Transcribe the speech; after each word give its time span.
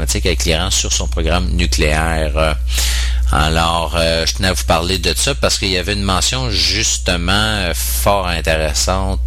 avec 0.00 0.44
l'Iran 0.44 0.70
sur 0.70 0.92
son 0.92 1.06
programme 1.06 1.50
nucléaire. 1.50 2.56
Alors, 3.30 3.96
je 3.98 4.34
tenais 4.34 4.48
à 4.48 4.52
vous 4.52 4.64
parler 4.64 4.98
de 4.98 5.14
ça 5.16 5.34
parce 5.34 5.58
qu'il 5.58 5.68
y 5.68 5.78
avait 5.78 5.94
une 5.94 6.02
mention 6.02 6.50
justement 6.50 7.72
fort 7.74 8.28
intéressante 8.28 9.20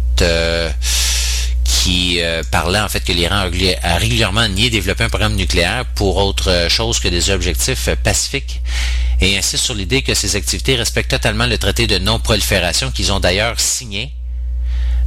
qui 1.64 2.20
parlait 2.50 2.80
en 2.80 2.88
fait 2.88 3.00
que 3.00 3.12
l'Iran 3.12 3.48
a 3.82 3.96
régulièrement 3.96 4.48
nié 4.48 4.70
développer 4.70 5.04
un 5.04 5.08
programme 5.08 5.34
nucléaire 5.34 5.84
pour 5.94 6.16
autre 6.16 6.66
chose 6.68 7.00
que 7.00 7.08
des 7.08 7.30
objectifs 7.30 7.88
pacifiques 8.02 8.60
et 9.20 9.38
insiste 9.38 9.64
sur 9.64 9.74
l'idée 9.74 10.02
que 10.02 10.14
ces 10.14 10.36
activités 10.36 10.76
respectent 10.76 11.10
totalement 11.10 11.46
le 11.46 11.58
traité 11.58 11.86
de 11.86 11.98
non-prolifération 11.98 12.90
qu'ils 12.90 13.12
ont 13.12 13.20
d'ailleurs 13.20 13.58
signé. 13.60 14.12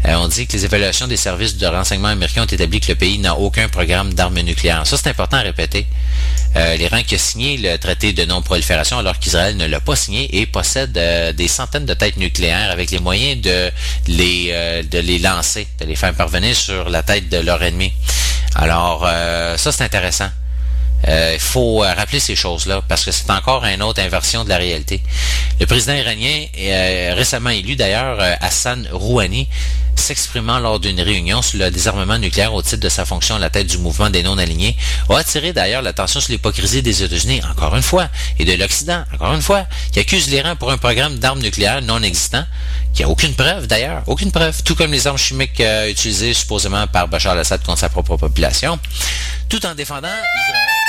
Euh, 0.06 0.16
on 0.16 0.30
dit 0.30 0.48
que 0.48 0.54
les 0.54 0.64
évaluations 0.64 1.08
des 1.08 1.18
services 1.18 1.58
de 1.58 1.68
renseignement 1.68 2.08
américains 2.08 2.44
ont 2.44 2.46
établi 2.46 2.80
que 2.80 2.88
le 2.88 2.96
pays 2.96 3.20
n'a 3.20 3.36
aucun 3.36 3.68
programme 3.68 4.14
d'armes 4.14 4.40
nucléaires. 4.40 4.88
Ça, 4.88 4.96
c'est 4.96 5.10
important 5.10 5.38
à 5.38 5.42
répéter. 5.42 5.88
Euh, 6.56 6.78
L'Iran 6.78 7.02
qui 7.06 7.16
a 7.16 7.18
signé 7.18 7.58
le 7.58 7.78
traité 7.78 8.14
de 8.14 8.24
non-prolifération 8.24 8.98
alors 8.98 9.20
qu'Israël 9.20 9.58
ne 9.58 9.66
l'a 9.66 9.82
pas 9.82 9.98
signé 9.98 10.40
et 10.40 10.46
possède 10.46 10.98
euh, 10.98 11.34
des 11.34 11.50
centaines 11.50 11.86
de 11.86 11.94
têtes 11.94 12.18
nucléaires 12.18 12.72
avec 12.72 12.92
les 12.92 13.00
moyens 13.00 13.42
de 13.42 13.72
les, 14.08 14.84
de 14.90 15.00
les 15.00 15.20
lancer, 15.20 15.68
de 15.80 15.86
les 15.86 15.96
faire 15.96 16.14
parvenir 16.14 16.56
sur 16.56 16.90
la 16.90 17.04
tête 17.04 17.30
de 17.30 17.38
leur 17.38 17.62
ennemi. 17.62 17.92
Alors, 18.56 19.08
ça, 19.58 19.72
c'est 19.72 19.84
intéressant. 19.84 20.30
Il 21.08 21.40
faut 21.40 21.80
rappeler 21.80 22.20
ces 22.20 22.36
choses-là 22.36 22.82
parce 22.88 23.06
que 23.06 23.12
c'est 23.12 23.30
encore 23.30 23.64
une 23.66 23.84
autre 23.84 24.02
inversion 24.02 24.44
de 24.44 24.50
la 24.50 24.58
réalité. 24.58 25.02
Le 25.60 25.66
président 25.68 25.94
iranien, 25.94 26.46
récemment 27.14 27.52
élu 27.52 27.76
d'ailleurs, 27.76 28.20
Hassan 28.42 28.88
Rouhani, 28.92 29.48
s'exprimant 30.00 30.60
lors 30.60 30.80
d'une 30.80 31.00
réunion 31.02 31.42
sur 31.42 31.60
le 31.60 31.70
désarmement 31.70 32.18
nucléaire 32.18 32.54
au 32.54 32.62
titre 32.62 32.82
de 32.82 32.90
sa 32.90 33.06
fonction 33.06 33.36
à 33.36 33.40
la 33.40 33.50
tête 33.50 33.68
du 33.68 33.78
mouvement 33.78 34.10
des 34.10 34.24
non-alignés, 34.24 34.76
a 35.10 35.18
attiré 35.18 35.54
d'ailleurs 35.54 35.82
l'attention 35.82 36.20
sur 36.20 36.32
l'hypocrisie 36.32 36.82
des 36.82 37.04
États-Unis, 37.04 37.42
encore 37.52 37.76
une 37.76 37.84
fois, 37.84 38.08
et 38.40 38.46
de 38.46 38.54
l'Occident, 38.54 39.04
encore 39.14 39.34
une 39.34 39.42
fois, 39.42 39.66
qui 39.92 40.00
accuse 40.00 40.30
l'Iran 40.30 40.56
pour 40.56 40.72
un 40.72 40.78
programme 40.78 41.20
d'armes 41.20 41.42
nucléaires 41.42 41.82
non 41.82 42.02
existant, 42.02 42.44
qui 42.94 43.04
a 43.04 43.10
aucune 43.10 43.36
preuve 43.36 43.68
d'ailleurs, 43.68 44.04
aucune 44.08 44.32
preuve, 44.32 44.64
tout 44.64 44.76
comme 44.76 44.92
les 44.92 45.06
armes 45.06 45.18
chimiques 45.18 45.62
utilisées 45.88 46.34
supposément 46.34 46.88
par 46.88 47.08
Bachar 47.08 47.34
al-Assad 47.34 47.62
contre 47.64 47.80
sa 47.80 47.90
propre 47.90 48.18
population, 48.18 48.80
tout 49.50 49.64
en 49.66 49.76
défendant 49.76 50.08
Israël. 50.08 50.89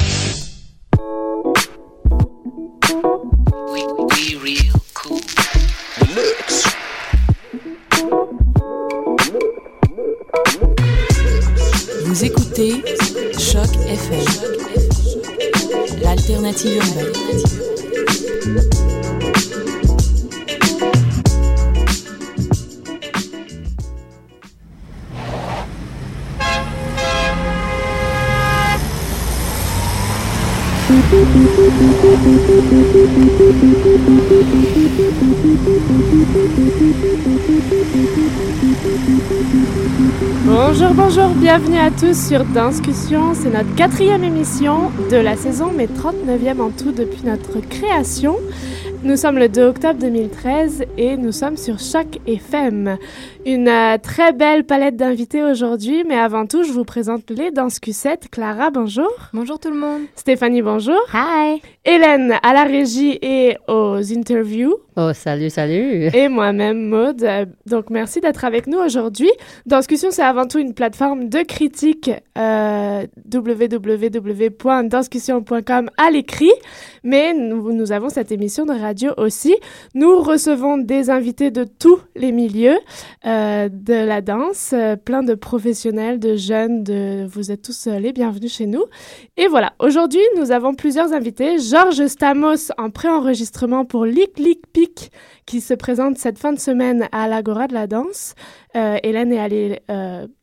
Native 16.63 16.97
urbaine. 32.93 33.40
Bienvenue 41.41 41.79
à 41.79 41.89
tous 41.89 42.27
sur 42.27 42.45
Discussion. 42.45 43.33
C'est 43.33 43.49
notre 43.49 43.73
quatrième 43.73 44.23
émission 44.23 44.91
de 45.09 45.17
la 45.17 45.35
saison, 45.35 45.71
mais 45.75 45.87
39e 45.87 46.61
en 46.61 46.69
tout 46.69 46.91
depuis 46.91 47.23
notre 47.25 47.59
création. 47.67 48.37
Nous 49.03 49.17
sommes 49.17 49.39
le 49.39 49.49
2 49.49 49.63
octobre 49.63 49.99
2013 49.99 50.85
et 50.99 51.17
nous 51.17 51.31
sommes 51.31 51.57
sur 51.57 51.79
Choc 51.79 52.19
FM. 52.27 52.95
Une 53.43 53.67
euh, 53.67 53.97
très 53.97 54.33
belle 54.33 54.65
palette 54.65 54.97
d'invités 54.97 55.43
aujourd'hui, 55.43 56.03
mais 56.07 56.15
avant 56.15 56.45
tout, 56.45 56.63
je 56.63 56.71
vous 56.71 56.83
présente 56.83 57.31
les 57.31 57.49
danses 57.49 57.79
Q7. 57.79 58.29
Clara, 58.29 58.69
bonjour. 58.69 59.09
Bonjour 59.33 59.59
tout 59.59 59.71
le 59.71 59.79
monde. 59.79 60.01
Stéphanie, 60.15 60.61
bonjour. 60.61 60.99
Hi. 61.11 61.59
Hélène 61.83 62.35
à 62.43 62.53
la 62.53 62.65
régie 62.65 63.17
et 63.23 63.57
aux 63.67 63.97
interviews. 64.13 64.75
Oh, 64.97 65.13
salut, 65.13 65.49
salut. 65.49 66.09
Et 66.13 66.27
moi-même, 66.27 66.89
Maude. 66.89 67.25
Donc, 67.65 67.89
merci 67.89 68.19
d'être 68.19 68.45
avec 68.45 68.67
nous 68.67 68.77
aujourd'hui. 68.77 69.31
Danscussion, 69.65 70.11
c'est 70.11 70.21
avant 70.21 70.45
tout 70.45 70.59
une 70.59 70.75
plateforme 70.75 71.29
de 71.29 71.39
critique 71.39 72.11
euh, 72.37 73.07
www.danscussion.com 73.33 75.89
à 75.97 76.11
l'écrit. 76.11 76.51
Mais 77.03 77.33
nous, 77.33 77.71
nous 77.71 77.91
avons 77.91 78.09
cette 78.09 78.31
émission 78.31 78.65
de 78.65 78.73
radio 78.73 79.13
aussi. 79.17 79.55
Nous 79.95 80.21
recevons 80.21 80.77
des 80.77 81.09
invités 81.09 81.49
de 81.49 81.63
tous 81.63 81.99
les 82.15 82.31
milieux. 82.31 82.77
Euh, 83.25 83.30
de 83.69 83.93
la 83.93 84.21
danse, 84.21 84.71
euh, 84.73 84.95
plein 84.95 85.23
de 85.23 85.33
professionnels, 85.35 86.19
de 86.19 86.35
jeunes, 86.35 86.83
de 86.83 87.25
vous 87.25 87.51
êtes 87.51 87.61
tous 87.61 87.87
euh, 87.87 87.99
les 87.99 88.13
bienvenus 88.13 88.53
chez 88.53 88.65
nous. 88.65 88.83
Et 89.37 89.47
voilà, 89.47 89.73
aujourd'hui 89.79 90.21
nous 90.37 90.51
avons 90.51 90.73
plusieurs 90.73 91.13
invités. 91.13 91.59
Georges 91.59 92.07
Stamos 92.07 92.71
en 92.77 92.89
préenregistrement 92.89 93.85
pour 93.85 94.05
Lick 94.05 94.37
Lick 94.39 94.67
Pic 94.71 95.11
qui 95.45 95.61
se 95.61 95.73
présente 95.73 96.17
cette 96.17 96.39
fin 96.39 96.53
de 96.53 96.59
semaine 96.59 97.07
à 97.11 97.27
l'Agora 97.27 97.67
de 97.67 97.73
la 97.73 97.87
danse. 97.87 98.35
Hélène 98.73 99.33
est 99.33 99.39
allée 99.39 99.79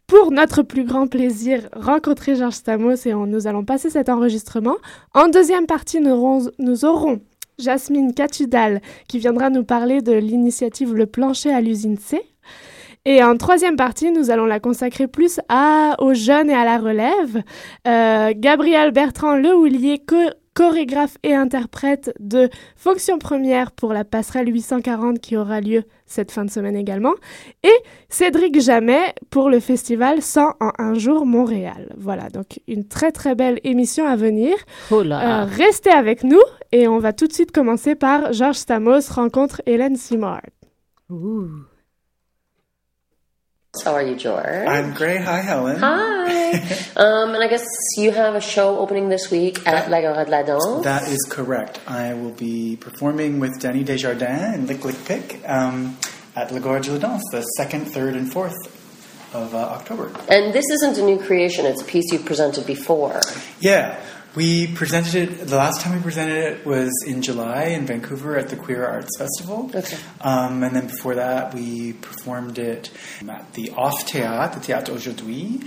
pour 0.06 0.32
notre 0.32 0.62
plus 0.62 0.84
grand 0.84 1.06
plaisir, 1.06 1.68
rencontrer 1.74 2.34
Georges 2.34 2.54
Stamos 2.54 3.06
et 3.06 3.12
nous 3.12 3.46
allons 3.46 3.64
passer 3.64 3.90
cet 3.90 4.08
enregistrement. 4.08 4.76
En 5.14 5.28
deuxième 5.28 5.66
partie, 5.66 6.00
nous 6.00 6.10
aurons, 6.10 6.50
nous 6.58 6.84
aurons 6.84 7.20
Jasmine 7.58 8.14
Catudal 8.14 8.80
qui 9.08 9.18
viendra 9.18 9.50
nous 9.50 9.64
parler 9.64 10.00
de 10.00 10.12
l'initiative 10.12 10.94
Le 10.94 11.06
Plancher 11.06 11.50
à 11.50 11.60
l'usine 11.60 11.98
C. 11.98 12.22
Et 13.04 13.22
en 13.22 13.36
troisième 13.36 13.76
partie, 13.76 14.10
nous 14.10 14.30
allons 14.30 14.46
la 14.46 14.60
consacrer 14.60 15.06
plus 15.06 15.40
à, 15.48 15.96
aux 15.98 16.14
jeunes 16.14 16.50
et 16.50 16.54
à 16.54 16.64
la 16.64 16.78
relève. 16.78 17.42
Euh, 17.86 18.32
Gabriel 18.36 18.92
Bertrand 18.92 19.36
Lehoulier, 19.36 20.02
chorégraphe 20.58 21.18
et 21.22 21.36
interprète 21.36 22.12
de 22.18 22.48
Fonction 22.74 23.18
Première 23.18 23.70
pour 23.70 23.92
la 23.92 24.04
passerelle 24.04 24.52
840 24.52 25.20
qui 25.20 25.36
aura 25.36 25.60
lieu 25.60 25.84
cette 26.04 26.32
fin 26.32 26.44
de 26.44 26.50
semaine 26.50 26.74
également, 26.74 27.14
et 27.62 27.76
Cédric 28.08 28.60
Jamais 28.60 29.14
pour 29.30 29.50
le 29.50 29.60
festival 29.60 30.20
100 30.20 30.54
en 30.58 30.72
un 30.78 30.94
jour 30.94 31.26
Montréal. 31.26 31.94
Voilà, 31.96 32.28
donc 32.28 32.58
une 32.66 32.88
très 32.88 33.12
très 33.12 33.36
belle 33.36 33.60
émission 33.62 34.04
à 34.04 34.16
venir. 34.16 34.56
Oh 34.90 35.04
là. 35.04 35.42
Euh, 35.42 35.44
restez 35.44 35.90
avec 35.90 36.24
nous 36.24 36.42
et 36.72 36.88
on 36.88 36.98
va 36.98 37.12
tout 37.12 37.28
de 37.28 37.32
suite 37.32 37.52
commencer 37.52 37.94
par 37.94 38.32
Georges 38.32 38.56
Stamos 38.56 39.12
rencontre 39.14 39.62
Hélène 39.64 39.94
Simard. 39.94 40.42
Ouh. 41.08 41.67
How 43.84 43.92
are 43.92 44.02
you, 44.02 44.16
George? 44.16 44.66
I'm 44.66 44.94
great. 44.94 45.20
Hi, 45.20 45.40
Helen. 45.42 45.78
Hi. 45.78 46.54
um, 46.96 47.34
and 47.34 47.44
I 47.44 47.48
guess 47.48 47.66
you 47.98 48.10
have 48.10 48.34
a 48.34 48.40
show 48.40 48.78
opening 48.78 49.10
this 49.10 49.30
week 49.30 49.58
at 49.68 49.90
La 49.90 50.00
Gare 50.00 50.24
de 50.24 50.30
la 50.30 50.42
Danse. 50.42 50.84
That 50.84 51.06
is 51.06 51.26
correct. 51.28 51.78
I 51.86 52.14
will 52.14 52.32
be 52.32 52.76
performing 52.80 53.40
with 53.40 53.60
Danny 53.60 53.84
Desjardins 53.84 54.54
and 54.54 54.66
Lick 54.68 54.86
Lick 54.86 55.04
Pick 55.04 55.42
um, 55.46 55.98
at 56.34 56.50
La 56.50 56.60
Gorge 56.60 56.86
de 56.86 56.92
la 56.92 56.98
Danse, 56.98 57.22
the 57.30 57.42
second, 57.42 57.84
third, 57.92 58.16
and 58.16 58.32
fourth 58.32 58.56
of 59.34 59.54
uh, 59.54 59.58
October. 59.58 60.10
and 60.30 60.54
this 60.54 60.64
isn't 60.70 60.96
a 60.96 61.04
new 61.04 61.18
creation, 61.18 61.66
it's 61.66 61.82
a 61.82 61.84
piece 61.84 62.10
you've 62.10 62.24
presented 62.24 62.66
before. 62.66 63.20
Yeah, 63.60 64.00
we 64.34 64.68
presented 64.68 65.14
it. 65.14 65.46
The 65.46 65.56
last 65.56 65.80
time 65.80 65.96
we 65.96 66.02
presented 66.02 66.36
it 66.36 66.66
was 66.66 66.92
in 67.06 67.22
July 67.22 67.64
in 67.64 67.86
Vancouver 67.86 68.36
at 68.36 68.48
the 68.50 68.56
Queer 68.56 68.86
Arts 68.86 69.16
Festival. 69.18 69.70
Okay. 69.74 69.96
Um, 70.20 70.62
and 70.62 70.76
then 70.76 70.86
before 70.86 71.14
that, 71.14 71.54
we 71.54 71.94
performed 71.94 72.58
it 72.58 72.90
at 73.28 73.52
the 73.54 73.70
Off 73.70 74.06
Théâtre, 74.06 74.54
the 74.54 74.72
Théâtre 74.72 74.90
Aujourd'hui. 74.90 75.60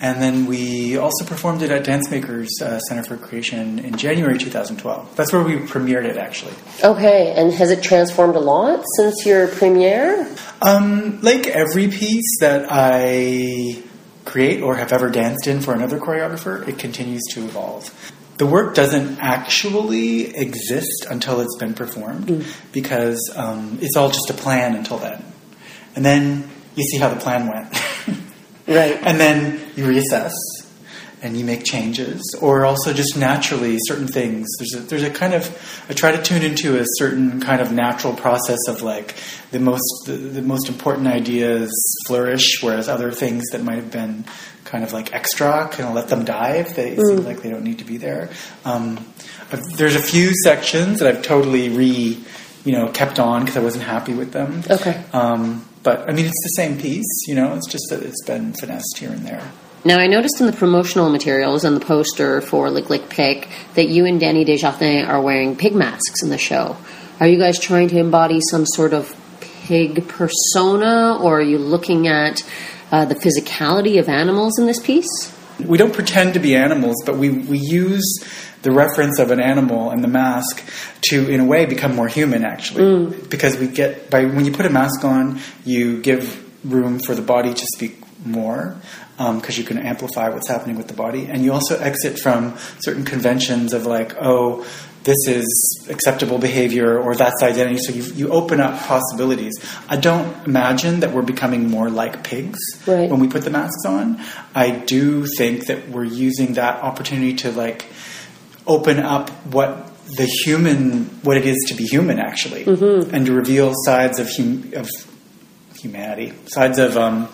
And 0.00 0.20
then 0.20 0.46
we 0.46 0.96
also 0.96 1.24
performed 1.24 1.62
it 1.62 1.70
at 1.70 1.84
Dance 1.84 2.10
Makers 2.10 2.50
uh, 2.62 2.78
Center 2.80 3.02
for 3.02 3.16
Creation 3.16 3.78
in 3.78 3.96
January 3.96 4.38
2012. 4.38 5.16
That's 5.16 5.32
where 5.32 5.42
we 5.42 5.56
premiered 5.56 6.04
it, 6.04 6.16
actually. 6.16 6.54
Okay, 6.82 7.32
and 7.36 7.52
has 7.52 7.70
it 7.70 7.82
transformed 7.82 8.36
a 8.36 8.40
lot 8.40 8.84
since 8.96 9.26
your 9.26 9.48
premiere? 9.48 10.28
Um, 10.62 11.20
like 11.20 11.46
every 11.46 11.88
piece 11.88 12.38
that 12.40 12.66
I 12.70 13.82
create 14.26 14.62
or 14.62 14.76
have 14.76 14.92
ever 14.92 15.08
danced 15.08 15.46
in 15.46 15.60
for 15.60 15.72
another 15.72 15.98
choreographer, 15.98 16.66
it 16.68 16.78
continues 16.78 17.22
to 17.30 17.44
evolve. 17.44 18.12
The 18.36 18.46
work 18.46 18.74
doesn't 18.74 19.18
actually 19.18 20.36
exist 20.36 21.06
until 21.08 21.40
it's 21.40 21.56
been 21.56 21.72
performed 21.72 22.44
because 22.72 23.32
um, 23.34 23.78
it's 23.80 23.96
all 23.96 24.10
just 24.10 24.28
a 24.28 24.34
plan 24.34 24.74
until 24.76 24.98
then. 24.98 25.24
And 25.94 26.04
then 26.04 26.50
you 26.74 26.84
see 26.84 26.98
how 26.98 27.08
the 27.08 27.20
plan 27.20 27.48
went. 27.48 27.74
Right. 28.68 28.98
And 29.00 29.20
then 29.20 29.60
you 29.76 29.84
reassess 29.86 30.32
and 31.26 31.36
you 31.36 31.44
make 31.44 31.64
changes, 31.64 32.22
or 32.40 32.64
also 32.64 32.92
just 32.92 33.16
naturally 33.16 33.78
certain 33.80 34.06
things. 34.06 34.46
There's 34.58 34.74
a, 34.76 34.86
there's 34.86 35.02
a 35.02 35.10
kind 35.10 35.34
of 35.34 35.44
I 35.88 35.92
try 35.92 36.12
to 36.12 36.22
tune 36.22 36.42
into 36.42 36.78
a 36.78 36.84
certain 36.98 37.40
kind 37.40 37.60
of 37.60 37.72
natural 37.72 38.14
process 38.14 38.60
of 38.68 38.82
like 38.82 39.16
the 39.50 39.58
most 39.58 39.82
the, 40.06 40.12
the 40.12 40.42
most 40.42 40.68
important 40.68 41.08
ideas 41.08 41.70
flourish, 42.06 42.62
whereas 42.62 42.88
other 42.88 43.10
things 43.10 43.44
that 43.50 43.64
might 43.64 43.74
have 43.74 43.90
been 43.90 44.24
kind 44.64 44.84
of 44.84 44.92
like 44.92 45.12
extra 45.12 45.68
kind 45.72 45.88
of 45.88 45.94
let 45.94 46.08
them 46.08 46.24
die 46.24 46.56
if 46.56 46.76
they 46.76 46.96
seem 46.96 47.24
like 47.24 47.42
they 47.42 47.50
don't 47.50 47.64
need 47.64 47.80
to 47.80 47.84
be 47.84 47.96
there. 47.96 48.30
Um, 48.64 49.04
there's 49.50 49.96
a 49.96 50.02
few 50.02 50.32
sections 50.44 51.00
that 51.00 51.08
I've 51.08 51.22
totally 51.22 51.70
re 51.70 52.22
you 52.64 52.72
know 52.72 52.88
kept 52.92 53.18
on 53.18 53.40
because 53.42 53.56
I 53.56 53.62
wasn't 53.64 53.84
happy 53.84 54.14
with 54.14 54.30
them. 54.30 54.62
Okay. 54.70 55.02
Um, 55.12 55.66
but 55.82 56.08
I 56.08 56.12
mean, 56.12 56.26
it's 56.26 56.42
the 56.44 56.54
same 56.62 56.78
piece, 56.78 57.26
you 57.26 57.34
know. 57.34 57.54
It's 57.54 57.68
just 57.68 57.86
that 57.90 58.04
it's 58.04 58.24
been 58.24 58.52
finessed 58.54 58.98
here 58.98 59.10
and 59.10 59.26
there. 59.26 59.50
Now, 59.86 60.00
I 60.00 60.08
noticed 60.08 60.40
in 60.40 60.48
the 60.48 60.52
promotional 60.52 61.10
materials 61.10 61.62
and 61.62 61.76
the 61.76 61.80
poster 61.80 62.40
for 62.40 62.70
Lick 62.70 62.90
Lick 62.90 63.08
Pick 63.08 63.48
that 63.74 63.88
you 63.88 64.04
and 64.04 64.18
Danny 64.18 64.42
Desjardins 64.42 65.06
are 65.06 65.20
wearing 65.20 65.54
pig 65.54 65.76
masks 65.76 66.24
in 66.24 66.28
the 66.28 66.38
show. 66.38 66.76
Are 67.20 67.28
you 67.28 67.38
guys 67.38 67.56
trying 67.60 67.86
to 67.90 67.98
embody 67.98 68.40
some 68.50 68.66
sort 68.66 68.92
of 68.92 69.14
pig 69.40 70.08
persona, 70.08 71.16
or 71.22 71.38
are 71.38 71.42
you 71.42 71.58
looking 71.58 72.08
at 72.08 72.42
uh, 72.90 73.04
the 73.04 73.14
physicality 73.14 74.00
of 74.00 74.08
animals 74.08 74.58
in 74.58 74.66
this 74.66 74.80
piece? 74.80 75.32
We 75.64 75.78
don't 75.78 75.94
pretend 75.94 76.34
to 76.34 76.40
be 76.40 76.56
animals, 76.56 76.96
but 77.06 77.16
we, 77.16 77.30
we 77.30 77.58
use 77.58 78.24
the 78.62 78.72
reference 78.72 79.20
of 79.20 79.30
an 79.30 79.38
animal 79.38 79.90
and 79.90 80.02
the 80.02 80.08
mask 80.08 80.68
to, 81.10 81.30
in 81.30 81.38
a 81.38 81.44
way, 81.44 81.64
become 81.64 81.94
more 81.94 82.08
human. 82.08 82.44
Actually, 82.44 83.16
because 83.28 83.56
we 83.56 83.68
get 83.68 84.10
by 84.10 84.24
when 84.24 84.46
you 84.46 84.50
put 84.50 84.66
a 84.66 84.70
mask 84.70 85.04
on, 85.04 85.38
you 85.64 86.02
give 86.02 86.42
room 86.64 86.98
for 86.98 87.14
the 87.14 87.22
body 87.22 87.54
to 87.54 87.66
speak 87.76 88.02
more 88.24 88.76
because 89.16 89.56
you 89.58 89.64
can 89.64 89.78
amplify 89.78 90.28
what's 90.28 90.48
happening 90.48 90.76
with 90.76 90.88
the 90.88 90.94
body, 90.94 91.26
and 91.26 91.42
you 91.44 91.52
also 91.52 91.78
exit 91.78 92.18
from 92.18 92.54
certain 92.80 93.04
conventions 93.04 93.72
of 93.72 93.86
like, 93.86 94.14
oh. 94.20 94.66
This 95.04 95.28
is 95.28 95.86
acceptable 95.88 96.38
behavior, 96.38 96.98
or 96.98 97.14
that's 97.14 97.40
identity. 97.40 97.78
So 97.78 97.92
you, 97.92 98.02
you 98.14 98.28
open 98.30 98.60
up 98.60 98.76
possibilities. 98.88 99.52
I 99.88 99.98
don't 99.98 100.44
imagine 100.48 100.98
that 100.98 101.12
we're 101.12 101.22
becoming 101.22 101.70
more 101.70 101.88
like 101.88 102.24
pigs 102.24 102.58
Right. 102.88 103.08
when 103.08 103.20
we 103.20 103.28
put 103.28 103.44
the 103.44 103.50
masks 103.50 103.84
on. 103.86 104.20
I 104.52 104.70
do 104.72 105.24
think 105.38 105.66
that 105.66 105.90
we're 105.90 106.02
using 106.02 106.54
that 106.54 106.82
opportunity 106.82 107.34
to 107.34 107.52
like 107.52 107.86
open 108.66 108.98
up 108.98 109.30
what 109.54 109.92
the 110.16 110.26
human, 110.26 111.04
what 111.22 111.36
it 111.36 111.46
is 111.46 111.56
to 111.68 111.74
be 111.76 111.84
human, 111.86 112.18
actually, 112.18 112.64
and 112.64 113.26
to 113.26 113.32
reveal 113.32 113.74
sides 113.84 114.18
of 114.18 114.28
hum, 114.36 114.72
of 114.74 114.90
humanity, 115.78 116.32
sides 116.46 116.80
of 116.80 116.96
um, 116.96 117.28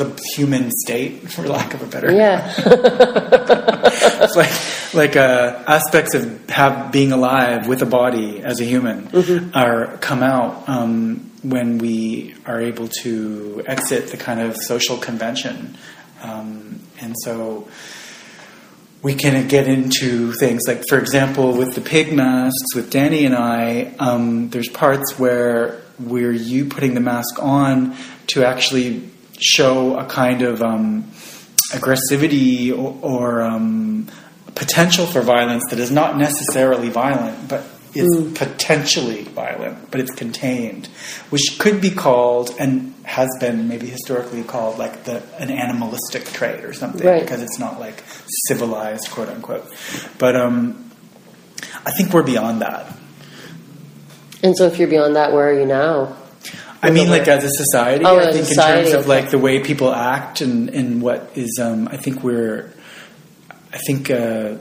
the 0.00 0.22
human 0.34 0.70
state, 0.84 1.30
for 1.32 1.42
lack 1.46 1.74
of 1.74 1.82
a 1.82 1.86
better, 1.86 2.12
Yeah. 2.12 2.52
It's 4.22 4.36
like 4.36 4.52
like 4.94 5.16
uh, 5.16 5.64
aspects 5.66 6.14
of 6.14 6.48
have 6.50 6.92
being 6.92 7.12
alive 7.12 7.66
with 7.66 7.82
a 7.82 7.86
body 7.86 8.40
as 8.42 8.60
a 8.60 8.64
human 8.64 9.08
are 9.54 9.96
come 9.98 10.22
out 10.22 10.68
um, 10.68 11.30
when 11.42 11.78
we 11.78 12.34
are 12.46 12.60
able 12.60 12.88
to 13.02 13.62
exit 13.66 14.08
the 14.08 14.16
kind 14.16 14.40
of 14.40 14.56
social 14.56 14.96
convention, 14.96 15.76
um, 16.22 16.80
and 17.00 17.14
so 17.24 17.68
we 19.02 19.14
can 19.14 19.48
get 19.48 19.66
into 19.66 20.32
things 20.32 20.62
like, 20.68 20.82
for 20.88 20.98
example, 20.98 21.56
with 21.56 21.74
the 21.74 21.80
pig 21.80 22.12
masks 22.12 22.74
with 22.74 22.90
Danny 22.90 23.24
and 23.24 23.34
I. 23.34 23.94
Um, 23.98 24.50
there's 24.50 24.68
parts 24.68 25.18
where 25.18 25.80
we're 25.98 26.32
you 26.32 26.66
putting 26.66 26.94
the 26.94 27.00
mask 27.00 27.42
on 27.42 27.96
to 28.28 28.44
actually 28.44 29.08
show 29.40 29.98
a 29.98 30.04
kind 30.04 30.42
of 30.42 30.62
um, 30.62 31.04
aggressivity 31.72 32.70
or, 32.76 32.98
or 33.02 33.42
um, 33.42 34.06
potential 34.54 35.06
for 35.06 35.20
violence 35.22 35.64
that 35.70 35.78
is 35.78 35.90
not 35.90 36.16
necessarily 36.16 36.88
violent, 36.88 37.48
but 37.48 37.64
is 37.94 38.32
potentially 38.34 39.22
violent, 39.24 39.90
but 39.90 40.00
it's 40.00 40.14
contained, 40.14 40.86
which 41.30 41.56
could 41.58 41.80
be 41.80 41.90
called 41.90 42.54
and 42.58 42.94
has 43.04 43.28
been 43.40 43.66
maybe 43.66 43.88
historically 43.88 44.44
called 44.44 44.78
like 44.78 45.02
the 45.04 45.20
an 45.38 45.50
animalistic 45.50 46.24
trait 46.26 46.64
or 46.64 46.72
something 46.72 47.04
Right. 47.04 47.22
because 47.22 47.42
it's 47.42 47.58
not 47.58 47.80
like 47.80 48.04
civilized, 48.46 49.10
quote 49.10 49.28
unquote. 49.28 49.66
But 50.18 50.36
um, 50.36 50.92
I 51.84 51.90
think 51.96 52.12
we're 52.12 52.22
beyond 52.22 52.62
that. 52.62 52.96
And 54.42 54.56
so, 54.56 54.66
if 54.66 54.78
you're 54.78 54.88
beyond 54.88 55.16
that, 55.16 55.32
where 55.32 55.48
are 55.48 55.58
you 55.58 55.66
now? 55.66 56.16
I 56.82 56.90
mean, 56.90 57.10
like 57.10 57.28
as 57.28 57.44
a 57.44 57.50
society, 57.50 58.04
Oh, 58.04 58.18
I 58.18 58.32
think 58.32 58.46
society, 58.46 58.80
in 58.80 58.84
terms 58.92 58.94
of 58.94 59.10
okay. 59.10 59.20
like 59.22 59.30
the 59.30 59.38
way 59.38 59.60
people 59.60 59.92
act 59.94 60.40
and, 60.40 60.68
and 60.70 61.02
what 61.02 61.30
is, 61.34 61.58
um, 61.60 61.88
I 61.88 61.96
think 61.96 62.22
we're, 62.24 62.72
I 63.72 63.78
think, 63.78 64.10
uh, 64.10 64.54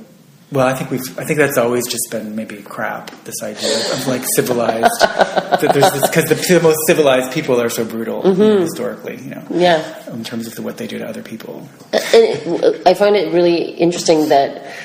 well, 0.51 0.67
I 0.67 0.73
think 0.73 0.89
we've, 0.91 1.17
I 1.19 1.23
think 1.25 1.37
that's 1.39 1.57
always 1.57 1.87
just 1.87 2.07
been 2.09 2.35
maybe 2.35 2.57
crap. 2.63 3.11
This 3.23 3.41
idea 3.43 3.77
of, 3.93 4.07
like 4.07 4.23
civilized, 4.35 4.89
that 5.01 5.69
there's 5.73 5.91
this 5.91 6.07
because 6.07 6.25
the, 6.25 6.35
the 6.35 6.59
most 6.61 6.79
civilized 6.87 7.31
people 7.31 7.61
are 7.61 7.69
so 7.69 7.85
brutal 7.85 8.23
you 8.25 8.33
know, 8.33 8.59
historically, 8.59 9.17
you 9.17 9.29
know, 9.29 9.37
Mm-hmm. 9.41 9.59
Yeah. 9.59 10.11
in 10.13 10.23
terms 10.23 10.47
of 10.47 10.55
the, 10.55 10.61
what 10.63 10.77
they 10.77 10.87
do 10.87 10.97
to 10.97 11.07
other 11.07 11.21
people. 11.21 11.69
And 11.93 12.01
it, 12.03 12.81
I 12.87 12.95
find 12.95 13.15
it 13.15 13.31
really 13.31 13.71
interesting 13.71 14.29
that 14.29 14.75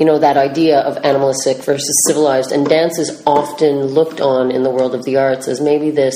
you 0.00 0.06
know 0.06 0.18
that 0.18 0.36
idea 0.36 0.80
of 0.80 0.96
animalistic 1.04 1.58
versus 1.64 2.04
civilized, 2.06 2.52
and 2.52 2.66
dance 2.68 2.98
is 2.98 3.22
often 3.26 3.82
looked 3.86 4.20
on 4.20 4.50
in 4.50 4.62
the 4.64 4.70
world 4.70 4.94
of 4.94 5.04
the 5.04 5.16
arts 5.16 5.48
as 5.48 5.60
maybe 5.60 5.90
this 5.90 6.14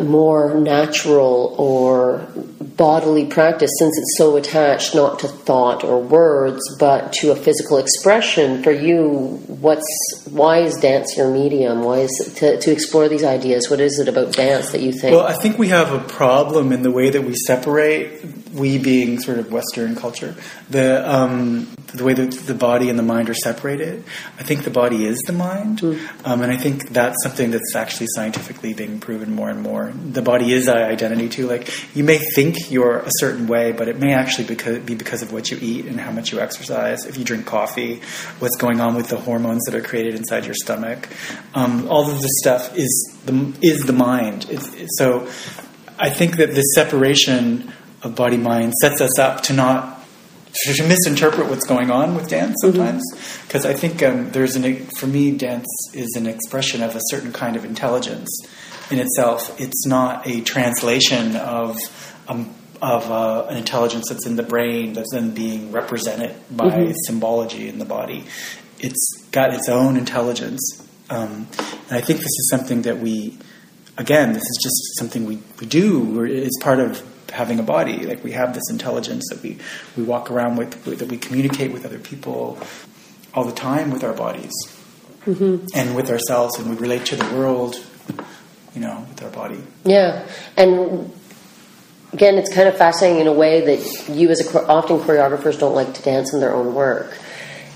more 0.00 0.54
natural 0.54 1.54
or 1.58 2.26
bodily 2.76 3.26
practice 3.26 3.70
since 3.78 3.98
it's 3.98 4.16
so 4.16 4.36
attached 4.36 4.94
not 4.94 5.18
to 5.18 5.28
thought 5.28 5.84
or 5.84 6.00
words 6.00 6.62
but 6.78 7.12
to 7.12 7.30
a 7.30 7.36
physical 7.36 7.76
expression 7.76 8.62
for 8.62 8.72
you 8.72 9.38
what's 9.60 9.84
why 10.30 10.58
is 10.58 10.76
dance 10.78 11.16
your 11.16 11.30
medium? 11.30 11.82
Why 11.82 11.98
is 11.98 12.20
it 12.20 12.36
to, 12.36 12.60
to 12.60 12.72
explore 12.72 13.08
these 13.08 13.24
ideas 13.24 13.68
what 13.68 13.80
is 13.80 13.98
it 13.98 14.08
about 14.08 14.32
dance 14.32 14.70
that 14.72 14.80
you 14.80 14.92
think? 14.92 15.14
Well, 15.14 15.26
I 15.26 15.34
think 15.34 15.58
we 15.58 15.68
have 15.68 15.92
a 15.92 16.00
problem 16.00 16.72
in 16.72 16.82
the 16.82 16.90
way 16.90 17.10
that 17.10 17.22
we 17.22 17.34
separate 17.34 18.41
we 18.52 18.78
being 18.78 19.18
sort 19.20 19.38
of 19.38 19.50
Western 19.50 19.96
culture, 19.96 20.34
the 20.70 21.08
um, 21.10 21.68
the 21.94 22.04
way 22.04 22.14
that 22.14 22.32
the 22.32 22.54
body 22.54 22.88
and 22.88 22.98
the 22.98 23.02
mind 23.02 23.28
are 23.30 23.34
separated. 23.34 24.04
I 24.38 24.42
think 24.42 24.64
the 24.64 24.70
body 24.70 25.04
is 25.06 25.18
the 25.26 25.32
mind, 25.32 25.80
Mm. 25.80 26.26
um, 26.26 26.42
and 26.42 26.52
I 26.52 26.56
think 26.56 26.90
that's 26.90 27.16
something 27.22 27.50
that's 27.50 27.74
actually 27.74 28.08
scientifically 28.14 28.74
being 28.74 29.00
proven 29.00 29.34
more 29.34 29.50
and 29.50 29.62
more. 29.62 29.92
The 29.94 30.22
body 30.22 30.52
is 30.52 30.68
our 30.68 30.82
identity 30.84 31.28
too. 31.28 31.46
Like 31.46 31.68
you 31.96 32.04
may 32.04 32.18
think 32.18 32.70
you're 32.70 32.98
a 32.98 33.10
certain 33.18 33.46
way, 33.46 33.72
but 33.72 33.88
it 33.88 33.98
may 33.98 34.12
actually 34.12 34.46
because, 34.46 34.78
be 34.80 34.94
because 34.94 35.22
of 35.22 35.32
what 35.32 35.50
you 35.50 35.58
eat 35.60 35.86
and 35.86 35.98
how 36.00 36.10
much 36.12 36.32
you 36.32 36.40
exercise. 36.40 37.06
If 37.06 37.16
you 37.18 37.24
drink 37.24 37.46
coffee, 37.46 38.00
what's 38.38 38.56
going 38.56 38.80
on 38.80 38.94
with 38.94 39.08
the 39.08 39.16
hormones 39.18 39.62
that 39.64 39.74
are 39.74 39.82
created 39.82 40.14
inside 40.14 40.44
your 40.44 40.54
stomach. 40.54 41.08
Um, 41.54 41.88
all 41.88 42.10
of 42.10 42.20
this 42.20 42.32
stuff 42.42 42.76
is 42.76 43.18
the 43.26 43.54
is 43.62 43.84
the 43.84 43.92
mind. 43.92 44.46
It's, 44.50 44.68
so 44.98 45.28
I 45.98 46.10
think 46.10 46.36
that 46.36 46.54
this 46.54 46.74
separation 46.74 47.72
of 48.02 48.14
body 48.14 48.36
mind 48.36 48.72
sets 48.74 49.00
us 49.00 49.18
up 49.18 49.42
to 49.44 49.52
not 49.52 49.98
to, 50.64 50.82
misinterpret 50.84 51.48
what's 51.48 51.66
going 51.66 51.90
on 51.90 52.14
with 52.14 52.28
dance 52.28 52.56
sometimes 52.60 53.02
because 53.46 53.64
I 53.64 53.72
think 53.72 54.02
um, 54.02 54.30
there's 54.32 54.54
an 54.54 54.86
for 54.98 55.06
me 55.06 55.36
dance 55.36 55.66
is 55.94 56.14
an 56.16 56.26
expression 56.26 56.82
of 56.82 56.94
a 56.94 57.00
certain 57.10 57.32
kind 57.32 57.56
of 57.56 57.64
intelligence 57.64 58.28
in 58.90 58.98
itself. 58.98 59.58
It's 59.60 59.86
not 59.86 60.26
a 60.26 60.42
translation 60.42 61.36
of 61.36 61.78
um, 62.28 62.54
of 62.82 63.10
uh, 63.10 63.46
an 63.48 63.56
intelligence 63.56 64.08
that's 64.08 64.26
in 64.26 64.36
the 64.36 64.42
brain 64.42 64.92
that's 64.92 65.12
then 65.12 65.30
being 65.32 65.72
represented 65.72 66.34
by 66.50 66.66
Mhm. 66.68 66.94
symbology 67.06 67.68
in 67.68 67.78
the 67.78 67.84
body. 67.84 68.24
It's 68.80 69.06
got 69.30 69.54
its 69.54 69.68
own 69.68 69.96
intelligence, 69.96 70.82
um, 71.08 71.46
and 71.88 71.96
I 71.96 72.00
think 72.00 72.18
this 72.18 72.26
is 72.26 72.48
something 72.50 72.82
that 72.82 72.98
we 72.98 73.38
again, 73.98 74.32
this 74.32 74.42
is 74.42 74.58
just 74.62 74.98
something 74.98 75.26
we, 75.26 75.38
we 75.60 75.66
do. 75.66 76.00
We're, 76.00 76.26
it's 76.26 76.58
part 76.62 76.80
of 76.80 77.02
having 77.32 77.58
a 77.58 77.62
body. 77.62 78.04
Like 78.06 78.22
we 78.22 78.32
have 78.32 78.54
this 78.54 78.70
intelligence 78.70 79.24
that 79.30 79.42
we, 79.42 79.58
we 79.96 80.02
walk 80.04 80.30
around 80.30 80.56
with, 80.56 80.84
that 80.84 81.08
we 81.08 81.16
communicate 81.18 81.72
with 81.72 81.84
other 81.84 81.98
people 81.98 82.58
all 83.34 83.44
the 83.44 83.52
time 83.52 83.90
with 83.90 84.04
our 84.04 84.12
bodies 84.12 84.52
Mhm. 85.26 85.68
and 85.74 85.94
with 85.96 86.10
ourselves, 86.10 86.58
and 86.58 86.68
we 86.68 86.76
relate 86.76 87.06
to 87.06 87.16
the 87.16 87.24
world, 87.36 87.76
you 88.74 88.80
know, 88.80 89.06
with 89.08 89.22
our 89.22 89.30
body. 89.30 89.62
Yeah, 89.84 90.26
and 90.56 91.10
again, 92.12 92.36
it's 92.38 92.52
kind 92.52 92.68
of 92.68 92.76
fascinating 92.76 93.20
in 93.20 93.26
a 93.28 93.32
way 93.32 93.60
that 93.60 94.08
you, 94.08 94.28
as 94.30 94.40
a 94.54 94.66
often 94.66 94.98
choreographers, 94.98 95.58
don't 95.58 95.74
like 95.74 95.94
to 95.94 96.02
dance 96.02 96.34
in 96.34 96.40
their 96.40 96.54
own 96.54 96.74
work. 96.74 97.16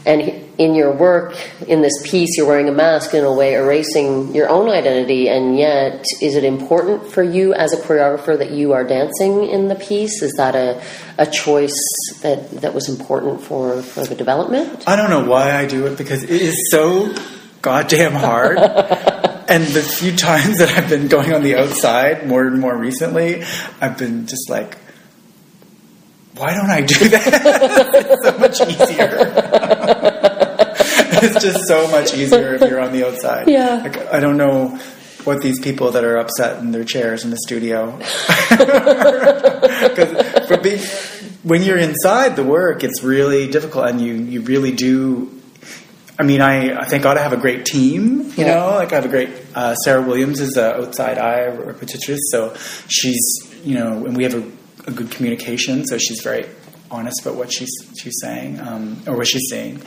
And 0.05 0.46
in 0.59 0.75
your 0.75 0.93
work, 0.93 1.37
in 1.67 1.83
this 1.83 1.93
piece, 2.03 2.37
you're 2.37 2.47
wearing 2.47 2.69
a 2.69 2.73
mask 2.73 3.13
in 3.15 3.25
a 3.25 3.33
way, 3.33 3.55
erasing 3.55 4.35
your 4.35 4.49
own 4.49 4.69
identity. 4.69 5.29
And 5.29 5.59
yet, 5.59 6.05
is 6.23 6.35
it 6.35 6.45
important 6.45 7.07
for 7.13 7.23
you 7.23 7.53
as 7.53 7.73
a 7.73 7.77
choreographer 7.77 8.39
that 8.39 8.51
you 8.51 8.73
are 8.73 8.85
dancing 8.85 9.49
in 9.49 9.69
the 9.69 9.75
piece? 9.75 10.23
Is 10.23 10.33
that 10.39 10.55
a, 10.55 10.83
a 11.19 11.27
choice 11.27 11.79
that, 12.23 12.51
that 12.63 12.73
was 12.73 12.89
important 12.89 13.43
for, 13.43 13.83
for 13.83 14.05
the 14.05 14.15
development? 14.15 14.85
I 14.87 14.97
don't 14.97 15.11
know 15.11 15.29
why 15.29 15.55
I 15.55 15.67
do 15.67 15.87
it 15.87 15.99
because 15.99 16.23
it 16.23 16.31
is 16.31 16.71
so 16.71 17.15
goddamn 17.61 18.13
hard. 18.13 18.59
and 19.49 19.65
the 19.65 19.83
few 19.83 20.17
times 20.17 20.59
that 20.59 20.71
I've 20.71 20.89
been 20.89 21.09
going 21.09 21.35
on 21.35 21.43
the 21.43 21.57
outside, 21.57 22.27
more 22.27 22.47
and 22.47 22.59
more 22.61 22.77
recently, 22.77 23.45
I've 23.81 23.99
been 23.99 24.27
just 24.27 24.49
like, 24.49 24.79
why 26.37 26.55
don't 26.55 26.71
I 26.71 26.83
do 26.83 27.09
that? 27.09 27.27
it's 27.95 28.25
so 28.25 28.39
much 28.39 28.61
easier. 28.61 29.76
It's 31.27 31.45
just 31.45 31.67
so 31.67 31.89
much 31.91 32.15
easier 32.15 32.55
if 32.55 32.61
you're 32.63 32.81
on 32.81 32.93
the 32.93 33.07
outside. 33.07 33.49
Yeah. 33.49 33.83
Like, 33.83 33.99
I 34.13 34.21
don't 34.21 34.37
know 34.37 34.79
what 35.25 35.43
these 35.43 35.59
people 35.59 35.91
that 35.93 36.05
are 36.05 36.17
upset 36.19 36.61
in 36.61 36.71
their 36.71 36.85
chairs 36.85 37.25
in 37.25 37.31
the 37.31 37.37
studio. 37.39 37.99
Because 39.67 40.59
being, 40.63 40.81
when 41.43 41.63
you're 41.63 41.79
inside 41.79 42.37
the 42.37 42.45
work, 42.45 42.85
it's 42.85 43.03
really 43.03 43.49
difficult, 43.49 43.87
and 43.89 44.01
you 44.01 44.15
you 44.15 44.41
really 44.43 44.73
do. 44.73 45.33
I 46.19 46.23
mean, 46.23 46.41
I, 46.41 46.79
I 46.81 46.85
thank 46.87 47.03
God 47.03 47.19
I 47.19 47.23
have 47.23 47.33
a 47.35 47.37
great 47.37 47.67
team. 47.67 48.23
You 48.37 48.45
Yeah. 48.45 48.55
know, 48.55 48.67
like 48.77 48.93
I 48.93 48.97
have 48.97 49.05
a 49.05 49.09
great 49.09 49.31
uh, 49.55 49.75
Sarah 49.77 50.01
Williams 50.03 50.41
is 50.41 50.57
an 50.57 50.81
outside 50.81 51.19
eye 51.19 51.47
repetitress, 51.55 52.19
so 52.31 52.55
she's 52.89 53.21
you 53.65 53.75
know, 53.75 54.07
and 54.07 54.17
we 54.17 54.23
have 54.23 54.35
a, 54.35 54.45
a 54.87 54.93
good 54.93 55.11
communication, 55.11 55.85
so 55.87 55.99
she's 55.99 56.21
very 56.23 56.47
honest 56.91 57.21
about 57.23 57.35
what 57.37 57.53
she's 57.53 57.71
she's 58.01 58.15
saying 58.21 58.61
um, 58.61 59.03
or 59.07 59.17
what 59.17 59.27
she's 59.27 59.47
saying. 59.51 59.83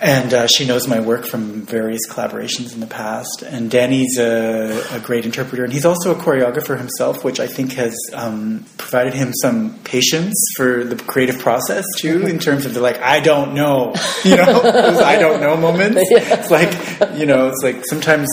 And 0.00 0.34
uh, 0.34 0.46
she 0.46 0.66
knows 0.66 0.86
my 0.86 1.00
work 1.00 1.24
from 1.24 1.62
various 1.62 2.06
collaborations 2.06 2.74
in 2.74 2.80
the 2.80 2.86
past. 2.86 3.42
And 3.42 3.70
Danny's 3.70 4.18
a, 4.18 4.84
a 4.92 5.00
great 5.00 5.24
interpreter, 5.24 5.64
and 5.64 5.72
he's 5.72 5.86
also 5.86 6.12
a 6.12 6.14
choreographer 6.14 6.76
himself, 6.76 7.24
which 7.24 7.40
I 7.40 7.46
think 7.46 7.72
has 7.74 7.96
um, 8.12 8.66
provided 8.76 9.14
him 9.14 9.32
some 9.32 9.78
patience 9.84 10.34
for 10.56 10.84
the 10.84 10.96
creative 10.96 11.38
process 11.38 11.84
too, 11.96 12.26
in 12.26 12.38
terms 12.38 12.66
of 12.66 12.74
the 12.74 12.80
like, 12.80 13.00
I 13.00 13.20
don't 13.20 13.54
know, 13.54 13.94
you 14.22 14.36
know, 14.36 14.62
those 14.62 15.00
I 15.00 15.18
don't 15.18 15.40
know 15.40 15.56
moments. 15.56 16.02
It's 16.36 16.50
like, 16.50 17.18
you 17.18 17.24
know, 17.24 17.48
it's 17.48 17.62
like 17.62 17.84
sometimes 17.86 18.28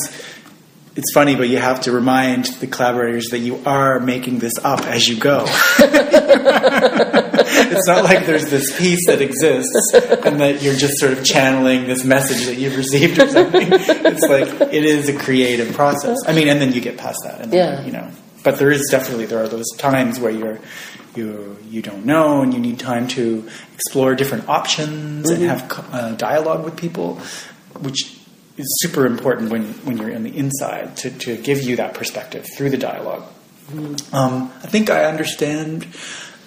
it's 0.96 1.12
funny, 1.14 1.36
but 1.36 1.50
you 1.50 1.58
have 1.58 1.82
to 1.82 1.92
remind 1.92 2.46
the 2.60 2.68
collaborators 2.68 3.30
that 3.30 3.40
you 3.40 3.60
are 3.66 4.00
making 4.00 4.40
this 4.40 4.54
up 4.64 4.82
as 4.86 5.08
you 5.08 5.18
go. 5.20 5.46
it's 6.56 7.88
not 7.88 8.04
like 8.04 8.26
there's 8.26 8.46
this 8.50 8.78
piece 8.78 9.06
that 9.08 9.22
exists 9.22 9.94
and 10.26 10.40
that 10.40 10.62
you're 10.62 10.76
just 10.76 10.98
sort 11.00 11.14
of 11.14 11.24
channeling 11.24 11.88
this 11.88 12.04
message 12.04 12.46
that 12.46 12.58
you've 12.58 12.76
received 12.78 13.20
or 13.20 13.28
something. 13.28 13.68
It's 13.72 14.28
like 14.28 14.74
it 14.74 14.86
is 14.86 15.10
a 15.10 15.18
creative 15.18 15.74
process. 15.76 16.18
I 16.28 16.34
mean, 16.34 16.48
and 16.48 16.62
then 16.62 16.74
you 16.74 16.82
get 16.82 16.98
past 16.98 17.20
that, 17.24 17.42
and 17.42 17.52
then, 17.52 17.80
Yeah. 17.80 17.86
you 17.86 17.92
know. 17.92 18.08
But 18.44 18.60
there 18.60 18.72
is 18.72 18.88
definitely 18.92 19.26
there 19.26 19.42
are 19.42 19.48
those 19.48 19.70
times 19.78 20.20
where 20.20 20.32
you're 20.32 20.60
you 21.16 21.58
you 21.70 21.82
don't 21.82 22.06
know 22.06 22.42
and 22.42 22.54
you 22.54 22.60
need 22.60 22.78
time 22.80 23.08
to 23.10 23.48
explore 23.74 24.16
different 24.16 24.50
options 24.50 25.30
and 25.30 25.42
Mhm. 25.44 25.48
have 25.48 25.86
uh, 25.94 26.12
dialogue 26.16 26.64
with 26.66 26.76
people, 26.76 27.20
which 27.80 28.18
is 28.58 28.68
super 28.82 29.06
important 29.06 29.52
when 29.52 29.74
when 29.86 29.98
you're 29.98 30.10
in 30.10 30.24
the 30.24 30.36
inside 30.36 30.98
to 30.98 31.10
to 31.10 31.38
give 31.38 31.62
you 31.62 31.76
that 31.78 31.94
perspective 31.94 32.46
through 32.56 32.70
the 32.70 32.78
dialogue. 32.78 33.24
Um, 34.12 34.52
I 34.62 34.68
think 34.68 34.90
I 34.90 35.06
understand 35.06 35.88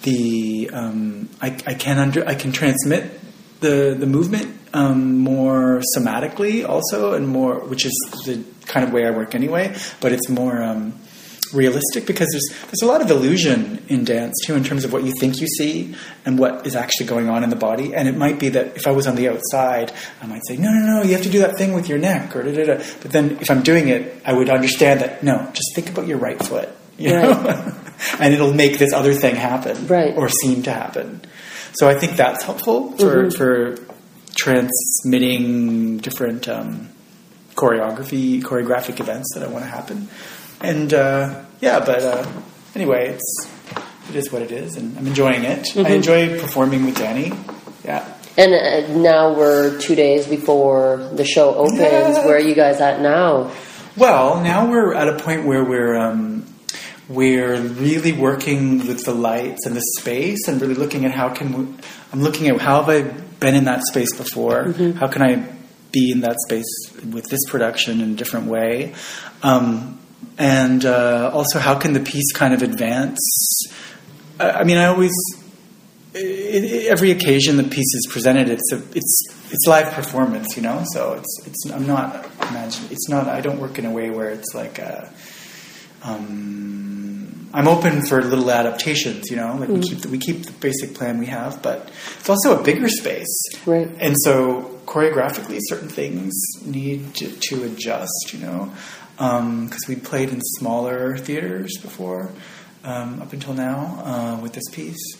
the. 0.03 0.69
Um, 0.71 1.29
I, 1.41 1.47
I 1.65 1.73
can 1.73 1.97
under 1.97 2.27
I 2.27 2.35
can 2.35 2.51
transmit 2.51 3.19
the 3.59 3.95
the 3.99 4.05
movement 4.05 4.55
um, 4.73 5.19
more 5.19 5.81
somatically 5.95 6.67
also, 6.67 7.13
and 7.13 7.27
more, 7.27 7.59
which 7.59 7.85
is 7.85 7.93
the 8.25 8.43
kind 8.65 8.85
of 8.85 8.93
way 8.93 9.05
I 9.05 9.11
work 9.11 9.35
anyway. 9.35 9.75
But 9.99 10.11
it's 10.11 10.29
more. 10.29 10.61
Um, 10.61 10.93
realistic 11.53 12.05
because 12.05 12.27
there's 12.31 12.47
there's 12.67 12.81
a 12.81 12.85
lot 12.85 13.01
of 13.01 13.09
illusion 13.09 13.83
in 13.87 14.03
dance 14.03 14.33
too 14.45 14.55
in 14.55 14.63
terms 14.63 14.83
of 14.83 14.91
what 14.93 15.03
you 15.03 15.13
think 15.19 15.39
you 15.39 15.47
see 15.47 15.95
and 16.25 16.37
what 16.39 16.65
is 16.67 16.75
actually 16.75 17.05
going 17.05 17.29
on 17.29 17.43
in 17.43 17.49
the 17.49 17.55
body 17.55 17.93
and 17.95 18.07
it 18.07 18.15
might 18.17 18.39
be 18.39 18.49
that 18.49 18.75
if 18.75 18.85
I 18.87 18.91
was 18.91 19.07
on 19.07 19.15
the 19.15 19.29
outside 19.29 19.91
I 20.21 20.25
might 20.27 20.41
say 20.47 20.57
no 20.57 20.69
no 20.71 20.79
no 20.97 21.03
you 21.03 21.13
have 21.13 21.23
to 21.23 21.29
do 21.29 21.39
that 21.39 21.57
thing 21.57 21.73
with 21.73 21.87
your 21.89 21.97
neck 21.99 22.35
or 22.35 22.43
da, 22.43 22.51
da, 22.53 22.65
da. 22.77 22.83
but 23.01 23.11
then 23.11 23.37
if 23.41 23.49
I'm 23.51 23.63
doing 23.63 23.87
it 23.89 24.21
I 24.25 24.33
would 24.33 24.49
understand 24.49 25.01
that 25.01 25.23
no 25.23 25.49
just 25.53 25.73
think 25.75 25.89
about 25.89 26.07
your 26.07 26.17
right 26.17 26.41
foot 26.43 26.69
you 26.97 27.09
know 27.11 27.31
and 28.19 28.33
it'll 28.33 28.53
make 28.53 28.77
this 28.77 28.93
other 28.93 29.13
thing 29.13 29.35
happen 29.35 29.87
Right. 29.87 30.15
or 30.15 30.29
seem 30.29 30.63
to 30.63 30.71
happen 30.71 31.21
so 31.73 31.87
I 31.87 31.93
think 31.95 32.15
that's 32.17 32.43
helpful 32.43 32.91
for 32.97 33.25
Mhm. 33.25 33.37
for 33.37 33.77
transmitting 34.35 35.97
different 35.97 36.47
um, 36.47 36.89
choreography 37.55 38.41
choreographic 38.41 38.99
events 38.99 39.33
that 39.33 39.43
I 39.43 39.47
want 39.47 39.65
to 39.65 39.69
happen 39.71 40.07
and 40.61 40.93
uh, 40.93 41.43
yeah, 41.61 41.79
but 41.79 42.01
uh, 42.03 42.25
anyway, 42.75 43.09
it's 43.09 43.49
it 44.09 44.15
is 44.15 44.31
what 44.31 44.41
it 44.41 44.51
is, 44.51 44.75
and 44.77 44.97
I'm 44.97 45.07
enjoying 45.07 45.43
it. 45.43 45.67
I 45.75 45.83
Mhm. 45.83 45.89
enjoy 45.89 46.39
performing 46.39 46.85
with 46.85 46.97
Danny. 46.97 47.33
Yeah, 47.85 48.03
And 48.37 48.53
uh, 48.53 48.97
now 48.99 49.33
we're 49.33 49.77
two 49.79 49.95
days 49.95 50.27
before 50.27 51.09
the 51.13 51.23
show 51.25 51.55
opens. 51.55 51.79
Yeah. 51.79 52.25
Where 52.25 52.35
are 52.35 52.39
you 52.39 52.53
guys 52.55 52.81
at 52.81 53.01
now? 53.01 53.51
Well, 53.95 54.41
now 54.41 54.69
we're 54.69 54.93
at 54.93 55.07
a 55.07 55.17
point 55.17 55.45
where 55.45 55.63
we're 55.63 55.95
um, 55.97 56.45
we're 57.09 57.55
really 57.61 58.11
working 58.11 58.79
with 58.87 59.05
the 59.05 59.13
lights 59.13 59.65
and 59.65 59.75
the 59.75 59.81
space, 59.99 60.47
and 60.47 60.61
really 60.61 60.75
looking 60.75 61.05
at 61.05 61.11
how 61.11 61.29
can 61.29 61.53
we, 61.53 61.73
I'm 62.13 62.21
looking 62.21 62.47
at 62.49 62.59
how 62.61 62.81
have 62.83 62.89
I 62.89 63.01
been 63.39 63.55
in 63.55 63.65
that 63.65 63.83
space 63.83 64.13
before? 64.15 64.65
Mhm. 64.65 64.95
How 64.95 65.07
can 65.07 65.21
I 65.21 65.43
be 65.91 66.11
in 66.11 66.21
that 66.21 66.35
space 66.45 66.65
with 67.11 67.25
this 67.29 67.39
production 67.47 68.01
in 68.01 68.11
a 68.11 68.15
different 68.15 68.47
way? 68.47 68.93
Um, 69.43 69.99
and 70.37 70.85
uh, 70.85 71.31
also, 71.33 71.59
how 71.59 71.75
can 71.79 71.93
the 71.93 71.99
piece 71.99 72.31
kind 72.33 72.53
of 72.53 72.61
advance? 72.61 73.19
I, 74.39 74.51
I 74.51 74.63
mean, 74.63 74.77
I 74.77 74.85
always 74.85 75.13
i 76.15 76.19
i 76.19 76.87
every 76.89 77.11
occasion 77.11 77.57
the 77.57 77.63
piece 77.63 77.93
is 77.93 78.07
presented, 78.09 78.49
it's 78.49 78.71
a 78.71 78.77
it's 78.95 79.19
it's 79.51 79.65
live 79.67 79.91
performance, 79.93 80.55
you 80.55 80.63
know. 80.63 80.83
So 80.93 81.13
it's 81.13 81.41
it's 81.45 81.65
I'm 81.71 81.85
not 81.87 82.25
imagine 82.49 82.85
it's 82.91 83.07
not 83.09 83.27
I 83.27 83.41
don't 83.41 83.59
work 83.59 83.77
in 83.79 83.85
a 83.85 83.91
way 83.91 84.09
where 84.09 84.29
it's 84.29 84.53
like 84.55 84.79
a, 84.79 85.11
um, 86.03 87.49
I'm 87.53 87.67
open 87.67 88.05
for 88.05 88.21
little 88.21 88.49
adaptations, 88.51 89.29
you 89.29 89.37
know. 89.37 89.55
Like 89.59 89.69
we 89.69 89.75
Mm. 89.79 89.83
keep 89.89 89.99
the, 90.01 90.09
we 90.09 90.17
keep 90.17 90.43
the 90.45 90.51
basic 90.53 90.93
plan 90.95 91.17
we 91.19 91.27
have, 91.27 91.61
but 91.61 91.89
it's 92.19 92.29
also 92.29 92.59
a 92.59 92.63
bigger 92.63 92.89
space, 92.89 93.35
Right. 93.65 93.89
and 93.99 94.15
so 94.23 94.79
choreographically, 94.85 95.59
certain 95.67 95.89
things 95.89 96.33
need 96.65 97.13
to, 97.15 97.27
to 97.29 97.63
adjust, 97.65 98.31
you 98.33 98.39
know, 98.39 98.71
because 99.17 99.85
we 99.87 99.95
played 99.95 100.29
in 100.29 100.39
smaller 100.59 101.17
theaters 101.17 101.77
before. 101.81 102.31
um, 102.83 103.21
up 103.21 103.33
until 103.33 103.53
now 103.53 104.01
uh, 104.05 104.41
with 104.41 104.53
this 104.53 104.69
piece. 104.71 105.17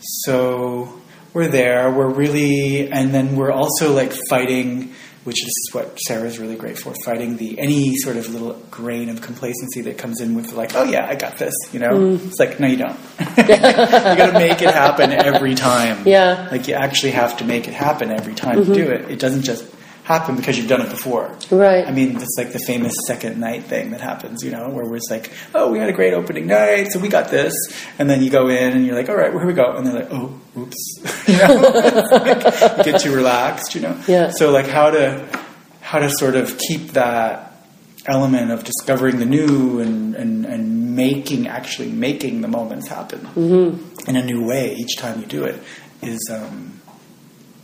So 0.00 1.00
we're 1.34 1.48
there. 1.48 1.90
We're 1.90 2.08
really, 2.08 2.90
and 2.90 3.12
then 3.12 3.36
we're 3.36 3.50
also 3.52 3.92
like 3.92 4.12
fighting, 4.30 4.94
which 5.24 5.44
is 5.44 5.68
what 5.72 5.98
Sarah's 6.00 6.38
really 6.38 6.56
great 6.56 6.78
for, 6.78 6.94
fighting 7.04 7.36
the 7.36 7.58
any 7.58 7.94
sort 7.96 8.16
of 8.16 8.28
little 8.30 8.54
grain 8.70 9.08
of 9.10 9.20
complacency 9.20 9.82
that 9.82 9.98
comes 9.98 10.20
in 10.20 10.34
with 10.34 10.52
like, 10.52 10.74
oh 10.74 10.84
yeah, 10.84 11.06
I 11.06 11.14
got 11.14 11.36
this. 11.38 11.54
You 11.72 11.80
know, 11.80 11.90
Mm. 11.90 12.26
it's 12.28 12.38
like 12.38 12.58
no, 12.58 12.66
you 12.66 12.76
don't. 12.78 12.98
you 13.36 13.44
got 13.44 14.26
to 14.32 14.38
make 14.38 14.62
it 14.62 14.72
happen 14.72 15.12
every 15.12 15.54
time. 15.54 16.06
Yeah. 16.06 16.48
like 16.50 16.66
you 16.68 16.74
actually 16.74 17.12
have 17.12 17.36
to 17.38 17.44
make 17.44 17.68
it 17.68 17.74
happen 17.74 18.10
every 18.10 18.34
time 18.34 18.58
you 18.58 18.64
Mhm. 18.64 18.74
do 18.74 18.90
it. 18.90 19.10
It 19.10 19.18
doesn't 19.18 19.42
just 19.42 19.64
happen 20.04 20.34
because 20.36 20.58
you've 20.58 20.68
done 20.68 20.80
it 20.80 20.90
before. 20.90 21.32
Right. 21.50 21.86
I 21.86 21.92
mean, 21.92 22.16
it's 22.16 22.34
like 22.36 22.52
the 22.52 22.58
famous 22.66 22.92
second 23.06 23.38
night 23.38 23.64
thing 23.64 23.92
that 23.92 24.00
happens, 24.00 24.42
you 24.42 24.50
know, 24.50 24.68
where 24.68 24.84
we're 24.84 24.98
like, 25.10 25.32
oh, 25.54 25.70
we 25.70 25.78
had 25.78 25.88
a 25.88 25.92
great 25.92 26.12
opening 26.12 26.46
night, 26.48 26.88
so 26.90 26.98
we 26.98 27.08
got 27.08 27.28
this. 27.30 27.54
And 27.98 28.10
then 28.10 28.20
you 28.22 28.28
go 28.30 28.48
in 28.48 28.72
and 28.72 28.84
you're 28.84 28.96
like, 28.96 29.08
all 29.08 29.16
right, 29.16 29.32
where 29.32 29.46
we 29.46 29.52
go? 29.52 29.76
And 29.76 29.86
they're 29.86 29.94
like, 29.94 30.08
oh, 30.10 30.40
oops. 30.58 31.24
you 31.28 31.36
know, 31.36 31.54
like, 32.10 32.78
you 32.78 32.92
get 32.92 33.00
too 33.00 33.14
relaxed, 33.14 33.74
you 33.76 33.80
know? 33.82 33.96
Yeah. 34.08 34.30
So 34.30 34.50
like 34.50 34.66
how 34.66 34.90
to, 34.90 35.24
how 35.80 36.00
to 36.00 36.10
sort 36.10 36.34
of 36.34 36.58
keep 36.58 36.92
that 36.92 37.52
element 38.06 38.50
of 38.50 38.64
discovering 38.64 39.18
the 39.20 39.26
new 39.26 39.78
and, 39.78 40.16
and, 40.16 40.44
and 40.44 40.96
making, 40.96 41.46
actually 41.46 41.90
making 41.92 42.40
the 42.40 42.48
moments 42.48 42.88
happen 42.88 43.20
Mhm. 43.36 44.08
in 44.08 44.16
a 44.16 44.24
new 44.24 44.44
way 44.44 44.74
each 44.74 44.96
time 44.96 45.20
you 45.20 45.26
do 45.26 45.44
it 45.44 45.62
is 46.02 46.18
um, 46.32 46.80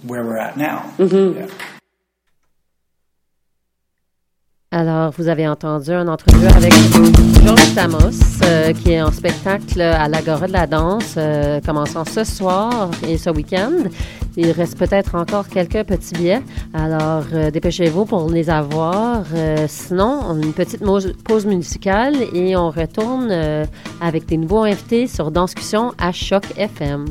where 0.05 0.23
we're 0.25 0.39
at 0.39 0.57
now. 0.57 0.95
Mhm. 0.99 1.35
Yeah. 1.37 1.78
Alors, 4.71 5.13
vous 5.17 5.29
avez 5.29 5.49
entendu 5.49 5.93
un 5.93 6.09
entrevue 6.09 6.47
avec 6.47 6.75
Georges 7.43 7.73
Samos, 7.75 8.43
euh, 8.45 8.75
qui 8.75 8.93
est 8.93 9.01
en 9.01 9.11
spectacle 9.11 9.81
à 9.81 10.09
l'Agora 10.09 10.47
de 10.47 10.53
la 10.53 10.67
danse, 10.67 11.15
euh, 11.17 11.59
commençant 11.65 12.05
ce 12.05 12.23
soir 12.23 12.91
et 13.09 13.17
ce 13.17 13.31
week-end. 13.31 13.73
Il 14.37 14.51
reste 14.51 14.77
peut-être 14.77 15.15
encore 15.15 15.49
quelques 15.49 15.85
petits 15.85 16.13
billets, 16.13 16.43
alors 16.75 17.25
euh, 17.33 17.51
dépêchez-vous 17.51 18.05
pour 18.05 18.29
les 18.29 18.51
avoir. 18.51 19.25
Euh, 19.35 19.65
sinon, 19.69 20.39
une 20.39 20.53
petite 20.53 20.83
pause 21.25 21.47
musicale 21.47 22.17
et 22.35 22.55
on 22.55 22.69
retourne 22.69 23.33
avec 24.03 24.27
des 24.27 24.37
nouveaux 24.37 24.65
invités 24.65 25.07
sur 25.07 25.31
Danscussion 25.31 25.95
à 25.97 26.13
Choc 26.13 26.45
FM. 26.59 27.07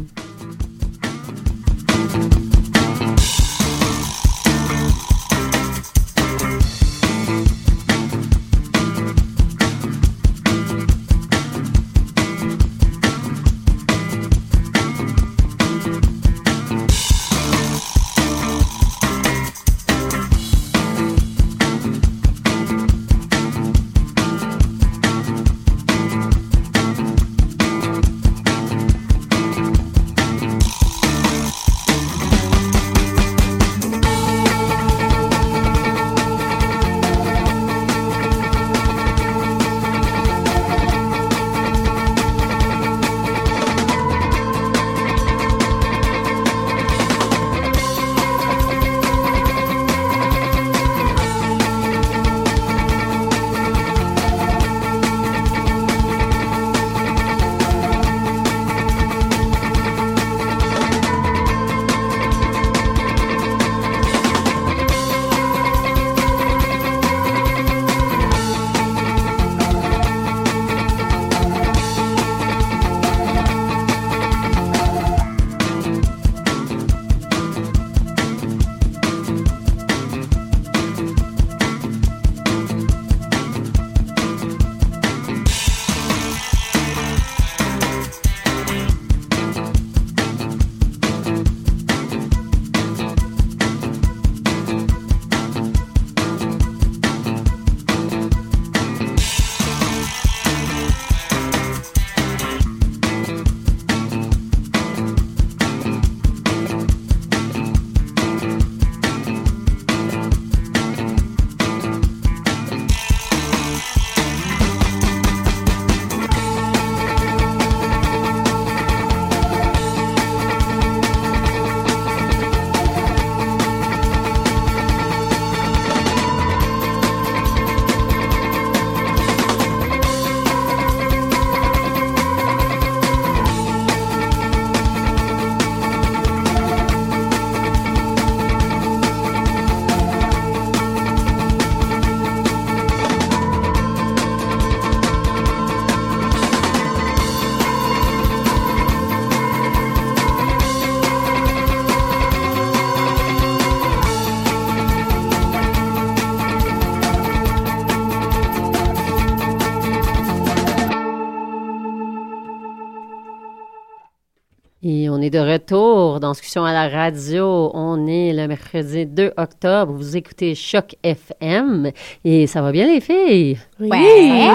On 165.18 165.22
est 165.22 165.32
de 165.32 165.40
retour 165.40 166.20
dans 166.20 166.34
Discussion 166.34 166.64
à 166.64 166.74
la 166.74 166.90
radio. 166.90 167.72
On 167.74 168.06
est 168.06 168.34
le 168.34 168.48
mercredi 168.48 169.08
2 169.08 169.32
octobre. 169.36 169.92
Vous 169.92 170.16
écoutez 170.16 170.54
Choc 170.54 170.96
FM. 171.02 171.92
Et 172.24 172.46
ça 172.46 172.62
va 172.62 172.72
bien, 172.72 172.86
les 172.86 173.02
filles? 173.02 173.58
Oui. 173.80 173.90
Ouais. 173.90 174.48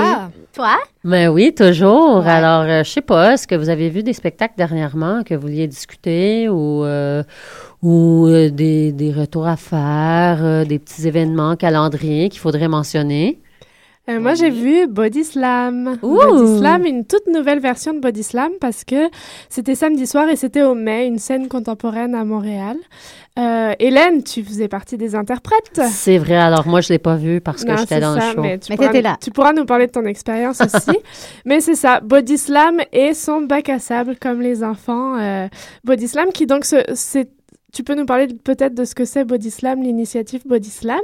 Toi? 0.52 0.76
Ben 1.02 1.30
oui, 1.30 1.52
toujours. 1.52 2.24
Alors, 2.28 2.62
euh, 2.62 2.84
je 2.84 2.90
sais 2.90 3.00
pas, 3.00 3.32
est-ce 3.32 3.48
que 3.48 3.56
vous 3.56 3.70
avez 3.70 3.88
vu 3.88 4.04
des 4.04 4.12
spectacles 4.12 4.54
dernièrement 4.56 5.24
que 5.24 5.34
vous 5.34 5.40
vouliez 5.40 5.66
discuter 5.66 6.48
ou, 6.48 6.84
euh, 6.84 7.24
ou 7.82 8.28
euh, 8.28 8.48
des, 8.48 8.92
des 8.92 9.12
retours 9.12 9.48
à 9.48 9.56
faire, 9.56 10.44
euh, 10.44 10.64
des 10.64 10.78
petits 10.78 11.08
événements, 11.08 11.56
calendriers 11.56 12.28
qu'il 12.28 12.40
faudrait 12.40 12.68
mentionner? 12.68 13.40
Euh, 14.10 14.18
moi, 14.18 14.34
j'ai 14.34 14.50
vu 14.50 14.88
Body 14.88 15.22
Slam. 15.22 15.96
Ouh! 16.02 16.16
Body 16.16 16.58
Slam, 16.58 16.84
une 16.86 17.04
toute 17.04 17.28
nouvelle 17.28 17.60
version 17.60 17.94
de 17.94 18.00
Body 18.00 18.24
Slam 18.24 18.50
parce 18.60 18.82
que 18.82 19.08
c'était 19.48 19.76
samedi 19.76 20.08
soir 20.08 20.28
et 20.28 20.34
c'était 20.34 20.62
au 20.62 20.74
mai, 20.74 21.06
une 21.06 21.18
scène 21.20 21.46
contemporaine 21.48 22.14
à 22.16 22.24
Montréal. 22.24 22.76
Euh, 23.38 23.72
Hélène, 23.78 24.24
tu 24.24 24.42
faisais 24.42 24.66
partie 24.66 24.98
des 24.98 25.14
interprètes. 25.14 25.80
C'est 25.88 26.18
vrai, 26.18 26.34
alors 26.36 26.66
moi, 26.66 26.80
je 26.80 26.92
l'ai 26.92 26.98
pas 26.98 27.14
vu 27.14 27.40
parce 27.40 27.64
que 27.64 27.76
j'étais 27.76 28.00
dans 28.00 28.18
ça, 28.18 28.30
le 28.30 28.34
show. 28.34 28.40
Mais 28.42 28.58
tu, 28.58 28.74
pourras, 28.76 29.16
tu 29.22 29.30
pourras 29.30 29.52
nous 29.52 29.64
parler 29.66 29.86
de 29.86 29.92
ton 29.92 30.04
expérience 30.04 30.60
aussi. 30.74 30.98
mais 31.44 31.60
c'est 31.60 31.76
ça, 31.76 32.00
Body 32.00 32.38
Slam 32.38 32.80
et 32.92 33.14
son 33.14 33.42
bac 33.42 33.68
à 33.68 33.78
sable 33.78 34.16
comme 34.20 34.40
les 34.42 34.64
enfants. 34.64 35.16
Euh, 35.18 35.46
Body 35.84 36.08
Slam 36.08 36.30
qui 36.34 36.46
donc 36.46 36.64
se- 36.64 36.84
c'est 36.94 37.28
tu 37.72 37.82
peux 37.82 37.94
nous 37.94 38.04
parler 38.04 38.28
peut-être 38.28 38.74
de 38.74 38.84
ce 38.84 38.94
que 38.94 39.06
c'est 39.06 39.24
Body 39.24 39.50
Slam, 39.50 39.82
l'initiative 39.82 40.42
Body 40.46 40.68
Slam 40.68 41.00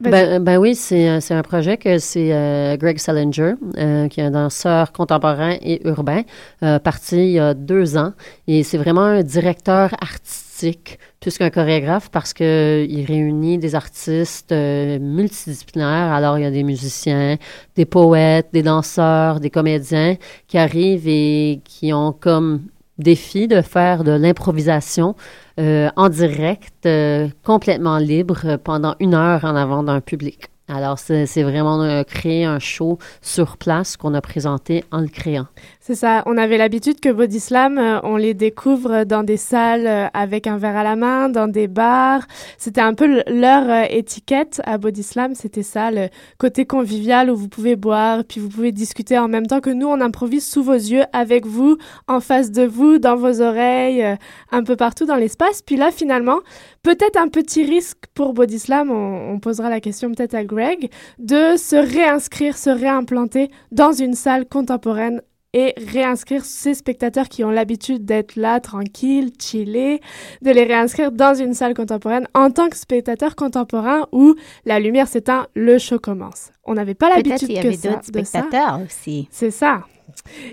ben, 0.00 0.42
ben, 0.42 0.58
oui, 0.58 0.74
c'est 0.74 1.08
un 1.30 1.42
projet 1.42 1.76
que 1.76 1.98
c'est 1.98 2.32
euh, 2.32 2.76
Greg 2.76 2.98
Salinger, 2.98 3.54
euh, 3.78 4.08
qui 4.08 4.20
est 4.20 4.24
un 4.24 4.32
danseur 4.32 4.92
contemporain 4.92 5.56
et 5.62 5.86
urbain, 5.86 6.22
euh, 6.62 6.78
parti 6.78 7.16
il 7.16 7.30
y 7.30 7.38
a 7.38 7.54
deux 7.54 7.96
ans. 7.96 8.12
Et 8.48 8.64
c'est 8.64 8.76
vraiment 8.76 9.02
un 9.02 9.22
directeur 9.22 9.94
artistique 10.00 10.98
plus 11.20 11.38
qu'un 11.38 11.50
chorégraphe 11.50 12.10
parce 12.10 12.34
qu'il 12.34 13.04
réunit 13.06 13.58
des 13.58 13.76
artistes 13.76 14.52
multidisciplinaires. 14.52 16.12
Alors, 16.12 16.38
il 16.38 16.42
y 16.42 16.46
a 16.46 16.50
des 16.50 16.64
musiciens, 16.64 17.36
des 17.76 17.84
poètes, 17.84 18.48
des 18.52 18.62
danseurs, 18.62 19.38
des 19.38 19.50
comédiens 19.50 20.16
qui 20.48 20.58
arrivent 20.58 21.06
et 21.06 21.60
qui 21.64 21.92
ont 21.92 22.12
comme 22.12 22.62
défi 22.98 23.48
de 23.48 23.62
faire 23.62 24.04
de 24.04 24.12
l'improvisation 24.12 25.14
euh, 25.58 25.88
en 25.96 26.08
direct, 26.08 26.86
euh, 26.86 27.28
complètement 27.44 27.98
libre, 27.98 28.56
pendant 28.62 28.94
une 29.00 29.14
heure 29.14 29.44
en 29.44 29.56
avant 29.56 29.82
d'un 29.82 30.00
public. 30.00 30.48
Alors, 30.70 30.98
c'est 30.98 31.42
vraiment 31.42 31.82
euh, 31.82 32.02
créer 32.02 32.44
un 32.44 32.58
show 32.58 32.98
sur 33.22 33.56
place 33.56 33.96
qu'on 33.96 34.12
a 34.12 34.20
présenté 34.20 34.84
en 34.92 35.00
le 35.00 35.08
créant. 35.08 35.46
C'est 35.88 35.94
ça. 35.94 36.22
On 36.26 36.36
avait 36.36 36.58
l'habitude 36.58 37.00
que 37.00 37.08
Body 37.08 37.40
Slam, 37.40 37.78
euh, 37.78 37.98
on 38.02 38.16
les 38.18 38.34
découvre 38.34 39.04
dans 39.04 39.22
des 39.22 39.38
salles 39.38 39.86
euh, 39.86 40.06
avec 40.12 40.46
un 40.46 40.58
verre 40.58 40.76
à 40.76 40.82
la 40.82 40.96
main, 40.96 41.30
dans 41.30 41.48
des 41.48 41.66
bars. 41.66 42.26
C'était 42.58 42.82
un 42.82 42.92
peu 42.92 43.22
leur 43.26 43.90
étiquette 43.90 44.60
à 44.66 44.76
Body 44.76 45.02
Slam. 45.02 45.34
C'était 45.34 45.62
ça, 45.62 45.90
le 45.90 46.10
côté 46.36 46.66
convivial 46.66 47.30
où 47.30 47.36
vous 47.36 47.48
pouvez 47.48 47.74
boire, 47.74 48.22
puis 48.28 48.38
vous 48.38 48.50
pouvez 48.50 48.70
discuter 48.70 49.16
en 49.16 49.28
même 49.28 49.46
temps 49.46 49.60
que 49.60 49.70
nous, 49.70 49.86
on 49.86 50.02
improvise 50.02 50.46
sous 50.46 50.62
vos 50.62 50.74
yeux, 50.74 51.04
avec 51.14 51.46
vous, 51.46 51.78
en 52.06 52.20
face 52.20 52.52
de 52.52 52.64
vous, 52.64 52.98
dans 52.98 53.16
vos 53.16 53.40
oreilles, 53.40 54.04
un 54.52 54.64
peu 54.64 54.76
partout 54.76 55.06
dans 55.06 55.16
l'espace. 55.16 55.62
Puis 55.62 55.76
là, 55.76 55.90
finalement, 55.90 56.40
peut-être 56.82 57.16
un 57.16 57.28
petit 57.28 57.64
risque 57.64 58.04
pour 58.12 58.34
Body 58.34 58.58
Slam, 58.58 58.90
on, 58.90 59.32
on 59.32 59.40
posera 59.40 59.70
la 59.70 59.80
question 59.80 60.12
peut-être 60.12 60.34
à 60.34 60.44
Greg, 60.44 60.90
de 61.18 61.56
se 61.56 61.76
réinscrire, 61.76 62.58
se 62.58 62.68
réimplanter 62.68 63.50
dans 63.72 63.92
une 63.92 64.12
salle 64.12 64.44
contemporaine 64.44 65.22
et 65.54 65.74
réinscrire 65.92 66.44
ces 66.44 66.74
spectateurs 66.74 67.28
qui 67.28 67.42
ont 67.42 67.50
l'habitude 67.50 68.04
d'être 68.04 68.36
là, 68.36 68.60
tranquilles, 68.60 69.32
chillés, 69.40 70.00
de 70.42 70.50
les 70.50 70.64
réinscrire 70.64 71.10
dans 71.10 71.34
une 71.34 71.54
salle 71.54 71.74
contemporaine 71.74 72.28
en 72.34 72.50
tant 72.50 72.68
que 72.68 72.76
spectateurs 72.76 73.34
contemporains 73.34 74.06
où 74.12 74.34
la 74.66 74.78
lumière 74.78 75.08
s'éteint, 75.08 75.46
le 75.54 75.78
show 75.78 75.98
commence. 75.98 76.50
On 76.64 76.74
n'avait 76.74 76.94
pas 76.94 77.08
l'habitude 77.08 77.60
que 77.62 77.72
ça. 77.72 77.90
d'autres 77.90 78.04
spectateurs 78.04 78.80
aussi. 78.84 79.28
C'est 79.30 79.50
ça. 79.50 79.84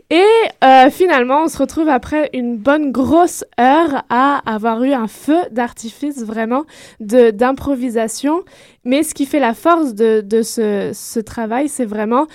Et 0.10 0.24
euh, 0.64 0.90
finalement, 0.90 1.44
on 1.44 1.48
se 1.48 1.58
retrouve 1.58 1.90
après 1.90 2.30
une 2.34 2.58
bonne 2.58 2.92
grosse 2.92 3.44
heure 3.60 4.04
à 4.10 4.42
avoir 4.46 4.84
eu 4.84 4.92
un 4.94 5.08
feu 5.08 5.40
d'artifice 5.52 6.24
vraiment 6.24 6.66
de 7.00 7.32
d'improvisation. 7.32 8.44
Mais 8.84 9.04
ce 9.04 9.14
qui 9.14 9.26
fait 9.26 9.40
la 9.40 9.54
force 9.54 9.96
de, 9.96 10.22
de 10.22 10.42
ce, 10.42 10.92
ce 10.94 11.20
travail, 11.20 11.70
c'est 11.70 11.86
vraiment 11.86 12.28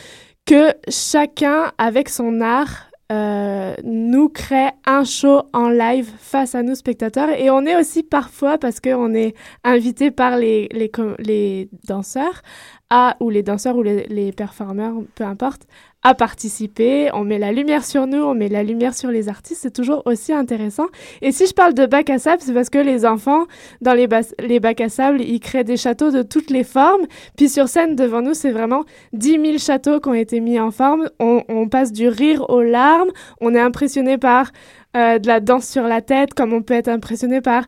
que 0.47 0.75
chacun, 0.89 1.73
avec 1.79 2.09
son 2.09 2.41
art, 2.41 2.91
euh, 3.11 3.75
nous 3.83 4.29
crée 4.29 4.69
un 4.87 5.03
show 5.03 5.43
en 5.53 5.69
live 5.69 6.09
face 6.19 6.55
à 6.55 6.63
nous 6.63 6.77
spectateurs. 6.77 7.31
Et 7.31 7.51
on 7.51 7.67
est 7.67 7.77
aussi 7.77 8.05
parfois, 8.05 8.57
parce 8.57 8.79
qu'on 8.81 9.15
est 9.15 9.35
invité 9.65 10.13
par 10.13 10.37
les, 10.37 10.69
les, 10.73 11.69
danseurs, 11.89 12.43
à, 12.89 13.17
ou 13.21 13.31
les 13.31 13.43
danseurs 13.43 13.77
ou 13.77 13.83
les, 13.83 14.07
les 14.07 14.31
performeurs, 14.31 14.95
peu 15.17 15.25
importe, 15.25 15.63
à 16.03 16.15
participer. 16.15 17.11
On 17.13 17.25
met 17.25 17.39
la 17.39 17.53
lumière 17.53 17.85
sur 17.85 18.07
nous, 18.07 18.23
on 18.23 18.35
met 18.35 18.49
la 18.49 18.63
lumière 18.63 18.95
sur 18.95 19.11
les 19.11 19.29
artistes. 19.29 19.61
C'est 19.63 19.73
toujours 19.73 20.03
aussi 20.07 20.33
intéressant. 20.33 20.87
Et 21.21 21.33
si 21.33 21.47
je 21.47 21.53
parle 21.53 21.75
de 21.75 21.87
bac 21.87 22.09
à 22.11 22.19
sable, 22.19 22.43
c'est 22.43 22.55
parce 22.55 22.71
que 22.71 22.79
les 22.79 23.05
enfants, 23.05 23.47
dans 23.81 23.93
les, 23.93 24.09
les 24.39 24.61
bacs 24.61 24.81
à 24.81 24.89
sable, 24.89 25.21
ils 25.21 25.41
créent 25.41 25.65
des 25.65 25.77
châteaux 25.77 26.11
de 26.11 26.23
toutes 26.23 26.51
les 26.51 26.65
formes. 26.65 27.07
Puis 27.37 27.49
sur 27.49 27.69
scène, 27.69 27.97
devant 27.97 28.23
nous, 28.23 28.35
c'est 28.35 28.53
vraiment 28.53 28.85
10 29.13 29.31
000 29.33 29.59
châteaux 29.59 30.01
qui 30.01 30.09
ont 30.09 30.15
été 30.15 30.41
mis 30.41 30.59
en 30.59 30.71
forme. 30.71 31.09
On, 31.19 31.69
passe 31.69 31.93
du 31.93 32.09
rire 32.09 32.49
aux 32.49 32.63
larmes. 32.63 33.11
On 33.41 33.55
est 33.55 33.61
impressionné 33.61 34.19
par 34.19 34.51
euh, 34.97 35.19
de 35.19 35.29
la 35.29 35.39
danse 35.39 35.69
sur 35.69 35.85
la 35.85 36.01
tête, 36.01 36.35
comme 36.35 36.53
on 36.53 36.63
peut 36.63 36.75
être 36.75 36.89
impressionné 36.89 37.41
par 37.41 37.65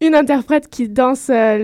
une 0.00 0.14
interprète 0.14 0.68
qui 0.68 0.88
danse 0.88 1.28
euh, 1.30 1.58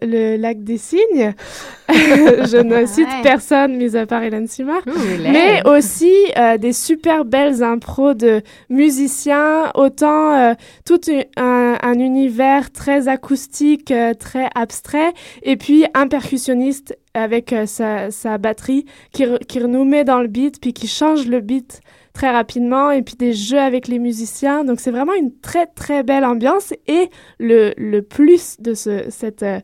le, 0.00 0.06
le, 0.06 0.36
lac 0.36 0.62
des 0.62 0.78
cygnes. 0.78 1.34
je 1.88 2.60
ne 2.60 2.84
cite 2.84 3.08
personne, 3.22 3.76
mis 3.76 3.96
à 3.96 4.06
part 4.06 4.22
Hélène 4.22 4.48
Simard. 4.48 4.82
mais 5.20 5.62
aussi 5.66 6.12
euh, 6.36 6.58
des 6.58 6.72
super 6.72 7.24
belles 7.24 7.62
impros 7.62 8.14
de 8.14 8.42
musiciens, 8.68 9.70
autant 9.74 10.36
euh, 10.36 10.54
tout 10.84 11.00
un, 11.36 11.78
un, 11.80 11.98
univers 11.98 12.72
très 12.72 13.08
acoustique, 13.08 13.92
très 14.18 14.48
abstrait, 14.54 15.12
et 15.42 15.56
puis 15.56 15.86
un 15.94 16.08
percussionniste 16.08 16.98
avec 17.14 17.54
sa, 17.66 18.10
sa 18.10 18.36
batterie 18.36 18.84
qui, 19.12 19.24
qui 19.48 19.60
nous 19.60 19.84
met 19.84 20.04
dans 20.04 20.20
le 20.20 20.28
beat, 20.28 20.60
puis 20.60 20.72
qui 20.72 20.88
change 20.88 21.26
le 21.26 21.40
beat 21.40 21.80
très 22.16 22.30
rapidement 22.30 22.90
et 22.90 23.02
puis 23.02 23.14
des 23.14 23.34
jeux 23.34 23.60
avec 23.60 23.88
les 23.88 23.98
musiciens. 23.98 24.64
Donc 24.64 24.80
c'est 24.80 24.90
vraiment 24.90 25.12
une 25.12 25.38
très 25.38 25.66
très 25.66 26.02
belle 26.02 26.24
ambiance 26.24 26.72
et 26.86 27.10
le, 27.38 27.74
le 27.76 28.00
plus 28.00 28.56
de 28.58 28.72
ce, 28.72 29.04
cette, 29.10 29.42
euh, 29.42 29.60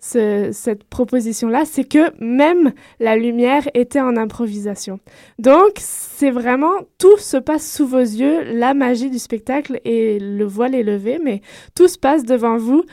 ce, 0.00 0.50
cette 0.52 0.84
proposition-là, 0.84 1.64
c'est 1.64 1.84
que 1.84 2.12
même 2.22 2.74
la 3.00 3.16
lumière 3.16 3.62
était 3.72 4.02
en 4.02 4.18
improvisation. 4.18 5.00
Donc 5.38 5.72
c'est 5.78 6.30
vraiment, 6.30 6.74
tout 6.98 7.16
se 7.16 7.38
passe 7.38 7.66
sous 7.74 7.86
vos 7.86 8.00
yeux, 8.00 8.52
la 8.52 8.74
magie 8.74 9.08
du 9.08 9.18
spectacle 9.18 9.80
et 9.86 10.18
le 10.18 10.44
voile 10.44 10.74
est 10.74 10.82
levé, 10.82 11.18
mais 11.24 11.40
tout 11.74 11.88
se 11.88 11.98
passe 11.98 12.24
devant 12.24 12.58
vous 12.58 12.84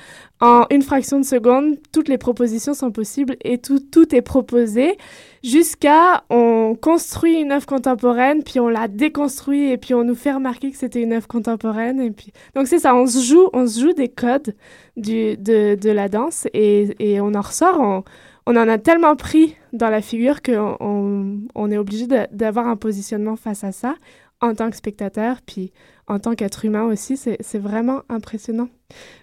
en 0.42 0.66
une 0.72 0.82
fraction 0.82 1.20
de 1.20 1.26
seconde, 1.26 1.78
toutes 1.92 2.08
les 2.08 2.18
propositions 2.18 2.74
sont 2.74 2.92
possibles 2.92 3.38
et 3.44 3.60
tout, 3.60 3.80
tout 3.80 4.14
est 4.16 4.22
proposé 4.22 4.98
jusqu'à 5.44 6.24
on 6.30 6.76
construit 6.80 7.40
une 7.40 7.52
œuvre 7.52 7.68
contemporaine, 7.68 8.44
puis 8.44 8.60
on 8.60 8.68
la 8.68 8.88
déconstruit 8.88 9.72
et 9.72 9.78
puis 9.78 9.94
on 9.94 10.04
nous 10.04 10.16
fait 10.16 10.34
remarquer 10.34 10.72
que 10.72 10.78
c'était 10.78 11.02
une 11.02 11.14
œuvre 11.14 11.28
contemporaine. 11.28 12.02
Et 12.02 12.12
puis 12.12 12.34
donc 12.56 12.68
c'est 12.68 12.80
ça, 12.80 12.96
on 12.96 13.06
se 13.06 13.20
joue, 13.24 13.50
on 13.54 13.68
se 13.68 13.80
joue 13.80 13.94
des 13.94 14.10
codes 14.10 14.56
du, 14.98 15.38
de, 15.38 15.76
de 15.76 15.90
la 15.92 16.10
danse 16.10 16.48
et, 16.54 16.96
et 17.00 17.22
on 17.22 17.34
en 17.36 17.42
ressort. 17.42 17.80
On, 17.80 18.04
on 18.48 18.56
en 18.56 18.68
a 18.68 18.80
tellement 18.80 19.16
pris 19.16 19.56
dans 19.74 19.90
la 19.90 20.02
figure 20.02 20.42
qu'on 20.42 20.76
on, 20.80 21.38
on 21.54 21.72
est 21.72 21.78
obligé 21.78 22.08
d'avoir 22.32 22.68
un 22.68 22.76
positionnement 22.76 23.36
face 23.36 23.64
à 23.64 23.72
ça 23.72 23.94
en 24.42 24.56
tant 24.56 24.72
que 24.72 24.76
spectateur, 24.76 25.38
puis 25.46 25.72
en 26.08 26.18
tant 26.18 26.34
qu'être 26.34 26.66
humain 26.66 26.86
aussi, 26.86 27.16
c'est 27.16 27.60
vraiment 27.60 28.02
impressionnant. 28.10 28.70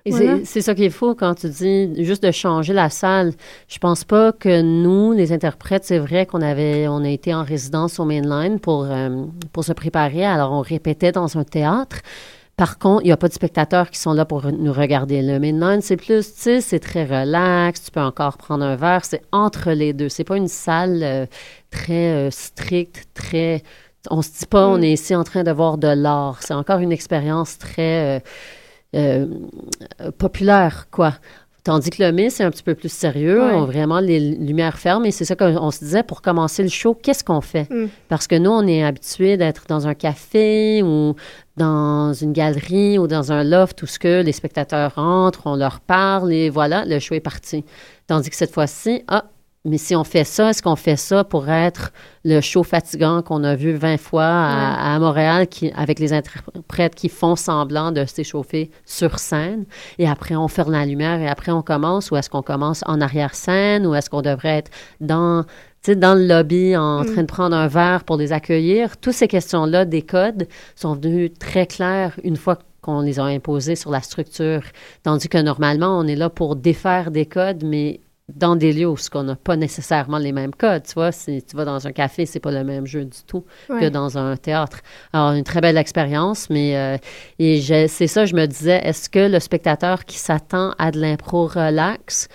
Et 0.05 0.13
c'est 0.45 0.61
ça 0.63 0.75
qu'il 0.75 0.91
faut 0.91 1.15
quand 1.15 1.35
tu 1.35 1.49
dis 1.49 2.05
juste 2.05 2.23
de 2.23 2.31
changer 2.31 2.73
la 2.73 2.91
salle. 2.91 3.33
Je 3.69 3.79
pense 3.79 4.05
pas 4.05 4.33
que 4.33 4.63
nous, 4.63 5.13
les 5.13 5.33
interprètes, 5.33 5.85
c'est 5.85 5.99
vrai 5.99 6.27
qu'on 6.27 6.43
avait, 6.43 6.89
on 6.89 7.05
a 7.05 7.09
été 7.09 7.35
en 7.35 7.45
résidence 7.45 8.01
au 8.01 8.05
Mainline 8.05 8.59
pour, 8.61 8.85
euh, 8.85 9.25
pour 9.53 9.65
se 9.65 9.73
préparer. 9.73 10.25
Alors, 10.25 10.53
on 10.53 10.61
répétait 10.61 11.13
dans 11.13 11.37
un 11.37 11.45
théâtre. 11.45 11.99
Par 12.57 12.79
contre, 12.79 13.03
il 13.05 13.07
n'y 13.07 13.13
a 13.13 13.17
pas 13.17 13.29
de 13.29 13.33
spectateurs 13.33 13.89
qui 13.89 14.01
sont 14.01 14.13
là 14.13 14.25
pour 14.25 14.51
nous 14.51 14.73
regarder. 14.73 15.23
Le 15.23 15.39
mainline, 15.39 15.81
c'est 15.81 15.97
plus, 15.97 16.35
tu 16.35 16.41
sais, 16.41 16.61
c'est 16.61 16.81
très 16.81 17.05
relax. 17.05 17.85
Tu 17.85 17.91
peux 17.93 18.01
encore 18.01 18.37
prendre 18.37 18.65
un 18.65 18.75
verre. 18.75 19.05
C'est 19.05 19.23
entre 19.31 19.71
les 19.71 19.93
deux. 19.93 20.09
C'est 20.09 20.25
pas 20.25 20.37
une 20.37 20.49
salle 20.49 21.01
euh, 21.05 21.27
très 21.71 22.11
euh, 22.15 22.31
stricte, 22.33 23.05
très 23.15 23.63
on 24.11 24.23
se 24.23 24.31
dit 24.31 24.47
pas, 24.47 24.67
on 24.67 24.79
mm. 24.79 24.85
est 24.85 24.93
ici 24.93 25.15
en 25.15 25.25
train 25.25 25.43
de 25.43 25.51
voir 25.51 25.79
de 25.79 25.89
l'art. 25.89 26.39
C'est 26.41 26.55
encore 26.55 26.81
une 26.81 26.93
expérience 26.93 27.59
très 27.59 28.19
euh, 28.19 28.21
euh, 28.95 29.27
populaire, 30.19 30.87
quoi. 30.91 31.15
Tandis 31.65 31.91
que 31.91 32.03
le 32.03 32.13
Miss, 32.13 32.37
c'est 32.37 32.45
un 32.45 32.51
petit 32.51 32.63
peu 32.63 32.75
plus 32.75 32.91
sérieux. 32.91 33.43
On 33.43 33.67
vraiment 33.67 34.01
les 34.01 34.19
lumières 34.21 34.79
fermes. 34.79 35.05
Et 35.05 35.11
c'est 35.11 35.27
ça 35.27 35.37
qu'on 35.37 35.71
se 35.71 35.81
disait 35.81 36.03
pour 36.03 36.23
commencer 36.23 36.63
le 36.63 36.71
show, 36.71 36.95
qu'est-ce 36.95 37.23
qu'on 37.23 37.43
fait? 37.43 37.69
Mm. 37.69 37.89
Parce 38.09 38.27
que 38.27 38.37
nous, 38.37 38.51
on 38.51 38.67
est 38.67 38.83
habitué 38.83 39.37
d'être 39.37 39.67
dans 39.69 39.87
un 39.87 39.93
café 39.93 40.83
ou 40.83 41.15
dans 41.59 42.15
une 42.15 42.33
galerie 42.33 42.99
ou 42.99 43.07
dans 43.07 43.33
un 43.33 43.45
loft 43.45 43.83
où 43.83 43.87
ce 43.87 43.99
que 43.99 44.23
les 44.23 44.33
spectateurs 44.33 44.95
rentrent, 44.95 45.43
on 45.47 45.57
leur 45.57 45.81
parle 45.81 46.33
et 46.33 46.49
voilà, 46.49 46.87
le 46.87 46.99
show 47.01 47.15
est 47.15 47.21
parti. 47.21 47.67
Tandis 48.07 48.31
que 48.31 48.37
cette 48.37 48.55
fois-ci, 48.55 49.03
ah, 49.09 49.25
mais 49.65 49.79
si 49.79 49.95
on 49.97 50.05
fait 50.05 50.25
ça, 50.25 50.51
est-ce 50.51 50.63
qu'on 50.63 50.77
fait 50.77 50.97
ça 50.97 51.25
pour 51.25 51.49
être 51.49 51.93
le 52.25 52.41
show 52.41 52.63
fatigant 52.63 53.23
qu'on 53.23 53.43
a 53.45 53.55
vu 53.57 53.73
20 53.75 53.97
fois 53.99 54.25
à, 54.25 54.99
Montréal 54.99 55.47
qui, 55.49 55.73
avec 55.73 55.99
les 55.99 56.13
interprètes 56.13 56.95
qui 56.95 57.09
font 57.09 57.37
semblant 57.37 57.93
de 57.93 58.05
s'échauffer 58.05 58.71
sur 58.85 59.19
scène 59.19 59.65
et 59.99 60.09
après 60.09 60.37
on 60.37 60.49
ferme 60.49 60.73
la 60.73 60.87
lumière 60.87 61.21
et 61.21 61.29
après 61.29 61.53
on 61.53 61.63
commence 61.63 62.11
ou 62.11 62.17
est-ce 62.17 62.31
qu'on 62.31 62.43
commence 62.43 62.83
en 62.87 63.01
arrière-scène 63.01 63.87
ou 63.87 63.95
est-ce 63.95 64.11
qu'on 64.11 64.23
devrait 64.23 64.59
être 64.59 64.71
dans 65.01 65.45
dans 65.87 66.15
le 66.15 66.27
lobby 66.27 66.77
en 66.77 67.03
mm. 67.03 67.07
train 67.07 67.23
de 67.23 67.27
prendre 67.27 67.57
un 67.57 67.69
verre 67.69 68.05
pour 68.05 68.17
les 68.17 68.33
accueillir? 68.33 68.97
Toutes 68.99 69.15
ces 69.15 69.29
questions-là 69.29 69.85
des 69.85 70.03
codes 70.03 70.49
sont 70.77 70.97
devenues 70.97 71.31
très 71.31 71.67
claires 71.67 72.19
une 72.25 72.37
fois 72.37 72.59
qu'on 72.83 73.01
les 73.01 73.19
a 73.19 73.25
imposées 73.25 73.77
sur 73.77 73.91
la 73.91 74.03
structure. 74.03 74.63
Tandis 75.03 75.29
que 75.29 75.39
normalement, 75.39 75.99
on 75.99 76.07
est 76.07 76.17
là 76.17 76.31
pour 76.31 76.57
défaire 76.57 77.11
des 77.11 77.27
codes, 77.27 77.65
mais 77.65 78.01
dans 78.29 78.57
des 78.57 78.73
lieux 78.73 78.89
où 78.89 78.97
on 79.15 79.23
n'a 79.23 79.37
pas 79.37 79.57
nécessairement 79.57 80.19
les 80.19 80.33
mêmes 80.33 80.55
codes. 80.55 80.83
Tu 80.85 80.95
vois, 80.95 81.13
si 81.13 81.43
tu 81.43 81.57
vas 81.57 81.65
dans 81.65 81.87
un 81.87 81.93
café, 81.93 82.27
c'est 82.27 82.41
pas 82.41 82.51
le 82.51 82.63
même 82.63 82.87
jeu 82.87 83.05
du 83.05 83.23
tout 83.27 83.45
que 83.69 83.89
dans 83.89 84.19
un 84.19 84.37
théâtre. 84.37 84.81
Alors, 85.13 85.33
une 85.33 85.45
très 85.45 85.61
belle 85.61 85.79
expérience, 85.79 86.51
mais 86.51 86.77
euh, 86.77 86.97
et 87.39 87.61
c'est 87.89 88.07
ça, 88.07 88.27
je 88.27 88.35
me 88.35 88.47
disais, 88.47 88.81
est-ce 88.85 89.09
que 89.09 89.31
le 89.31 89.41
spectateur 89.41 90.05
qui 90.05 90.19
s'attend 90.19 90.75
à 90.79 90.91
de 90.91 91.01
l'impro 91.01 91.47
relax 91.47 92.29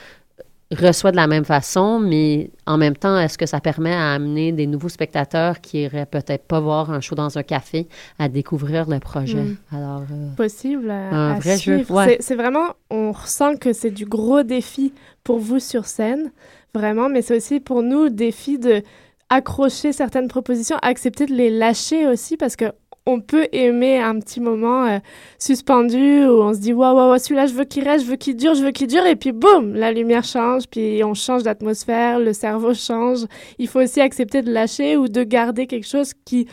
reçoit 0.75 1.11
de 1.11 1.15
la 1.15 1.27
même 1.27 1.45
façon, 1.45 1.99
mais 1.99 2.51
en 2.65 2.77
même 2.77 2.95
temps, 2.95 3.17
est-ce 3.17 3.37
que 3.37 3.45
ça 3.45 3.59
permet 3.59 3.93
à 3.93 4.13
amener 4.13 4.51
des 4.51 4.67
nouveaux 4.67 4.89
spectateurs 4.89 5.61
qui 5.61 5.81
iraient 5.81 6.05
peut-être 6.05 6.45
pas 6.45 6.59
voir 6.59 6.91
un 6.91 7.01
show 7.01 7.15
dans 7.15 7.37
un 7.37 7.43
café 7.43 7.87
à 8.19 8.29
découvrir 8.29 8.89
le 8.89 8.99
projet? 8.99 9.43
Mm. 9.43 9.57
Alors, 9.71 10.03
euh, 10.11 10.35
Possible 10.35 10.91
à, 10.91 11.39
suivre. 11.57 12.05
C'est 12.19 12.35
vraiment, 12.35 12.73
on 12.89 13.11
ressent 13.11 13.55
que 13.55 13.73
c'est 13.73 13.91
du 13.91 14.05
gros 14.05 14.43
défi 14.43 14.93
pour 15.23 15.39
vous 15.39 15.59
sur 15.59 15.85
scène, 15.85 16.31
vraiment, 16.73 17.09
mais 17.09 17.21
c'est 17.21 17.37
aussi 17.37 17.59
pour 17.59 17.83
nous 17.83 18.05
le 18.05 18.09
défi 18.09 18.57
de 18.57 18.83
accrocher 19.29 19.93
certaines 19.93 20.27
propositions, 20.27 20.77
accepter 20.81 21.25
de 21.25 21.33
les 21.33 21.49
lâcher 21.49 22.07
aussi 22.07 22.37
parce 22.37 22.55
que 22.55 22.65
on 23.05 23.19
peut 23.19 23.47
aimer 23.51 23.99
un 23.99 24.19
petit 24.19 24.39
moment 24.39 24.85
euh, 24.85 24.99
suspendu 25.37 26.25
où 26.25 26.41
on 26.41 26.53
se 26.53 26.59
dit 26.59 26.73
waouh 26.73 26.95
waouh 26.95 27.17
celui-là 27.17 27.47
je 27.47 27.53
veux 27.53 27.65
qu'il 27.65 27.87
reste, 27.87 28.05
je 28.05 28.09
veux 28.09 28.15
qu'il 28.15 28.35
dure, 28.35 28.55
je 28.55 28.63
veux 28.63 28.71
qu'il 28.71 28.87
dure 28.87 29.05
et 29.05 29.15
puis 29.15 29.31
boum 29.31 29.73
la 29.73 29.91
lumière 29.91 30.23
change 30.23 30.67
puis 30.67 31.03
on 31.03 31.13
change 31.13 31.43
d'atmosphère, 31.43 32.19
le 32.19 32.33
cerveau 32.33 32.73
change. 32.73 33.25
Il 33.59 33.67
faut 33.67 33.81
aussi 33.81 34.01
accepter 34.01 34.41
de 34.41 34.51
lâcher 34.51 34.97
ou 34.97 35.07
de 35.07 35.23
garder 35.23 35.67
quelque 35.67 35.87
chose 35.87 36.13
qui 36.25 36.47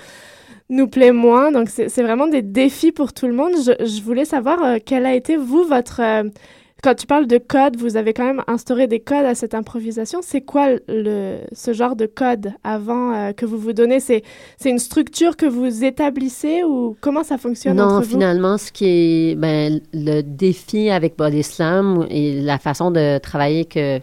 nous 0.70 0.88
plaît 0.88 1.12
moins. 1.12 1.52
Donc 1.52 1.68
c'est 1.68 2.02
vraiment 2.02 2.26
des 2.26 2.42
défis 2.42 2.92
pour 2.92 3.12
tout 3.12 3.26
le 3.26 3.34
monde. 3.34 3.52
Je, 3.56 4.02
voulais 4.02 4.24
savoir 4.24 4.62
euh, 4.64 4.78
quel 4.84 5.04
a 5.04 5.14
été 5.14 5.36
vous 5.36 5.64
votre 5.64 6.00
euh, 6.00 6.24
quand 6.82 6.94
tu 6.94 7.06
parles 7.06 7.26
de 7.26 7.38
code, 7.38 7.76
vous 7.76 7.96
avez 7.96 8.12
quand 8.12 8.24
même 8.24 8.42
instauré 8.46 8.86
des 8.86 9.00
codes 9.00 9.24
à 9.24 9.34
cette 9.34 9.54
improvisation. 9.54 10.20
C'est 10.22 10.40
quoi 10.40 10.68
le, 10.88 11.38
ce 11.52 11.72
genre 11.72 11.96
de 11.96 12.06
code 12.06 12.52
avant 12.64 13.12
euh, 13.12 13.32
que 13.32 13.44
vous 13.46 13.58
vous 13.58 13.72
donnez? 13.72 14.00
C'est 14.00 14.22
une 14.64 14.78
structure 14.78 15.36
que 15.36 15.46
vous 15.46 15.84
établissez 15.84 16.62
ou 16.64 16.96
comment 17.00 17.24
ça 17.24 17.38
fonctionne 17.38 17.76
Non, 17.76 18.02
finalement, 18.02 18.58
ce 18.58 18.72
qui 18.72 18.86
est 18.86 19.34
ben, 19.34 19.80
le 19.92 20.22
défi 20.22 20.90
avec 20.90 21.16
Body 21.16 21.42
Slam 21.42 22.06
et 22.10 22.40
la 22.40 22.58
façon 22.58 22.90
de 22.90 23.18
travailler 23.18 23.64
que 23.64 24.00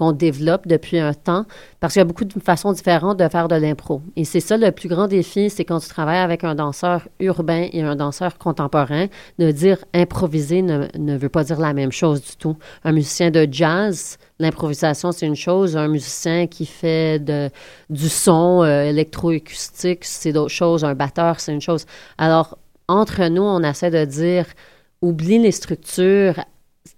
qu'on 0.00 0.12
développe 0.12 0.66
depuis 0.66 0.98
un 0.98 1.12
temps, 1.12 1.44
parce 1.78 1.92
qu'il 1.92 2.00
y 2.00 2.02
a 2.02 2.06
beaucoup 2.06 2.24
de 2.24 2.40
façons 2.40 2.72
différentes 2.72 3.18
de 3.18 3.28
faire 3.28 3.48
de 3.48 3.54
l'impro. 3.54 4.00
Et 4.16 4.24
c'est 4.24 4.40
ça 4.40 4.56
le 4.56 4.72
plus 4.72 4.88
grand 4.88 5.08
défi, 5.08 5.50
c'est 5.50 5.66
quand 5.66 5.78
tu 5.78 5.88
travailles 5.88 6.20
avec 6.20 6.42
un 6.42 6.54
danseur 6.54 7.06
urbain 7.18 7.68
et 7.70 7.82
un 7.82 7.96
danseur 7.96 8.38
contemporain, 8.38 9.08
de 9.38 9.50
dire 9.50 9.76
improviser 9.92 10.62
ne, 10.62 10.86
ne 10.96 11.18
veut 11.18 11.28
pas 11.28 11.44
dire 11.44 11.60
la 11.60 11.74
même 11.74 11.92
chose 11.92 12.22
du 12.22 12.34
tout. 12.36 12.56
Un 12.82 12.92
musicien 12.92 13.30
de 13.30 13.46
jazz, 13.50 14.16
l'improvisation, 14.38 15.12
c'est 15.12 15.26
une 15.26 15.36
chose. 15.36 15.76
Un 15.76 15.88
musicien 15.88 16.46
qui 16.46 16.64
fait 16.64 17.22
de, 17.22 17.50
du 17.90 18.08
son 18.08 18.62
euh, 18.62 18.84
électroacoustique, 18.84 20.06
c'est 20.06 20.32
d'autres 20.32 20.48
choses. 20.48 20.82
Un 20.82 20.94
batteur, 20.94 21.40
c'est 21.40 21.52
une 21.52 21.60
chose. 21.60 21.84
Alors, 22.16 22.56
entre 22.88 23.28
nous, 23.28 23.42
on 23.42 23.62
essaie 23.62 23.90
de 23.90 24.06
dire 24.06 24.46
oublie 25.02 25.38
les 25.38 25.52
structures, 25.52 26.42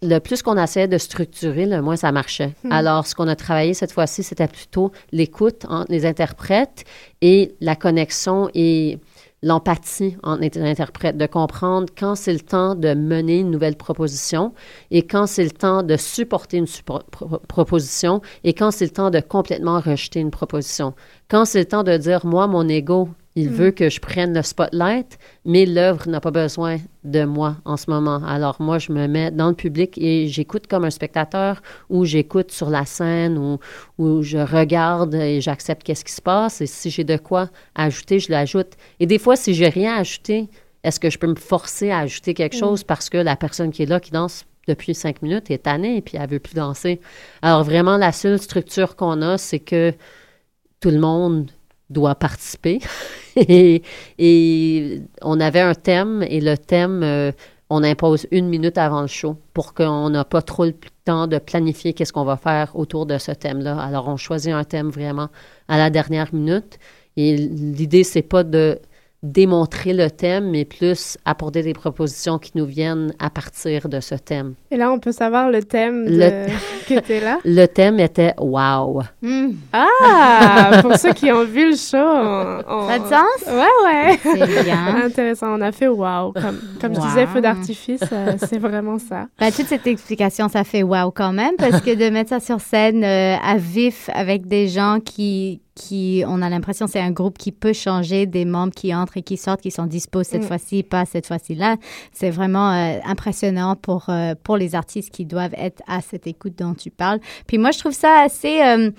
le 0.00 0.18
plus 0.18 0.42
qu'on 0.42 0.56
essayait 0.56 0.88
de 0.88 0.98
structurer, 0.98 1.66
le 1.66 1.82
moins 1.82 1.96
ça 1.96 2.12
marchait. 2.12 2.54
Hmm. 2.64 2.72
Alors, 2.72 3.06
ce 3.06 3.14
qu'on 3.14 3.28
a 3.28 3.36
travaillé 3.36 3.74
cette 3.74 3.92
fois-ci, 3.92 4.22
c'était 4.22 4.48
plutôt 4.48 4.92
l'écoute 5.10 5.64
entre 5.68 5.90
les 5.90 6.06
interprètes 6.06 6.84
et 7.20 7.54
la 7.60 7.76
connexion 7.76 8.48
et 8.54 8.98
l'empathie 9.42 10.16
entre 10.22 10.42
les 10.42 10.70
interprètes, 10.70 11.16
de 11.16 11.26
comprendre 11.26 11.88
quand 11.98 12.14
c'est 12.14 12.32
le 12.32 12.40
temps 12.40 12.76
de 12.76 12.94
mener 12.94 13.40
une 13.40 13.50
nouvelle 13.50 13.76
proposition 13.76 14.52
et 14.92 15.04
quand 15.04 15.26
c'est 15.26 15.42
le 15.42 15.50
temps 15.50 15.82
de 15.82 15.96
supporter 15.96 16.58
une 16.58 16.68
proposition 17.48 18.20
et 18.44 18.54
quand 18.54 18.70
c'est 18.70 18.84
le 18.84 18.92
temps 18.92 19.10
de 19.10 19.18
complètement 19.20 19.80
rejeter 19.80 20.20
une 20.20 20.30
proposition. 20.30 20.94
Quand 21.28 21.44
c'est 21.44 21.58
le 21.58 21.66
temps 21.66 21.82
de 21.82 21.96
dire, 21.96 22.24
moi, 22.24 22.46
mon 22.46 22.68
ego, 22.68 23.08
il 23.34 23.50
mm. 23.50 23.52
veut 23.52 23.70
que 23.70 23.88
je 23.88 24.00
prenne 24.00 24.34
le 24.34 24.42
spotlight, 24.42 25.18
mais 25.44 25.64
l'œuvre 25.64 26.08
n'a 26.08 26.20
pas 26.20 26.30
besoin 26.30 26.78
de 27.04 27.24
moi 27.24 27.56
en 27.64 27.76
ce 27.76 27.90
moment. 27.90 28.22
Alors 28.24 28.56
moi, 28.60 28.78
je 28.78 28.92
me 28.92 29.06
mets 29.06 29.30
dans 29.30 29.48
le 29.48 29.54
public 29.54 29.96
et 29.98 30.28
j'écoute 30.28 30.66
comme 30.66 30.84
un 30.84 30.90
spectateur 30.90 31.62
ou 31.88 32.04
j'écoute 32.04 32.50
sur 32.52 32.68
la 32.68 32.84
scène 32.84 33.38
ou, 33.38 33.58
ou 33.98 34.22
je 34.22 34.38
regarde 34.38 35.14
et 35.14 35.40
j'accepte 35.40 35.82
qu'est-ce 35.82 36.04
qui 36.04 36.12
se 36.12 36.22
passe. 36.22 36.60
Et 36.60 36.66
si 36.66 36.90
j'ai 36.90 37.04
de 37.04 37.16
quoi 37.16 37.48
ajouter, 37.74 38.18
je 38.18 38.30
l'ajoute. 38.30 38.72
Et 39.00 39.06
des 39.06 39.18
fois, 39.18 39.36
si 39.36 39.54
j'ai 39.54 39.68
rien 39.68 39.94
à 39.94 40.00
ajouter, 40.00 40.48
est-ce 40.84 41.00
que 41.00 41.10
je 41.10 41.18
peux 41.18 41.28
me 41.28 41.36
forcer 41.36 41.90
à 41.90 42.00
ajouter 42.00 42.34
quelque 42.34 42.56
mm. 42.56 42.60
chose 42.60 42.84
parce 42.84 43.08
que 43.08 43.18
la 43.18 43.36
personne 43.36 43.70
qui 43.70 43.82
est 43.82 43.86
là, 43.86 44.00
qui 44.00 44.10
danse 44.10 44.44
depuis 44.68 44.94
cinq 44.94 45.22
minutes, 45.22 45.50
est 45.50 45.64
tannée 45.64 45.96
et 45.96 46.02
puis 46.02 46.18
elle 46.20 46.28
veut 46.28 46.38
plus 46.38 46.54
danser? 46.54 47.00
Alors 47.40 47.64
vraiment, 47.64 47.96
la 47.96 48.12
seule 48.12 48.38
structure 48.38 48.94
qu'on 48.94 49.22
a, 49.22 49.38
c'est 49.38 49.58
que 49.58 49.92
tout 50.80 50.90
le 50.90 50.98
monde 50.98 51.50
doit 51.92 52.14
participer. 52.14 52.80
et, 53.36 55.02
on 55.22 55.40
avait 55.40 55.60
un 55.60 55.74
thème 55.74 56.24
et 56.28 56.40
le 56.40 56.56
thème, 56.56 57.02
euh, 57.02 57.32
on 57.70 57.82
impose 57.82 58.26
une 58.30 58.48
minute 58.48 58.76
avant 58.78 59.02
le 59.02 59.06
show 59.06 59.36
pour 59.54 59.74
qu'on 59.74 60.10
n'a 60.10 60.24
pas 60.24 60.42
trop 60.42 60.64
le 60.64 60.74
temps 61.04 61.26
de 61.26 61.38
planifier 61.38 61.92
qu'est-ce 61.92 62.12
qu'on 62.12 62.24
va 62.24 62.36
faire 62.36 62.76
autour 62.76 63.06
de 63.06 63.18
ce 63.18 63.32
thème-là. 63.32 63.78
Alors, 63.78 64.08
on 64.08 64.16
choisit 64.16 64.52
un 64.52 64.64
thème 64.64 64.90
vraiment 64.90 65.28
à 65.68 65.78
la 65.78 65.90
dernière 65.90 66.34
minute. 66.34 66.78
Et 67.16 67.36
l'idée, 67.36 68.04
c'est 68.04 68.22
pas 68.22 68.44
de 68.44 68.78
démontrer 69.22 69.92
le 69.92 70.10
thème, 70.10 70.50
mais 70.50 70.64
plus 70.64 71.16
apporter 71.24 71.62
des 71.62 71.74
propositions 71.74 72.38
qui 72.38 72.52
nous 72.56 72.66
viennent 72.66 73.14
à 73.20 73.30
partir 73.30 73.88
de 73.88 74.00
ce 74.00 74.16
thème. 74.16 74.54
Et 74.70 74.76
là, 74.76 74.90
on 74.90 74.98
peut 74.98 75.12
savoir 75.12 75.48
le 75.48 75.62
thème 75.62 76.06
de... 76.06 76.46
qui 76.86 76.94
était 76.94 77.20
là? 77.20 77.38
Le 77.44 77.66
thème 77.66 78.00
était 78.00 78.34
«Wow 78.40 79.02
hmm. 79.22 79.50
Ah! 79.72 80.80
pour 80.82 80.96
ceux 80.96 81.12
qui 81.12 81.30
ont 81.30 81.44
vu 81.44 81.70
le 81.70 81.76
show, 81.76 81.96
on, 81.96 82.88
Ça 82.88 82.94
a 82.94 82.98
sens? 82.98 83.46
Ouais, 83.46 83.84
ouais. 83.84 84.18
C'est 84.22 84.64
bien. 84.64 84.96
Intéressant. 85.04 85.56
On 85.56 85.60
a 85.60 85.70
fait 85.70 85.88
«Wow». 85.88 86.32
Comme, 86.34 86.58
comme 86.80 86.94
je 86.94 87.00
disais, 87.00 87.26
feu 87.26 87.40
d'artifice, 87.40 88.02
euh, 88.12 88.32
c'est 88.38 88.58
vraiment 88.58 88.98
ça. 88.98 89.26
Ben, 89.38 89.52
toute 89.52 89.66
cette 89.66 89.86
explication, 89.86 90.48
ça 90.48 90.64
fait 90.64 90.82
«Wow» 90.84 91.10
quand 91.14 91.32
même, 91.32 91.54
parce 91.58 91.80
que 91.80 91.94
de 91.94 92.10
mettre 92.10 92.30
ça 92.30 92.40
sur 92.40 92.60
scène 92.60 93.04
euh, 93.04 93.36
à 93.36 93.56
vif 93.56 94.10
avec 94.12 94.46
des 94.46 94.66
gens 94.66 94.98
qui 95.04 95.60
qui, 95.74 96.22
on 96.26 96.42
a 96.42 96.50
l'impression, 96.50 96.86
c'est 96.86 97.00
un 97.00 97.10
groupe 97.10 97.38
qui 97.38 97.52
peut 97.52 97.72
changer 97.72 98.26
des 98.26 98.44
membres 98.44 98.74
qui 98.74 98.94
entrent 98.94 99.16
et 99.16 99.22
qui 99.22 99.36
sortent, 99.36 99.62
qui 99.62 99.70
sont 99.70 99.86
disposés 99.86 100.30
cette 100.32 100.42
mm. 100.42 100.46
fois-ci, 100.46 100.82
pas 100.82 101.04
cette 101.04 101.26
fois-ci-là. 101.26 101.76
C'est 102.12 102.30
vraiment 102.30 102.72
euh, 102.72 102.98
impressionnant 103.04 103.76
pour, 103.76 104.06
euh, 104.08 104.34
pour 104.42 104.56
les 104.56 104.74
artistes 104.74 105.10
qui 105.10 105.24
doivent 105.24 105.54
être 105.56 105.82
à 105.86 106.00
cette 106.00 106.26
écoute 106.26 106.54
dont 106.58 106.74
tu 106.74 106.90
parles. 106.90 107.20
Puis 107.46 107.58
moi, 107.58 107.70
je 107.70 107.78
trouve 107.78 107.92
ça 107.92 108.20
assez, 108.20 108.62
euh, 108.62 108.90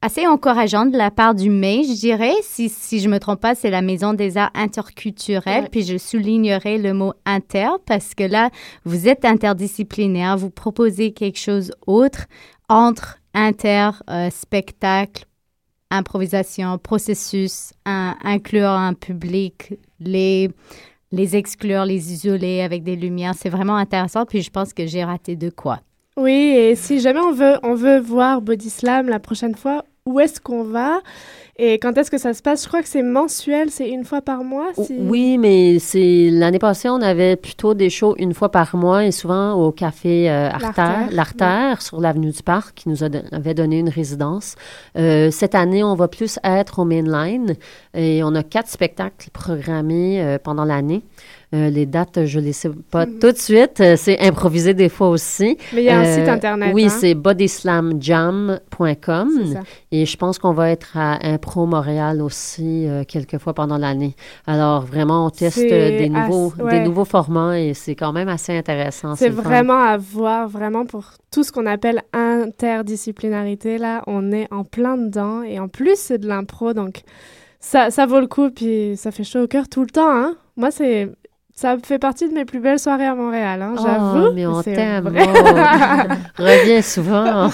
assez 0.00 0.26
encourageant 0.26 0.86
de 0.86 0.96
la 0.96 1.10
part 1.10 1.34
du 1.34 1.50
MEI, 1.50 1.84
je 1.84 2.00
dirais. 2.00 2.34
Si, 2.42 2.70
si 2.70 3.00
je 3.00 3.08
me 3.08 3.18
trompe 3.18 3.40
pas, 3.40 3.54
c'est 3.54 3.70
la 3.70 3.82
Maison 3.82 4.14
des 4.14 4.38
arts 4.38 4.52
interculturels. 4.54 5.68
Puis 5.70 5.84
je 5.84 5.98
soulignerai 5.98 6.78
le 6.78 6.94
mot 6.94 7.12
inter 7.26 7.68
parce 7.86 8.14
que 8.14 8.24
là, 8.24 8.50
vous 8.84 9.06
êtes 9.06 9.24
interdisciplinaire, 9.26 10.38
vous 10.38 10.50
proposez 10.50 11.12
quelque 11.12 11.38
chose 11.38 11.72
autre 11.86 12.26
entre 12.68 13.18
inter, 13.34 13.90
spectacle, 14.30 15.24
improvisation, 15.92 16.78
processus, 16.78 17.72
inclure 17.84 18.70
un 18.70 18.94
public, 18.94 19.74
les, 20.00 20.50
les 21.12 21.36
exclure, 21.36 21.84
les 21.84 22.12
isoler 22.12 22.62
avec 22.62 22.82
des 22.82 22.96
lumières. 22.96 23.34
C'est 23.36 23.50
vraiment 23.50 23.76
intéressant. 23.76 24.24
Puis 24.24 24.42
je 24.42 24.50
pense 24.50 24.72
que 24.72 24.86
j'ai 24.86 25.04
raté 25.04 25.36
de 25.36 25.50
quoi. 25.50 25.80
Oui, 26.16 26.32
et 26.32 26.74
si 26.74 27.00
jamais 27.00 27.20
on 27.20 27.32
veut, 27.32 27.58
on 27.62 27.74
veut 27.74 27.98
voir 27.98 28.42
Body 28.42 28.68
Slam 28.68 29.08
la 29.08 29.18
prochaine 29.18 29.54
fois, 29.54 29.84
où 30.04 30.20
est-ce 30.20 30.40
qu'on 30.40 30.64
va? 30.64 31.00
Et 31.64 31.78
quand 31.78 31.96
est-ce 31.96 32.10
que 32.10 32.18
ça 32.18 32.34
se 32.34 32.42
passe? 32.42 32.64
Je 32.64 32.66
crois 32.66 32.82
que 32.82 32.88
c'est 32.88 33.04
mensuel, 33.04 33.70
c'est 33.70 33.88
une 33.88 34.04
fois 34.04 34.20
par 34.20 34.42
mois. 34.42 34.72
Oui, 34.98 35.38
mais 35.38 35.78
c'est 35.78 36.28
l'année 36.28 36.58
passée, 36.58 36.88
on 36.88 37.00
avait 37.00 37.36
plutôt 37.36 37.72
des 37.74 37.88
shows 37.88 38.16
une 38.18 38.34
fois 38.34 38.50
par 38.50 38.74
mois 38.74 39.04
et 39.04 39.12
souvent 39.12 39.52
au 39.52 39.70
café 39.70 40.28
euh, 40.28 40.50
Artère, 40.50 41.06
l'Artère, 41.12 41.80
sur 41.80 42.00
l'avenue 42.00 42.32
du 42.32 42.42
Parc, 42.42 42.74
qui 42.74 42.88
nous 42.88 43.04
avait 43.04 43.54
donné 43.54 43.78
une 43.78 43.90
résidence. 43.90 44.56
Euh, 44.98 45.30
cette 45.30 45.54
année, 45.54 45.84
on 45.84 45.94
va 45.94 46.08
plus 46.08 46.40
être 46.42 46.80
au 46.80 46.84
Mainline 46.84 47.54
et 47.94 48.24
on 48.24 48.34
a 48.34 48.42
quatre 48.42 48.68
spectacles 48.68 49.30
programmés 49.30 50.20
euh, 50.20 50.38
pendant 50.42 50.64
l'année. 50.64 51.04
Euh, 51.54 51.68
les 51.68 51.84
dates, 51.84 52.24
je 52.24 52.40
ne 52.40 52.46
les 52.46 52.54
sais 52.54 52.70
pas 52.90 53.04
mhm. 53.04 53.18
tout 53.18 53.30
de 53.30 53.36
suite. 53.36 53.78
Euh, 53.80 53.96
c'est 53.96 54.18
improvisé 54.20 54.72
des 54.72 54.88
fois 54.88 55.10
aussi. 55.10 55.58
Mais 55.74 55.82
il 55.82 55.84
y 55.84 55.90
a 55.90 56.00
un 56.00 56.04
site 56.04 56.26
euh, 56.26 56.32
Internet. 56.32 56.70
Oui, 56.72 56.86
hein? 56.86 56.88
c'est 56.88 57.12
bodyslamjam.com. 57.14 59.30
Et 59.90 60.06
je 60.06 60.16
pense 60.16 60.38
qu'on 60.38 60.54
va 60.54 60.70
être 60.70 60.96
à 60.96 61.18
Impro 61.26 61.66
Montréal 61.66 62.22
aussi 62.22 62.86
quelques 63.06 63.36
fois 63.36 63.52
pendant 63.52 63.76
l'année. 63.76 64.16
Alors, 64.46 64.86
vraiment, 64.86 65.26
on 65.26 65.30
teste 65.30 65.60
des 65.60 66.08
nouveaux, 66.08 66.54
des 66.70 66.80
nouveaux 66.80 67.04
formats 67.04 67.60
et 67.60 67.74
c'est 67.74 67.96
quand 67.96 68.14
même 68.14 68.28
assez 68.28 68.56
intéressant. 68.56 69.14
C'est 69.14 69.28
vraiment 69.28 69.78
à 69.78 69.98
voir, 69.98 70.48
vraiment 70.48 70.86
pour 70.86 71.04
tout 71.30 71.44
ce 71.44 71.52
qu'on 71.52 71.66
appelle 71.66 72.00
interdisciplinarité. 72.14 73.76
Là, 73.76 74.02
on 74.06 74.32
est 74.32 74.48
en 74.50 74.64
plein 74.64 74.96
dedans. 74.96 75.42
Et 75.42 75.60
en 75.60 75.68
plus, 75.68 75.96
c'est 75.96 76.16
de 76.16 76.26
l'impro. 76.26 76.72
Donc, 76.72 77.02
ça, 77.60 77.90
ça 77.90 78.06
vaut 78.06 78.20
le 78.20 78.26
coup. 78.26 78.48
Puis 78.50 78.94
ça 78.96 79.10
fait 79.10 79.24
chaud 79.24 79.42
au 79.42 79.46
cœur 79.46 79.68
tout 79.68 79.82
le 79.82 79.90
temps. 79.90 80.10
Hein? 80.10 80.36
Moi, 80.56 80.70
c'est 80.70 81.10
ça 81.54 81.76
fait 81.84 81.98
partie 81.98 82.28
de 82.28 82.34
mes 82.34 82.44
plus 82.44 82.60
belles 82.60 82.78
soirées 82.78 83.06
à 83.06 83.14
Montréal, 83.14 83.62
hein, 83.62 83.74
Oh, 83.78 83.82
j'avoue. 83.82 84.32
mais 84.34 84.46
on 84.46 84.62
t'aime. 84.62 85.06
oh. 85.14 85.22
Reviens 86.42 86.82
souvent. 86.82 87.50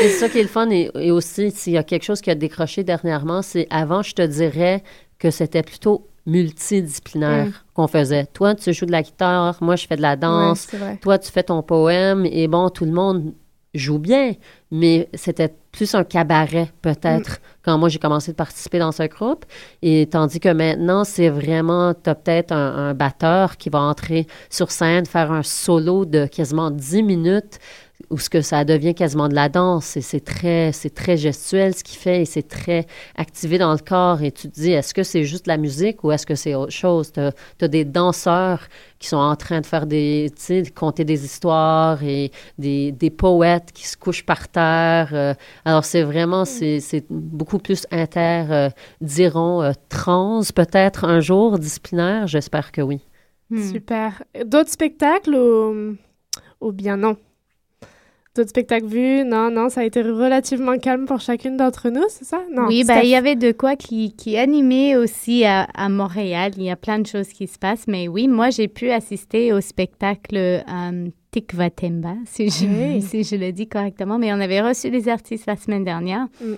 c'est 0.00 0.08
ça 0.08 0.28
qui 0.28 0.38
est 0.38 0.42
le 0.42 0.48
fun. 0.48 0.68
Et, 0.70 0.90
et 0.94 1.10
aussi, 1.10 1.50
s'il 1.50 1.72
y 1.74 1.78
a 1.78 1.82
quelque 1.82 2.04
chose 2.04 2.20
qui 2.20 2.30
a 2.30 2.34
décroché 2.34 2.84
dernièrement, 2.84 3.42
c'est 3.42 3.66
avant, 3.70 4.02
je 4.02 4.14
te 4.14 4.22
dirais 4.22 4.82
que 5.18 5.30
c'était 5.30 5.62
plutôt 5.62 6.06
multidisciplinaire 6.26 7.46
Mm. 7.46 7.52
qu'on 7.74 7.86
faisait. 7.86 8.26
Toi, 8.32 8.54
tu 8.54 8.72
joues 8.72 8.86
de 8.86 8.92
la 8.92 9.02
guitare, 9.02 9.56
moi, 9.60 9.76
je 9.76 9.86
fais 9.86 9.96
de 9.96 10.02
la 10.02 10.16
danse, 10.16 10.68
Ouais, 10.72 10.96
toi, 11.02 11.18
tu 11.18 11.30
fais 11.30 11.42
ton 11.42 11.62
poème, 11.62 12.24
et 12.26 12.48
bon, 12.48 12.70
tout 12.70 12.84
le 12.86 12.92
monde 12.92 13.34
joue 13.74 13.98
bien, 13.98 14.34
mais 14.70 15.08
c'était 15.14 15.54
plus 15.72 15.94
un 15.94 16.04
cabaret, 16.04 16.70
peut-être, 16.82 17.40
quand 17.62 17.76
moi, 17.78 17.88
j'ai 17.88 17.98
commencé 17.98 18.30
de 18.30 18.36
participer 18.36 18.78
dans 18.78 18.92
ce 18.92 19.02
groupe. 19.04 19.44
Et 19.82 20.06
tandis 20.06 20.38
que 20.38 20.48
maintenant, 20.48 21.04
c'est 21.04 21.28
vraiment, 21.28 21.94
tu 21.94 22.08
as 22.08 22.14
peut-être 22.14 22.52
un, 22.52 22.90
un 22.90 22.94
batteur 22.94 23.56
qui 23.56 23.70
va 23.70 23.80
entrer 23.80 24.26
sur 24.50 24.70
scène, 24.70 25.06
faire 25.06 25.32
un 25.32 25.42
solo 25.42 26.04
de 26.04 26.26
quasiment 26.26 26.70
10 26.70 27.02
minutes, 27.02 27.58
où 28.10 28.18
ce 28.18 28.28
que 28.28 28.42
ça 28.42 28.64
devient 28.64 28.94
quasiment 28.94 29.28
de 29.28 29.34
la 29.34 29.48
danse. 29.48 29.96
Et 29.96 30.00
c'est 30.00 30.20
très, 30.20 30.72
c'est 30.72 30.94
très 30.94 31.16
gestuel 31.16 31.74
ce 31.74 31.84
qu'il 31.84 31.98
fait, 31.98 32.22
et 32.22 32.24
c'est 32.24 32.46
très 32.46 32.86
activé 33.16 33.58
dans 33.58 33.72
le 33.72 33.78
corps. 33.78 34.22
Et 34.22 34.32
tu 34.32 34.50
te 34.50 34.54
dis, 34.60 34.72
est-ce 34.72 34.94
que 34.94 35.02
c'est 35.02 35.24
juste 35.24 35.46
la 35.46 35.56
musique 35.56 36.04
ou 36.04 36.12
est-ce 36.12 36.26
que 36.26 36.34
c'est 36.34 36.54
autre 36.54 36.72
chose? 36.72 37.12
Tu 37.12 37.20
as, 37.20 37.68
des 37.68 37.84
danseurs 37.84 38.68
qui 38.98 39.08
sont 39.08 39.16
en 39.16 39.36
train 39.36 39.60
de 39.60 39.66
faire 39.66 39.86
des, 39.86 40.30
tu 40.36 40.42
sais, 40.42 40.62
de 40.62 40.70
compter 40.70 41.04
des 41.04 41.24
histoires 41.24 42.02
et 42.02 42.30
des, 42.58 42.92
des 42.92 43.10
poètes 43.10 43.72
qui 43.72 43.86
se 43.86 43.96
couchent 43.96 44.26
par 44.26 44.48
terre. 44.48 45.10
euh, 45.12 45.34
alors, 45.64 45.84
c'est 45.84 46.02
vraiment, 46.02 46.44
c'est, 46.44 46.80
beaucoup 47.10 47.58
plus 47.58 47.86
inter, 47.90 48.46
euh, 48.50 48.68
diront, 49.00 49.62
euh, 49.62 49.72
trans, 49.88 50.40
peut-être 50.54 51.04
un 51.04 51.20
jour, 51.20 51.58
disciplinaire? 51.58 52.26
J'espère 52.26 52.72
que 52.72 52.80
oui. 52.80 53.00
Hmm. 53.50 53.72
Super. 53.72 54.22
D'autres 54.46 54.70
spectacles 54.70 55.34
ou, 55.34 55.96
ou 56.60 56.72
bien 56.72 56.96
non? 56.96 57.16
D'autres 58.36 58.50
spectacles 58.50 58.86
vus? 58.86 59.24
Non, 59.24 59.48
non, 59.50 59.68
ça 59.68 59.82
a 59.82 59.84
été 59.84 60.02
relativement 60.02 60.76
calme 60.78 61.06
pour 61.06 61.20
chacune 61.20 61.56
d'entre 61.56 61.88
nous, 61.88 62.02
c'est 62.08 62.24
ça? 62.24 62.40
Non. 62.52 62.66
oui, 62.66 62.82
Steph? 62.82 63.00
il 63.04 63.10
y 63.10 63.14
avait 63.14 63.36
de 63.36 63.52
quoi 63.52 63.76
qui, 63.76 64.12
qui 64.16 64.36
animait 64.36 64.96
aussi 64.96 65.44
à, 65.44 65.68
à 65.74 65.88
Montréal. 65.88 66.50
Il 66.56 66.64
y 66.64 66.70
a 66.70 66.74
plein 66.74 66.98
de 66.98 67.06
choses 67.06 67.28
qui 67.28 67.46
se 67.46 67.60
passent. 67.60 67.86
Mais 67.86 68.08
oui, 68.08 68.26
moi, 68.26 68.50
j'ai 68.50 68.66
pu 68.66 68.90
assister 68.90 69.52
au 69.52 69.60
spectacle 69.60 70.36
euh, 70.36 71.06
Tikva 71.30 71.70
Temba, 71.70 72.14
si 72.26 72.50
je, 72.50 72.64
Hey. 72.66 73.02
si 73.02 73.22
je 73.22 73.36
le 73.36 73.52
dis 73.52 73.68
correctement. 73.68 74.18
Mais 74.18 74.32
on 74.32 74.40
avait 74.40 74.60
reçu 74.60 74.90
des 74.90 75.08
artistes 75.08 75.46
la 75.46 75.54
semaine 75.56 75.84
dernière. 75.84 76.26
Mm. 76.40 76.54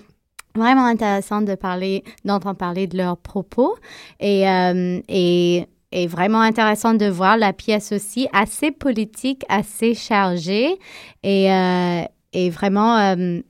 Vraiment 0.55 0.85
intéressant 0.85 1.43
de 1.43 1.53
parler, 1.53 2.03
d'entendre 2.25 2.57
parler 2.57 2.87
de 2.87 2.97
leurs 2.97 3.17
propos. 3.17 3.75
Et, 4.19 4.49
euh, 4.49 4.99
et, 5.07 5.67
et 5.91 6.07
vraiment 6.07 6.41
intéressant 6.41 6.93
de 6.93 7.05
voir 7.07 7.37
la 7.37 7.53
pièce 7.53 7.91
aussi, 7.91 8.27
assez 8.33 8.71
politique, 8.71 9.43
assez 9.49 9.93
chargée. 9.93 10.77
Et, 11.23 11.51
euh, 11.51 12.01
et 12.33 12.49
vraiment... 12.49 12.97
euh, 12.97 13.41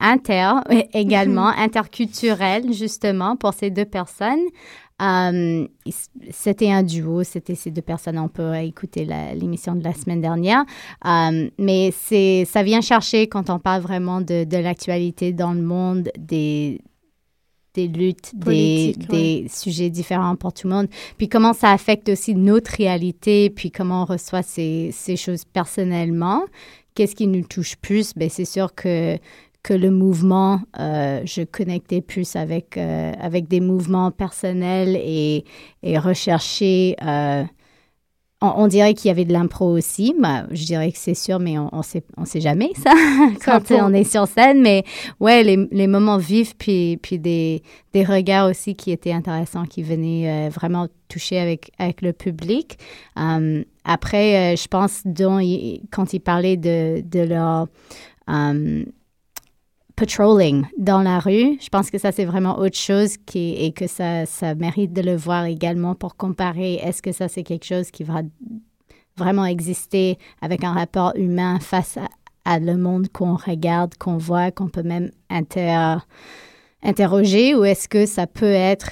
inter 0.00 0.52
également, 0.92 1.48
interculturel 1.56 2.72
justement 2.72 3.36
pour 3.36 3.54
ces 3.54 3.70
deux 3.70 3.84
personnes. 3.84 4.44
Euh, 5.02 5.68
c'était 6.30 6.70
un 6.70 6.82
duo, 6.82 7.22
c'était 7.22 7.54
ces 7.54 7.70
deux 7.70 7.82
personnes. 7.82 8.18
On 8.18 8.28
peut 8.28 8.54
écouter 8.56 9.06
l'émission 9.34 9.74
de 9.74 9.84
la 9.84 9.92
semaine 9.92 10.22
dernière. 10.22 10.64
Euh, 11.04 11.50
mais 11.58 11.90
ça 11.90 12.62
vient 12.62 12.80
chercher 12.80 13.26
quand 13.26 13.50
on 13.50 13.58
parle 13.58 13.82
vraiment 13.82 14.22
de, 14.22 14.44
de 14.44 14.56
l'actualité 14.56 15.34
dans 15.34 15.52
le 15.52 15.60
monde, 15.60 16.10
des, 16.18 16.80
des 17.76 17.88
luttes, 17.88 18.32
des, 18.34 18.94
des 19.10 19.46
sujets 19.48 19.90
différents 19.90 20.36
pour 20.36 20.52
tout 20.52 20.66
le 20.68 20.74
monde. 20.74 20.88
Puis 21.18 21.28
comment 21.28 21.52
ça 21.52 21.70
affecte 21.70 22.08
aussi 22.08 22.34
notre 22.34 22.72
réalité, 22.72 23.50
puis 23.50 23.70
comment 23.70 24.02
on 24.02 24.06
reçoit 24.06 24.42
ces, 24.42 24.90
ces 24.92 25.16
choses 25.16 25.44
personnellement. 25.44 26.42
Qu'est-ce 26.94 27.14
qui 27.14 27.26
nous 27.26 27.44
touche 27.44 27.76
plus? 27.76 28.14
Ben, 28.16 28.28
c'est 28.30 28.46
sûr 28.56 28.74
que 28.74 29.18
que 29.62 29.74
le 29.74 29.90
mouvement, 29.90 30.60
euh, 30.78 31.22
je 31.24 31.42
connectais 31.42 32.00
plus 32.00 32.36
avec, 32.36 32.76
euh, 32.76 33.12
avec 33.20 33.48
des 33.48 33.58
mouvements 33.58 34.12
personnels 34.12 34.94
et, 34.94 35.44
et 35.82 35.98
rechercher. 35.98 36.94
euh, 37.02 37.42
on, 38.54 38.62
on 38.64 38.66
dirait 38.66 38.94
qu'il 38.94 39.08
y 39.08 39.10
avait 39.10 39.24
de 39.24 39.32
l'impro 39.32 39.66
aussi. 39.76 40.14
mais 40.18 40.42
je 40.50 40.64
dirais 40.64 40.92
que 40.92 40.98
c'est 40.98 41.14
sûr, 41.14 41.38
mais 41.38 41.58
on 41.58 41.70
ne 41.76 41.82
sait, 41.82 42.02
on 42.16 42.24
sait 42.24 42.40
jamais 42.40 42.70
ça 42.82 42.92
quand 43.44 43.70
on 43.70 43.92
est 43.94 44.04
sur 44.04 44.26
scène. 44.26 44.60
Mais 44.62 44.84
ouais, 45.20 45.42
les, 45.42 45.68
les 45.72 45.86
moments 45.86 46.16
vifs, 46.18 46.54
puis, 46.56 46.98
puis 47.02 47.18
des, 47.18 47.62
des 47.92 48.04
regards 48.04 48.48
aussi 48.50 48.74
qui 48.74 48.90
étaient 48.90 49.12
intéressants, 49.12 49.64
qui 49.64 49.82
venaient 49.82 50.46
euh, 50.46 50.48
vraiment 50.50 50.88
toucher 51.08 51.38
avec, 51.38 51.70
avec 51.78 52.02
le 52.02 52.12
public. 52.12 52.78
Euh, 53.18 53.62
après, 53.84 54.54
euh, 54.54 54.56
je 54.56 54.66
pense, 54.68 55.02
dont 55.04 55.38
il- 55.38 55.82
quand 55.90 56.12
il 56.12 56.20
parlait 56.20 56.56
de, 56.56 57.00
de 57.02 57.20
leur 57.20 57.68
patrolling 59.96 60.66
dans 60.76 61.02
la 61.02 61.18
rue, 61.18 61.58
je 61.60 61.68
pense 61.70 61.90
que 61.90 61.98
ça, 61.98 62.12
c'est 62.12 62.26
vraiment 62.26 62.58
autre 62.58 62.76
chose 62.76 63.16
et 63.34 63.72
que 63.72 63.86
ça, 63.86 64.26
ça 64.26 64.54
mérite 64.54 64.92
de 64.92 65.00
le 65.00 65.16
voir 65.16 65.46
également 65.46 65.94
pour 65.94 66.16
comparer. 66.16 66.74
Est-ce 66.74 67.02
que 67.02 67.12
ça, 67.12 67.28
c'est 67.28 67.42
quelque 67.42 67.64
chose 67.64 67.90
qui 67.90 68.04
va 68.04 68.20
vraiment 69.16 69.46
exister 69.46 70.18
avec 70.42 70.62
un 70.64 70.74
rapport 70.74 71.12
humain 71.16 71.58
face 71.60 71.98
à, 72.44 72.58
le 72.60 72.76
monde 72.76 73.08
qu'on 73.08 73.34
regarde, 73.34 73.96
qu'on 73.96 74.18
voit, 74.18 74.52
qu'on 74.52 74.68
peut 74.68 74.84
même 74.84 75.10
inter, 75.30 75.96
interroger, 76.82 77.54
ou 77.54 77.64
est-ce 77.64 77.88
que 77.88 78.06
ça 78.06 78.28
peut 78.28 78.44
être 78.44 78.90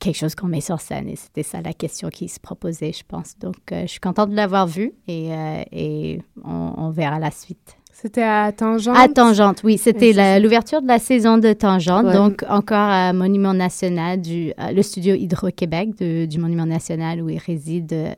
quelque 0.00 0.16
chose 0.16 0.34
qu'on 0.34 0.48
met 0.48 0.62
sur 0.62 0.80
scène? 0.80 1.08
Et 1.08 1.16
c'était 1.16 1.44
ça 1.44 1.60
la 1.60 1.74
question 1.74 2.08
qui 2.08 2.28
se 2.28 2.40
proposait, 2.40 2.92
je 2.92 3.04
pense. 3.06 3.38
Donc, 3.38 3.56
euh, 3.70 3.82
je 3.82 3.86
suis 3.86 4.00
contente 4.00 4.30
de 4.30 4.34
l'avoir 4.34 4.66
vu 4.66 4.94
et, 5.06 5.32
euh, 5.32 6.16
on 6.42 6.90
verra 6.90 7.20
la 7.20 7.30
suite. 7.30 7.76
C'était 7.98 8.22
à 8.22 8.52
Tangente. 8.52 8.94
À 8.94 9.08
Tangente, 9.08 9.62
oui. 9.64 9.78
C'était 9.78 10.38
l'ouverture 10.38 10.82
de 10.82 10.86
la 10.86 10.98
saison 10.98 11.38
de 11.38 11.54
Tangente. 11.54 12.04
Ouais. 12.04 12.12
Donc, 12.12 12.44
encore 12.46 12.76
à 12.76 13.14
Monument 13.14 13.54
National, 13.54 14.20
du, 14.20 14.52
à 14.58 14.70
le 14.72 14.82
studio 14.82 15.14
Hydro-Québec 15.14 15.96
du 16.28 16.38
Monument 16.38 16.66
National 16.66 17.22
où 17.22 17.30
il 17.30 17.38
réside, 17.38 17.92
euh, 17.94 18.10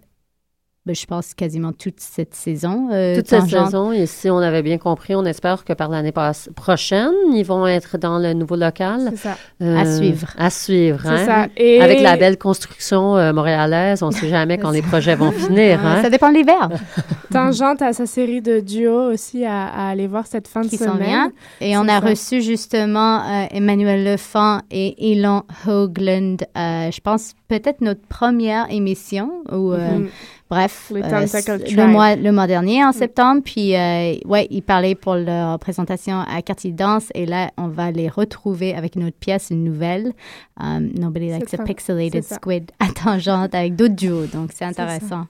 ben, 0.84 0.96
je 0.96 1.06
pense, 1.06 1.32
quasiment 1.32 1.72
toute 1.72 2.00
cette 2.00 2.34
saison. 2.34 2.88
euh, 2.92 3.14
Toute 3.16 3.28
cette 3.28 3.44
saison, 3.48 3.92
et 3.92 4.06
si 4.06 4.28
on 4.30 4.38
avait 4.38 4.62
bien 4.62 4.78
compris, 4.78 5.14
on 5.14 5.24
espère 5.24 5.64
que 5.64 5.74
par 5.74 5.90
l'année 5.90 6.12
prochaine, 6.56 7.12
ils 7.32 7.44
vont 7.44 7.64
être 7.66 7.98
dans 7.98 8.18
le 8.18 8.32
nouveau 8.32 8.56
local. 8.56 9.10
C'est 9.10 9.28
ça. 9.28 9.36
À 9.60 9.84
suivre. 9.86 10.28
À 10.38 10.50
suivre, 10.50 11.00
C'est 11.04 11.08
hein? 11.08 11.24
ça. 11.24 11.46
Et 11.56 11.80
Avec 11.80 12.00
la 12.00 12.16
belle 12.16 12.36
construction 12.36 13.16
euh, 13.16 13.32
montréalaise, 13.32 14.02
on 14.02 14.08
ne 14.08 14.12
sait 14.12 14.28
jamais 14.28 14.58
quand 14.58 14.70
les 14.70 14.82
projets 14.90 15.14
vont 15.14 15.30
finir. 15.30 15.78
Euh, 15.78 15.88
Hein? 15.88 16.02
Ça 16.02 16.10
dépend 16.10 16.30
de 16.30 16.34
l'hiver 16.38 16.68
Tangente 17.32 17.82
à 17.82 17.92
sa 17.92 18.06
série 18.06 18.40
de 18.42 18.60
duos 18.60 19.12
aussi 19.12 19.44
à, 19.44 19.66
à 19.68 19.88
aller 19.90 20.06
voir 20.06 20.26
cette 20.26 20.48
fin 20.48 20.62
de 20.62 20.68
qui 20.68 20.76
semaine. 20.76 20.96
vient. 20.98 21.32
Et 21.60 21.76
on 21.76 21.82
a 21.88 22.00
ça. 22.00 22.06
reçu 22.06 22.42
justement 22.42 23.20
euh, 23.20 23.46
Emmanuel 23.50 24.04
Lefant 24.04 24.60
et 24.70 25.12
Elon 25.12 25.42
Hoagland. 25.66 26.36
euh, 26.56 26.90
je 26.90 27.00
pense 27.00 27.34
peut-être 27.48 27.80
notre 27.80 28.02
première 28.08 28.70
émission 28.70 29.30
ou 29.52 29.72
euh, 29.72 29.98
Mhm. 29.98 30.08
Bref, 30.50 30.90
le, 30.94 31.86
mois, 31.86 32.16
le 32.16 32.32
mois 32.32 32.46
dernier, 32.46 32.82
en 32.82 32.92
septembre. 32.92 33.42
Puis, 33.44 33.72
ouais, 33.72 34.46
ils 34.50 34.62
parlaient 34.62 34.94
pour 34.94 35.14
leur 35.14 35.58
présentation 35.58 36.20
à 36.20 36.40
Quartier 36.40 36.72
Danse. 36.72 37.08
Et 37.14 37.26
là, 37.26 37.50
on 37.58 37.68
va 37.68 37.90
les 37.90 38.08
retrouver 38.08 38.74
avec 38.74 38.96
une 38.96 39.04
autre 39.04 39.18
pièce, 39.20 39.48
une 39.50 39.62
nouvelle. 39.62 40.14
Um, 40.58 40.88
Nobody 40.98 41.26
Likes 41.32 41.52
a. 41.52 41.64
Pixelated. 41.64 42.24
Squid 42.24 42.70
à 42.80 42.86
Tangente 42.86 43.54
avec 43.54 43.76
d'autres 43.76 43.94
duos. 43.94 44.24
Donc, 44.32 44.52
c'est 44.54 44.64
intéressant. 44.64 45.26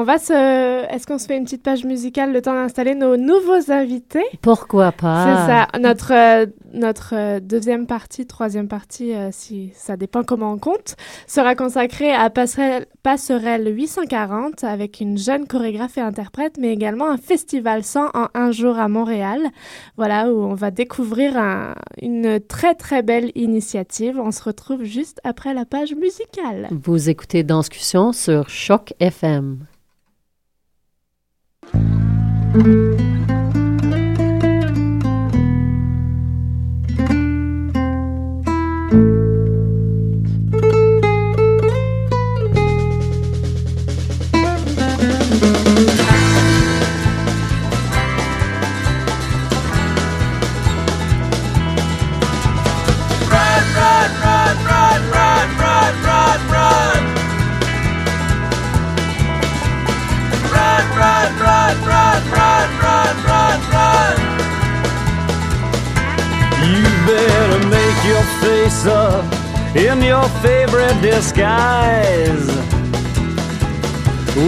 On 0.00 0.04
va 0.04 0.18
se. 0.18 0.32
Est-ce 0.94 1.08
qu'on 1.08 1.18
se 1.18 1.26
fait 1.26 1.36
une 1.36 1.42
petite 1.42 1.64
page 1.64 1.84
musicale 1.84 2.32
le 2.32 2.40
temps 2.40 2.54
d'installer 2.54 2.94
nos 2.94 3.16
nouveaux 3.16 3.72
invités? 3.72 4.22
Pourquoi 4.42 4.92
pas? 4.92 5.24
C'est 5.24 5.52
ça. 5.52 5.66
Notre, 5.80 6.12
euh, 6.12 6.46
notre 6.72 7.14
euh, 7.16 7.40
deuxième 7.40 7.88
partie, 7.88 8.24
troisième 8.24 8.68
partie, 8.68 9.12
euh, 9.12 9.30
si 9.32 9.72
ça 9.74 9.96
dépend 9.96 10.22
comment 10.22 10.52
on 10.52 10.58
compte, 10.58 10.94
sera 11.26 11.56
consacrée 11.56 12.12
à 12.12 12.30
Passerelle, 12.30 12.86
Passerelle 13.02 13.74
840 13.76 14.62
avec 14.62 15.00
une 15.00 15.18
jeune 15.18 15.48
chorégraphe 15.48 15.98
et 15.98 16.00
interprète, 16.00 16.58
mais 16.60 16.72
également 16.72 17.10
un 17.10 17.16
festival 17.16 17.82
100 17.82 18.10
en 18.14 18.28
un 18.34 18.52
jour 18.52 18.78
à 18.78 18.86
Montréal. 18.86 19.40
Voilà, 19.96 20.32
où 20.32 20.44
on 20.44 20.54
va 20.54 20.70
découvrir 20.70 21.36
un- 21.36 21.74
une 22.00 22.38
très 22.38 22.76
très 22.76 23.02
belle 23.02 23.32
initiative. 23.34 24.20
On 24.20 24.30
se 24.30 24.44
retrouve 24.44 24.84
juste 24.84 25.20
après 25.24 25.54
la 25.54 25.64
page 25.64 25.92
musicale. 25.96 26.68
Vous 26.70 27.10
écoutez 27.10 27.42
Danscussion 27.42 28.12
sur 28.12 28.48
Choc 28.48 28.94
FM. 29.00 29.66
Run, 32.54 32.96
run, 32.96 33.07
your 68.08 68.24
face 68.40 68.86
up 68.86 69.24
in 69.76 70.02
your 70.02 70.26
favorite 70.40 70.98
disguise. 71.02 72.46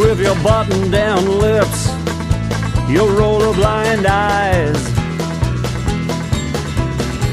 With 0.00 0.20
your 0.20 0.36
button 0.42 0.90
down 0.90 1.26
lips, 1.26 1.88
your 2.88 3.10
roll 3.10 3.42
of 3.42 3.56
blind 3.56 4.06
eyes. 4.06 4.80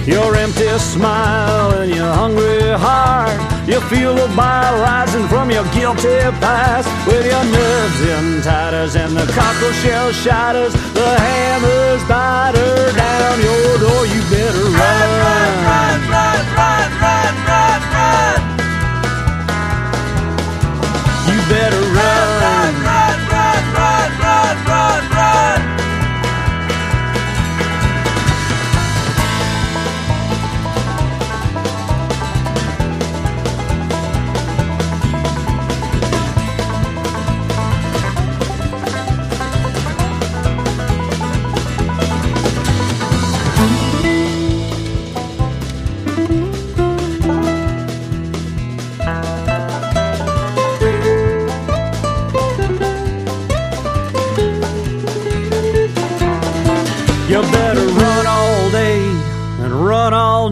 Your 0.05 0.35
empty 0.35 0.67
smile 0.79 1.71
and 1.79 1.93
your 1.93 2.13
hungry 2.13 2.71
heart. 2.71 3.46
You 3.67 3.81
feel 3.81 4.15
the 4.15 4.33
bile 4.33 4.79
rising 4.79 5.27
from 5.27 5.51
your 5.51 5.65
guilty 5.73 6.19
past. 6.39 6.87
With 7.05 7.25
your 7.25 7.43
nerves 7.43 7.99
in 7.99 8.41
tatters 8.41 8.95
and 8.95 9.11
the 9.11 9.25
cockle 9.33 9.73
shell 9.83 10.13
shatters. 10.13 10.71
The 10.93 11.19
hammers 11.19 12.01
batter 12.07 12.93
down 12.95 13.41
your 13.41 13.77
door. 13.83 14.05
You 14.07 14.21
better 14.31 14.63
run. 14.71 15.09
Run, 15.27 15.51
run, 15.67 15.99
run, 16.15 16.45
run, 16.55 16.87
run, 17.03 17.35
run, 17.51 17.81
run, 17.91 18.39
You 21.27 21.37
better 21.51 21.83
run. 21.91 22.36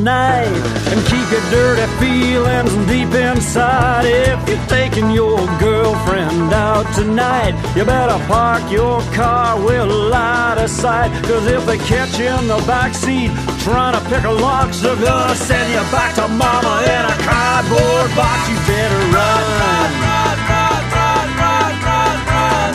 Night 0.06 0.45
and 0.93 1.01
keep 1.10 1.28
your 1.34 1.41
dirty 1.49 1.88
feelings 1.97 2.72
deep 2.86 3.12
inside. 3.12 4.06
If 4.06 4.47
you're 4.47 4.68
taking 4.68 5.10
your 5.10 5.39
girlfriend 5.58 6.53
out 6.53 6.86
tonight, 6.93 7.53
you 7.76 7.84
better 7.86 8.20
park 8.28 8.62
your 8.72 9.01
car 9.18 9.58
well 9.58 10.14
out 10.14 10.60
of 10.60 10.70
sight. 10.70 11.10
Cause 11.24 11.47
if 11.47 11.66
they 11.66 11.80
catch 11.80 12.20
you 12.20 12.28
in 12.28 12.47
the 12.47 12.62
back 12.68 12.93
seat 12.93 13.32
trying 13.66 13.93
to 13.97 14.01
pick 14.12 14.24
a 14.24 14.32
lock, 14.32 14.70
they're 14.84 14.95
gonna 14.95 15.36
send 15.36 15.68
you 15.74 15.84
back 15.91 16.14
to 16.16 16.28
mama 16.28 16.74
in 16.95 17.03
a 17.14 17.18
cardboard 17.26 18.10
box. 18.16 18.39
You 18.49 18.58
better 18.70 19.01
run. 19.18 19.43
Run, 19.66 19.91
run, 20.06 20.38
run, 20.53 20.84
run, 20.95 21.28
run, 21.41 21.74
run, 21.89 22.18
run. 22.30 22.74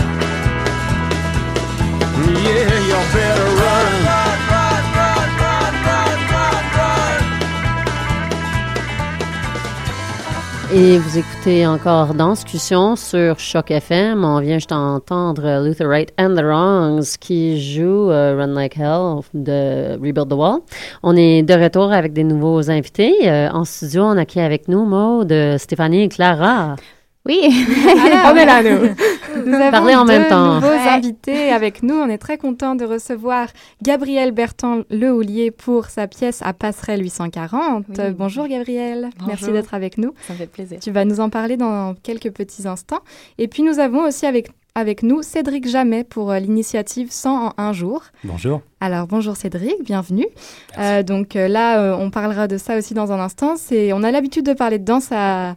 Yeah, 2.43 2.75
you 2.91 3.01
better. 3.15 3.49
Run, 3.63 3.80
Et 10.73 10.99
vous 10.99 11.19
écoutez 11.19 11.67
encore 11.67 12.15
Danscussion 12.15 12.95
sur 12.95 13.41
Choc 13.41 13.73
FM. 13.73 14.25
On 14.25 14.39
vient 14.39 14.59
juste 14.59 14.71
d'entendre 14.71 15.65
Luther 15.67 15.89
Wright 15.89 16.13
and 16.17 16.37
the 16.37 16.45
Wrongs 16.45 17.17
qui 17.19 17.61
joue 17.61 18.09
euh, 18.13 18.37
Run 18.39 18.55
Like 18.55 18.77
Hell 18.77 19.25
de 19.35 19.95
Rebuild 19.95 20.29
the 20.29 20.35
Wall. 20.35 20.61
On 21.03 21.17
est 21.17 21.43
de 21.43 21.55
retour 21.55 21.93
avec 21.93 22.13
des 22.13 22.23
nouveaux 22.23 22.71
invités. 22.71 23.29
Euh, 23.29 23.49
en 23.51 23.65
studio, 23.65 24.05
on 24.05 24.17
a 24.17 24.25
qui 24.25 24.39
avec 24.39 24.69
nous, 24.69 24.85
Maud, 24.85 25.35
Stéphanie 25.59 26.05
et 26.05 26.09
Clara. 26.09 26.77
Oui, 27.27 27.39
on 28.25 28.35
est 28.35 28.47
là, 28.47 28.63
nous. 28.63 28.89
Nous 29.47 29.55
avons 29.55 29.71
Parlez 29.71 29.95
en 29.95 30.05
deux 30.07 30.13
même 30.13 30.29
temps. 30.29 30.55
nouveaux 30.55 30.69
Ouais. 30.69 30.89
invités 30.89 31.51
avec 31.53 31.83
nous. 31.83 31.95
On 31.95 32.09
est 32.09 32.17
très 32.19 32.39
content 32.39 32.75
de 32.75 32.85
recevoir 32.87 33.49
Gabriel 33.83 34.33
Bertrand 34.33 34.81
Lehoulier 34.91 35.51
pour 35.51 35.87
sa 35.87 36.07
pièce 36.09 36.41
à 36.43 36.55
Passerelle 36.55 37.03
840. 37.03 37.85
Oui. 37.89 37.95
Euh, 37.99 38.13
Bonjour 38.17 38.49
Gabriel, 38.49 39.11
merci 39.27 39.53
d'être 39.53 39.75
avec 39.75 39.99
nous. 39.99 40.15
Ça 40.27 40.33
me 40.33 40.39
fait 40.39 40.47
plaisir. 40.47 40.79
Tu 40.81 40.91
vas 40.91 41.05
nous 41.05 41.21
en 41.21 41.29
parler 41.29 41.57
dans 41.59 41.95
quelques 42.03 42.31
petits 42.33 42.67
instants. 42.67 43.01
Et 43.39 43.49
puis 43.49 43.63
nous 43.63 43.79
avons 43.81 44.07
aussi 44.07 44.25
avec, 44.25 44.49
avec 44.75 45.03
nous 45.03 45.23
Cédric 45.23 45.69
Jamet 45.69 46.05
pour 46.05 46.31
euh, 46.31 46.39
l'initiative 46.39 47.09
100 47.11 47.49
en 47.49 47.53
un 47.59 47.73
jour. 47.75 48.03
Bonjour. 48.25 48.63
Alors 48.81 49.07
bonjour 49.07 49.37
Cédric, 49.37 49.75
bienvenue. 49.85 50.27
Euh, 50.79 51.03
donc 51.03 51.37
euh, 51.37 51.49
là, 51.49 51.81
euh, 51.81 51.97
on 51.99 52.11
parlera 52.11 52.49
de 52.49 52.57
ça 52.57 52.79
aussi 52.79 52.95
dans 52.95 53.13
un 53.13 53.21
instant. 53.21 53.57
C'est, 53.57 53.93
on 53.93 54.03
a 54.03 54.11
l'habitude 54.11 54.47
de 54.47 54.55
parler 54.55 54.79
de 54.79 54.85
danse 54.85 55.09
à, 55.13 55.55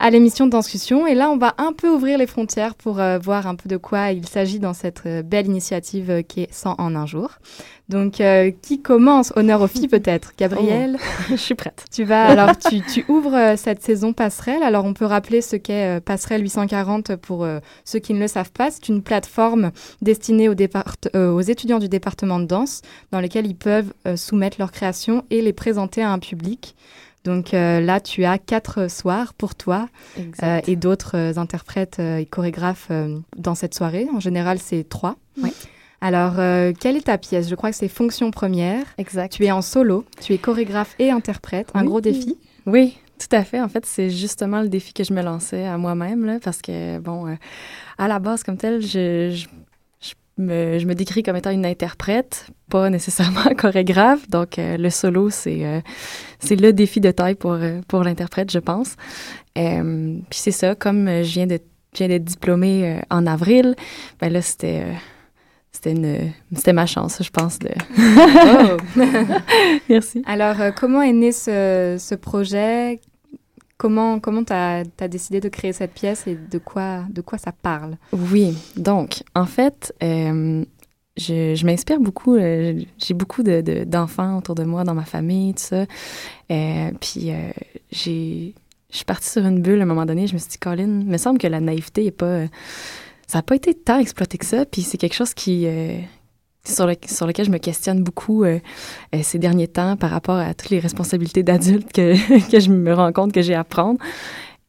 à 0.00 0.10
l'émission 0.10 0.46
de 0.46 0.52
Danscussion 0.52 1.06
et 1.06 1.14
là, 1.14 1.28
on 1.30 1.36
va 1.36 1.54
un 1.58 1.72
peu 1.72 1.88
ouvrir 1.88 2.18
les 2.18 2.28
frontières 2.28 2.76
pour 2.76 3.00
euh, 3.00 3.18
voir 3.18 3.48
un 3.48 3.56
peu 3.56 3.68
de 3.68 3.76
quoi 3.76 4.12
il 4.12 4.28
s'agit 4.28 4.60
dans 4.60 4.72
cette 4.72 5.02
euh, 5.06 5.22
belle 5.22 5.46
initiative 5.46 6.10
euh, 6.10 6.22
qui 6.22 6.42
est 6.42 6.52
100 6.52 6.76
en 6.78 6.94
un 6.94 7.06
jour. 7.06 7.30
Donc 7.88 8.22
qui 8.60 8.82
commence 8.82 9.32
Honneur 9.34 9.62
aux 9.62 9.66
filles 9.66 9.88
peut-être 9.88 10.34
Gabriel 10.36 10.98
Je 11.30 11.36
suis 11.36 11.54
prête. 11.54 11.86
tu 11.90 12.04
vas 12.04 12.26
alors 12.26 12.50
tu, 12.58 12.82
tu 12.82 13.02
ouvres 13.08 13.54
cette 13.56 13.82
saison 13.82 14.12
passerelle. 14.12 14.62
Alors 14.62 14.84
on 14.84 14.92
peut 14.92 15.06
rappeler 15.06 15.40
ce 15.40 15.56
qu'est 15.56 15.98
passerelle 16.04 16.42
840 16.42 17.16
pour 17.16 17.48
ceux 17.86 17.98
qui 17.98 18.12
ne 18.12 18.20
le 18.20 18.28
savent 18.28 18.52
pas. 18.52 18.70
C'est 18.70 18.90
une 18.90 19.02
plateforme 19.02 19.70
destinée 20.02 20.50
aux, 20.50 20.54
aux 20.54 21.40
étudiants 21.40 21.78
du 21.78 21.88
département 21.88 22.38
de 22.40 22.44
danse 22.44 22.82
dans 23.10 23.20
lesquels 23.20 23.46
ils 23.46 23.56
peuvent 23.56 23.94
soumettre 24.16 24.58
leurs 24.58 24.72
créations 24.72 25.24
et 25.30 25.40
les 25.40 25.54
présenter 25.54 26.02
à 26.02 26.10
un 26.10 26.18
public. 26.18 26.76
Donc 27.24 27.52
euh, 27.52 27.80
là, 27.80 28.00
tu 28.00 28.24
as 28.24 28.38
quatre 28.38 28.90
soirs 28.90 29.34
pour 29.34 29.54
toi 29.54 29.88
euh, 30.42 30.60
et 30.66 30.76
d'autres 30.76 31.16
euh, 31.16 31.36
interprètes 31.38 31.98
et 31.98 32.26
chorégraphes 32.26 32.90
dans 33.36 33.54
cette 33.54 33.74
soirée. 33.74 34.06
En 34.14 34.20
général, 34.20 34.58
c'est 34.58 34.88
trois. 34.88 35.16
Oui. 35.42 35.52
Alors, 36.00 36.34
euh, 36.38 36.72
quelle 36.78 36.96
est 36.96 37.06
ta 37.06 37.18
pièce? 37.18 37.48
Je 37.48 37.54
crois 37.56 37.70
que 37.70 37.76
c'est 37.76 37.88
Fonction 37.88 38.30
première. 38.30 38.84
Exact. 38.98 39.32
Tu 39.32 39.44
es 39.44 39.50
en 39.50 39.62
solo, 39.62 40.04
tu 40.20 40.32
es 40.32 40.38
chorégraphe 40.38 40.94
et 41.00 41.10
interprète, 41.10 41.70
un 41.74 41.80
Oui. 41.82 41.86
gros 41.88 42.00
défi? 42.00 42.38
Oui, 42.66 42.96
tout 43.18 43.34
à 43.34 43.42
fait. 43.42 43.60
En 43.60 43.68
fait, 43.68 43.84
c'est 43.84 44.08
justement 44.08 44.62
le 44.62 44.68
défi 44.68 44.92
que 44.92 45.02
je 45.02 45.12
me 45.12 45.22
lançais 45.22 45.66
à 45.66 45.76
moi-même, 45.76 46.38
parce 46.42 46.62
que, 46.62 46.98
bon, 47.00 47.26
euh, 47.26 47.34
à 47.98 48.06
la 48.06 48.20
base, 48.20 48.44
comme 48.44 48.56
tel, 48.56 48.80
je, 48.80 49.30
je, 49.34 49.46
je 50.00 50.14
me, 50.40 50.78
je 50.78 50.86
me 50.86 50.94
décris 50.94 51.24
comme 51.24 51.34
étant 51.34 51.50
une 51.50 51.66
interprète, 51.66 52.46
pas 52.70 52.90
nécessairement 52.90 53.42
chorégraphe. 53.58 54.30
Donc, 54.30 54.60
euh, 54.60 54.76
le 54.76 54.90
solo, 54.90 55.30
c'est 55.30 55.82
c'est 56.38 56.56
le 56.56 56.72
défi 56.72 57.00
de 57.00 57.10
taille 57.10 57.34
pour, 57.34 57.52
euh, 57.52 57.80
pour 57.88 58.02
l'interprète, 58.04 58.50
je 58.50 58.58
pense. 58.58 58.94
Euh, 59.56 60.16
Puis 60.30 60.38
c'est 60.38 60.52
ça, 60.52 60.74
comme 60.74 61.08
euh, 61.08 61.22
je 61.24 61.32
viens 61.32 61.46
d'être 61.46 62.24
diplômée 62.24 63.00
en 63.10 63.26
avril, 63.26 63.74
ben 64.20 64.32
là, 64.32 64.40
c'était... 64.42 64.84
c'était 65.72 65.92
une 65.92 66.32
c'était 66.54 66.72
ma 66.72 66.86
chance, 66.86 67.20
je 67.22 67.30
pense. 67.30 67.58
De... 67.58 67.70
Merci. 69.88 70.22
Alors, 70.26 70.60
euh, 70.60 70.70
comment 70.70 71.02
est 71.02 71.12
né 71.12 71.32
ce, 71.32 71.96
ce 71.98 72.14
projet? 72.14 73.00
Comment 73.76 74.18
comment 74.18 74.42
tu 74.42 74.52
as, 74.52 74.84
décidé 75.08 75.40
de 75.40 75.48
créer 75.48 75.72
cette 75.72 75.92
pièce 75.92 76.26
et 76.26 76.36
de 76.36 76.58
quoi, 76.58 77.04
de 77.10 77.20
quoi 77.20 77.38
ça 77.38 77.52
parle? 77.52 77.96
Oui, 78.12 78.56
donc, 78.76 79.22
en 79.34 79.46
fait, 79.46 79.94
euh, 80.02 80.64
je, 81.18 81.64
m'inspire 81.66 82.00
beaucoup. 82.00 82.36
euh, 82.36 82.80
j'ai 82.98 83.14
beaucoup 83.14 83.42
de- 83.42 83.60
de- 83.60 83.84
d'enfants 83.84 84.38
autour 84.38 84.54
de 84.54 84.64
moi, 84.64 84.84
dans 84.84 84.94
ma 84.94 85.04
famille, 85.04 85.52
tout 85.54 85.62
ça. 85.62 85.84
Euh, 86.50 86.90
puis, 87.00 87.30
euh, 87.30 87.50
j'ai. 87.90 88.54
Je 88.90 88.96
suis 88.96 89.04
partie 89.04 89.28
sur 89.28 89.44
une 89.44 89.60
bulle 89.60 89.80
à 89.80 89.82
un 89.82 89.86
moment 89.86 90.06
donné. 90.06 90.26
Je 90.26 90.32
me 90.32 90.38
suis 90.38 90.48
dit, 90.48 90.58
Colin, 90.58 91.00
il 91.02 91.06
me 91.06 91.18
semble 91.18 91.38
que 91.38 91.46
la 91.46 91.60
naïveté 91.60 92.10
pas. 92.10 92.44
ça 93.26 93.38
n'a 93.38 93.42
pas 93.42 93.56
été 93.56 93.74
tant 93.74 93.98
exploité 93.98 94.38
que 94.38 94.46
ça. 94.46 94.64
Puis, 94.64 94.80
c'est 94.82 94.96
quelque 94.96 95.14
chose 95.14 95.34
qui. 95.34 95.66
sur, 96.64 96.86
le- 96.86 96.96
sur 97.06 97.26
lequel 97.26 97.44
je 97.46 97.50
me 97.50 97.58
questionne 97.58 98.02
beaucoup 98.02 98.44
ces 99.22 99.38
derniers 99.38 99.68
temps 99.68 99.96
par 99.96 100.10
rapport 100.10 100.36
à 100.38 100.54
toutes 100.54 100.70
les 100.70 100.78
responsabilités 100.80 101.42
d'adulte 101.42 101.92
que, 101.92 102.14
que 102.50 102.60
je 102.60 102.70
me 102.70 102.94
rends 102.94 103.12
compte 103.12 103.32
que 103.32 103.42
j'ai 103.42 103.54
à 103.54 103.64
prendre. 103.64 103.98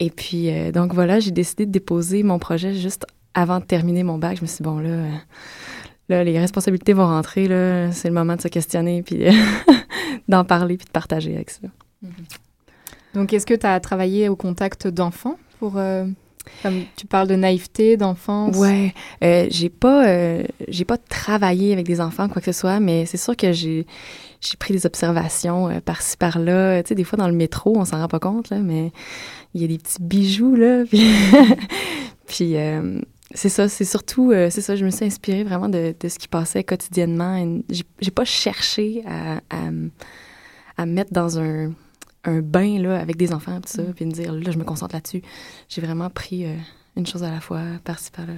Et 0.02 0.10
puis, 0.10 0.50
donc 0.74 0.94
voilà, 0.94 1.20
j'ai 1.22 1.32
décidé 1.32 1.66
de 1.66 1.72
déposer 1.72 2.24
mon 2.24 2.40
projet 2.40 2.74
juste 2.74 3.06
avant 3.34 3.60
de 3.60 3.66
terminer 3.66 4.04
mon 4.04 4.18
bac. 4.18 4.38
Je 4.38 4.42
me 4.42 4.48
suis 4.48 4.58
dit, 4.58 4.64
bon, 4.64 4.80
là, 4.80 5.06
là 6.10 6.24
les 6.24 6.38
responsabilités 6.40 6.94
vont 6.94 7.08
rentrer, 7.08 7.48
là, 7.48 7.92
c'est 7.92 8.08
le 8.08 8.14
moment 8.14 8.36
de 8.36 8.42
se 8.42 8.48
questionner, 8.48 9.04
puis 9.04 9.28
euh, 9.28 9.32
d'en 10.28 10.44
parler, 10.44 10.78
puis 10.78 10.86
de 10.86 10.92
partager 10.92 11.36
avec 11.36 11.50
ça. 11.50 11.62
Donc, 13.14 13.34
est-ce 13.34 13.46
que 13.46 13.54
tu 13.54 13.66
as 13.66 13.80
travaillé 13.80 14.30
au 14.30 14.36
contact 14.36 14.88
d'enfants 14.88 15.38
pour. 15.60 15.78
euh, 15.78 16.06
comme 16.64 16.82
tu 16.96 17.06
parles 17.06 17.28
de 17.28 17.36
naïveté, 17.36 17.96
d'enfance? 17.98 18.56
Ouais, 18.58 18.94
euh, 19.24 19.48
j'ai 19.50 19.70
pas, 19.70 20.08
euh, 20.08 20.44
j'ai 20.68 20.86
pas 20.86 20.98
travaillé 20.98 21.74
avec 21.74 21.86
des 21.86 22.02
enfants, 22.02 22.28
quoi 22.28 22.42
que 22.42 22.52
ce 22.52 22.60
soit, 22.60 22.80
mais 22.80 23.06
c'est 23.06 23.18
sûr 23.18 23.36
que 23.36 23.52
j'ai, 23.52 23.86
j'ai 24.42 24.58
pris 24.58 24.74
des 24.74 24.86
observations 24.86 25.70
euh, 25.70 25.80
par-ci, 25.80 26.18
par-là. 26.18 26.82
Tu 26.84 26.90
sais, 26.90 26.96
des 26.96 27.04
fois 27.04 27.18
dans 27.18 27.28
le 27.28 27.36
métro, 27.36 27.78
on 27.78 27.86
s'en 27.86 28.00
rend 28.00 28.08
pas 28.08 28.20
compte, 28.20 28.50
là, 28.50 28.60
mais 28.60 28.92
il 29.54 29.62
y 29.62 29.66
a 29.66 29.68
des 29.68 29.78
petits 29.78 30.02
bijoux, 30.02 30.56
là. 30.56 30.86
Puis, 30.90 31.04
puis 32.28 32.58
euh, 32.58 33.00
c'est 33.34 33.50
ça, 33.50 33.70
c'est 33.70 33.86
surtout, 33.86 34.32
euh, 34.32 34.50
c'est 34.50 34.62
ça, 34.62 34.76
je 34.76 34.84
me 34.84 34.90
suis 34.90 35.06
inspirée 35.06 35.44
vraiment 35.44 35.70
de, 35.70 35.96
de 36.00 36.08
ce 36.08 36.18
qui 36.18 36.28
passait 36.28 36.64
quotidiennement. 36.64 37.62
J'ai, 37.70 38.12
pas 38.12 38.26
cherché 38.26 39.04
à, 39.06 39.42
à, 39.50 40.86
me 40.86 40.92
mettre 40.94 41.14
dans 41.14 41.40
un 41.40 41.72
un 42.26 42.42
bain 42.42 42.80
là, 42.80 43.00
avec 43.00 43.18
des 43.18 43.34
enfants, 43.34 43.60
tout 43.62 43.70
ça, 43.70 43.84
puis 43.96 44.06
me 44.06 44.12
dire, 44.12 44.34
là, 44.34 44.52
je 44.52 44.58
me 44.58 44.64
concentre 44.64 44.96
là-dessus. 44.96 45.22
J'ai 45.68 45.82
vraiment 45.82 46.10
pris 46.10 46.46
euh, 46.46 46.56
une 46.96 47.06
chose 47.06 47.24
à 47.24 47.32
la 47.32 47.40
fois, 47.40 47.62
par-ci, 47.84 48.12
par-là. 48.12 48.34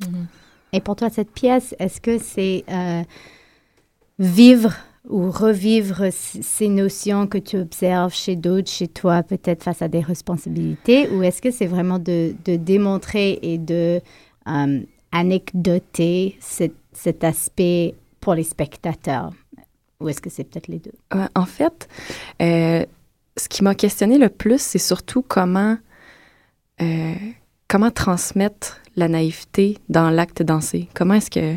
Mhm. 0.00 0.26
Et 0.72 0.80
pour 0.80 0.96
toi, 0.96 1.10
cette 1.10 1.30
pièce, 1.30 1.74
est-ce 1.78 2.00
que 2.00 2.18
c'est 2.18 2.64
euh, 2.70 3.02
vivre 4.18 4.74
ou 5.08 5.30
revivre 5.30 6.08
ces 6.12 6.68
notions 6.68 7.26
que 7.26 7.38
tu 7.38 7.56
observes 7.56 8.14
chez 8.14 8.36
d'autres, 8.36 8.70
chez 8.70 8.88
toi, 8.88 9.22
peut-être 9.22 9.62
face 9.62 9.80
à 9.80 9.88
des 9.88 10.00
responsabilités, 10.00 11.08
ou 11.08 11.22
est-ce 11.22 11.40
que 11.40 11.50
c'est 11.50 11.66
vraiment 11.66 11.98
de, 11.98 12.34
de 12.44 12.56
démontrer 12.56 13.38
et 13.40 13.56
de 13.56 14.02
euh, 14.48 14.80
anecdoter 15.12 16.38
cet, 16.40 17.24
aspect 17.24 17.94
pour 18.20 18.34
les 18.34 18.42
spectateurs? 18.42 19.32
Ou 20.00 20.08
est-ce 20.08 20.20
que 20.20 20.30
c'est 20.30 20.44
peut-être 20.44 20.68
les 20.68 20.78
deux? 20.78 20.92
Ouais, 21.14 21.26
en 21.34 21.46
fait, 21.46 21.88
euh, 22.42 22.84
ce 23.36 23.48
qui 23.48 23.64
m'a 23.64 23.74
questionné 23.74 24.18
le 24.18 24.28
plus, 24.28 24.60
c'est 24.60 24.78
surtout 24.78 25.22
comment, 25.22 25.76
euh, 26.80 27.14
comment 27.68 27.90
transmettre 27.90 28.80
la 28.96 29.08
naïveté 29.08 29.78
dans 29.88 30.10
l'acte 30.10 30.42
dansé. 30.42 30.88
Comment 30.94 31.14
est-ce 31.14 31.30
que 31.30 31.56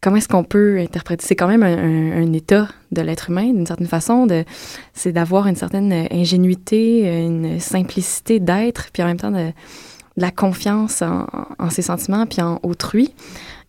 comment 0.00 0.16
est-ce 0.16 0.28
qu'on 0.28 0.44
peut 0.44 0.78
interpréter? 0.78 1.26
C'est 1.26 1.36
quand 1.36 1.48
même 1.48 1.62
un, 1.62 2.32
état 2.32 2.68
de 2.90 3.02
l'être 3.02 3.30
humain, 3.30 3.52
d'une 3.52 3.66
certaine 3.66 3.86
façon. 3.86 4.26
De, 4.26 4.44
c'est 4.94 5.12
d'avoir 5.12 5.46
une 5.46 5.56
certaine 5.56 5.92
ingénuité, 6.10 7.24
une 7.26 7.60
simplicité 7.60 8.40
d'être, 8.40 8.90
puis 8.92 9.02
en 9.02 9.06
même 9.06 9.18
temps 9.18 9.30
de 9.30 9.52
la 10.20 10.30
confiance 10.30 11.02
en, 11.02 11.70
ses 11.70 11.82
sentiments, 11.82 12.26
puis 12.26 12.42
en 12.42 12.60
autrui. 12.62 13.14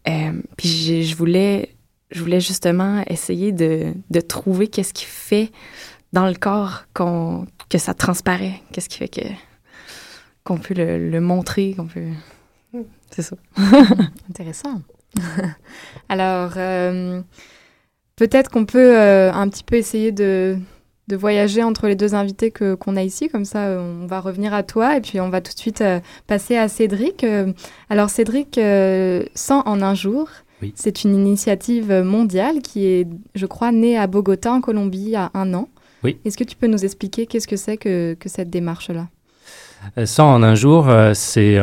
Euh, 0.08 0.34
puis 0.58 1.04
je 1.04 1.16
voulais, 1.16 1.76
je 2.12 2.22
voulais 2.22 2.41
justement 2.41 3.04
essayer 3.08 3.52
de, 3.52 3.93
de 4.10 4.20
trouver 4.20 4.68
qu'est-ce 4.68 4.93
qui 4.93 5.06
fait 5.06 5.52
dans 6.14 6.28
le 6.28 6.34
corps 6.34 6.86
qu'on, 6.93 7.47
que 7.70 7.78
ça 7.78 7.93
transparaît, 7.93 8.62
qu'est-ce 8.72 8.89
qui 8.89 8.97
fait 8.97 9.08
que 9.08 9.22
qu'on 10.43 10.58
peut 10.58 10.74
le, 10.74 11.10
le 11.10 11.22
montrer, 11.22 11.76
qu'on 11.76 11.86
peut. 11.86 12.10
C'est 13.12 13.22
ça. 13.22 13.36
Intéressant. 14.30 14.82
Alors, 16.10 16.54
euh, 16.58 17.22
peut-être 18.16 18.49
qu'on 18.49 18.66
peut 18.66 18.97
euh, 18.97 19.32
un 19.32 19.47
petit 19.49 19.64
peu 19.64 19.76
essayer 19.76 20.12
de, 20.12 20.58
de 21.12 21.18
voyager 21.18 21.62
entre 21.62 21.88
les 21.88 21.95
deux 21.95 22.16
invités 22.16 22.51
que, 22.51 22.74
qu'on 22.74 22.95
a 22.95 23.03
ici. 23.03 23.28
Comme 23.28 23.43
ça, 23.45 23.66
euh, 23.66 24.01
on 24.03 24.07
va 24.07 24.22
revenir 24.22 24.53
à 24.53 24.64
toi 24.64 24.95
et 24.97 25.01
puis 25.01 25.20
on 25.20 25.30
va 25.30 25.41
tout 25.41 25.53
de 25.53 25.59
suite 25.59 25.82
euh, 25.82 25.99
passer 26.26 26.55
à 26.55 26.70
Cédric. 26.70 27.24
Euh, 27.26 27.51
alors, 27.89 28.09
Cédric, 28.09 28.57
euh, 28.57 29.24
100 29.36 29.64
en 29.68 29.82
un 29.82 29.93
jour, 29.93 30.30
Oui. 30.62 30.72
c'est 30.76 31.03
une 31.03 31.14
initiative 31.14 31.91
mondiale 32.01 32.62
qui 32.62 32.86
est, 32.86 33.07
je 33.36 33.45
crois, 33.45 33.74
née 33.74 33.97
à 33.97 34.07
Bogota, 34.07 34.53
en 34.53 34.62
Colombie, 34.62 35.01
il 35.03 35.09
y 35.09 35.16
a 35.18 35.32
un 35.34 35.53
an. 35.53 35.68
Oui. 36.03 36.18
Est-ce 36.24 36.38
que 36.38 36.45
tu 36.45 36.55
peux 36.55 36.68
nous 36.68 36.84
expliquer 36.86 37.28
qu'est-ce 37.28 37.47
que 37.47 37.57
c'est 37.57 37.76
que, 37.78 38.16
que 38.18 38.30
cette 38.30 38.49
démarche-là? 38.49 39.09
Euh, 39.97 40.05
100 40.05 40.34
en 40.34 40.43
un 40.43 40.55
jour, 40.55 40.88
c'est 41.14 41.59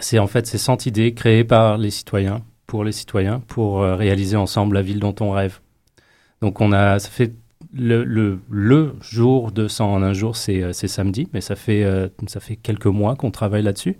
c'est 0.00 0.18
en 0.18 0.26
fait 0.26 0.46
ces 0.46 0.58
100 0.58 0.86
idées 0.86 1.12
créées 1.14 1.44
par 1.44 1.78
les 1.78 1.90
citoyens, 1.90 2.42
pour 2.66 2.82
les 2.84 2.92
citoyens, 2.92 3.40
pour 3.46 3.80
réaliser 3.82 4.36
ensemble 4.36 4.74
la 4.74 4.82
ville 4.82 5.00
dont 5.00 5.14
on 5.20 5.30
rêve. 5.30 5.60
Donc 6.40 6.60
on 6.60 6.72
a, 6.72 6.98
ça 6.98 7.08
fait 7.08 7.32
le, 7.74 8.04
le, 8.04 8.40
le 8.50 8.94
jour 9.00 9.52
de 9.52 9.68
100 9.68 9.92
en 9.92 10.02
un 10.02 10.12
jour, 10.12 10.36
c'est 10.36 10.62
euh, 10.62 10.72
c'est 10.72 10.88
samedi, 10.88 11.28
mais 11.32 11.40
ça 11.40 11.56
fait, 11.56 11.84
euh, 11.84 12.08
ça 12.26 12.40
fait 12.40 12.56
quelques 12.56 12.86
mois 12.86 13.16
qu'on 13.16 13.30
travaille 13.30 13.62
là-dessus. 13.62 13.98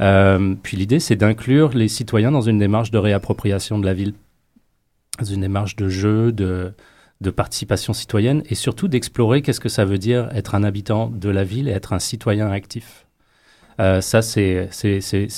Euh, 0.00 0.54
puis 0.62 0.76
l'idée, 0.76 1.00
c'est 1.00 1.16
d'inclure 1.16 1.70
les 1.70 1.88
citoyens 1.88 2.30
dans 2.30 2.40
une 2.40 2.58
démarche 2.58 2.90
de 2.90 2.98
réappropriation 2.98 3.78
de 3.78 3.86
la 3.86 3.94
ville, 3.94 4.14
dans 5.18 5.26
une 5.26 5.42
démarche 5.42 5.76
de 5.76 5.88
jeu, 5.88 6.32
de, 6.32 6.72
de 7.20 7.30
participation 7.30 7.92
citoyenne, 7.92 8.42
et 8.48 8.54
surtout 8.54 8.88
d'explorer 8.88 9.42
qu'est-ce 9.42 9.60
que 9.60 9.68
ça 9.68 9.84
veut 9.84 9.98
dire 9.98 10.28
être 10.34 10.54
un 10.54 10.64
habitant 10.64 11.08
de 11.08 11.28
la 11.28 11.44
ville 11.44 11.68
et 11.68 11.72
être 11.72 11.92
un 11.92 11.98
citoyen 11.98 12.50
actif. 12.50 13.06
Euh, 13.80 14.02
ça, 14.02 14.20
c'est 14.20 14.68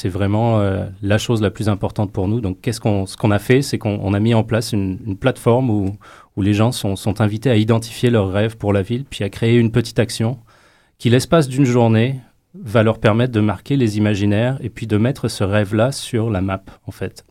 vraiment 0.09 0.61
euh, 0.61 0.87
la 1.01 1.19
chose 1.19 1.41
la 1.41 1.51
plus 1.51 1.69
importante 1.69 2.11
pour 2.11 2.27
nous. 2.27 2.41
Donc, 2.41 2.61
qu'est-ce 2.61 2.81
qu'on 2.81 3.07
ce 3.07 3.17
qu'on 3.17 3.31
a 3.31 3.39
fait, 3.39 3.63
c'est 3.63 3.79
qu'on 3.79 4.01
on 4.03 4.15
a 4.15 4.21
mis 4.21 4.35
en 4.35 4.43
place 4.43 4.73
une, 4.73 4.99
une 5.07 5.17
plateforme 5.17 5.71
où, 5.71 5.97
où 6.37 6.43
les 6.43 6.55
gens 6.55 6.72
sont, 6.72 6.97
sont 6.97 7.20
invités 7.20 7.51
à 7.51 7.57
identifier 7.57 8.11
leurs 8.11 8.30
rêves 8.33 8.57
pour 8.57 8.72
la 8.72 8.83
ville, 8.83 9.05
puis 9.09 9.24
à 9.24 9.28
créer 9.30 9.57
une 9.59 9.70
petite 9.72 9.99
action 9.99 10.39
qui, 10.99 11.11
l'espace 11.11 11.49
d'une 11.49 11.64
journée, 11.64 12.20
va 12.55 12.83
leur 12.83 12.99
permettre 12.99 13.33
de 13.33 13.41
marquer 13.41 13.76
les 13.76 13.97
imaginaires 13.99 14.59
et 14.61 14.68
puis 14.70 14.87
de 14.87 14.97
mettre 14.97 15.28
ce 15.28 15.43
rêve-là 15.45 15.91
sur 15.93 16.30
la 16.30 16.41
map, 16.41 16.62
en 16.87 16.91
fait. 16.93 17.24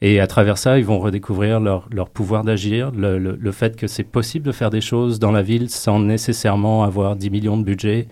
Et 0.00 0.20
à 0.20 0.26
travers 0.26 0.58
ça, 0.58 0.78
ils 0.78 0.84
vont 0.84 0.98
redécouvrir 0.98 1.60
leur, 1.60 1.88
leur 1.92 2.10
pouvoir 2.10 2.44
d'agir, 2.44 2.90
le, 2.90 3.18
le- 3.18 3.36
le 3.40 3.52
fait 3.52 3.76
que 3.76 3.86
c'est 3.86 4.02
possible 4.04 4.44
de 4.44 4.52
faire 4.52 4.70
des 4.70 4.80
choses 4.80 5.18
dans 5.18 5.30
la 5.32 5.42
ville 5.42 5.70
sans 5.70 5.98
nécessairement 6.00 6.82
avoir 6.84 7.16
10 7.16 7.30
millions 7.30 7.56
de 7.56 7.62
budget 7.64 8.08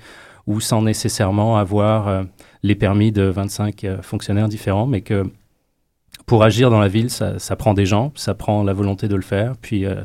ou 0.47 0.61
sans 0.61 0.83
nécessairement 0.83 1.57
avoir 1.59 2.09
euh, 2.09 2.22
les 2.62 2.74
permis 2.74 3.12
de 3.12 3.22
25 3.24 3.85
euh, 3.85 4.03
fonctionnaires 4.03 4.49
différents, 4.49 4.87
mais 4.87 5.01
que 5.03 5.24
pour 6.27 6.43
agir 6.45 6.70
dans 6.70 6.81
la 6.81 6.89
ville, 6.89 7.11
ça, 7.11 7.39
ça 7.39 7.57
prend 7.57 7.75
des 7.75 7.87
gens, 7.87 8.12
ça 8.14 8.35
prend 8.35 8.62
la 8.62 8.73
volonté 8.73 9.09
de 9.09 9.16
le 9.16 9.23
faire. 9.23 9.55
Puis, 9.61 9.85
euh, 9.87 10.03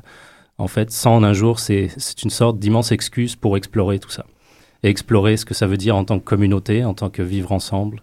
en 0.57 0.67
fait, 0.67 0.91
100 0.91 1.15
en 1.17 1.23
un 1.23 1.33
jour, 1.33 1.59
c'est 1.59 1.89
une 2.23 2.29
sorte 2.29 2.59
d'immense 2.59 2.91
excuse 2.91 3.35
pour 3.35 3.57
explorer 3.57 3.99
tout 3.99 4.09
ça. 4.09 4.25
Et 4.83 4.89
explorer 4.89 5.37
ce 5.37 5.45
que 5.45 5.53
ça 5.53 5.67
veut 5.67 5.77
dire 5.77 5.95
en 5.95 6.03
tant 6.05 6.19
que 6.19 6.23
communauté, 6.23 6.83
en 6.85 6.93
tant 6.93 7.09
que 7.09 7.21
vivre 7.23 7.51
ensemble, 7.51 8.01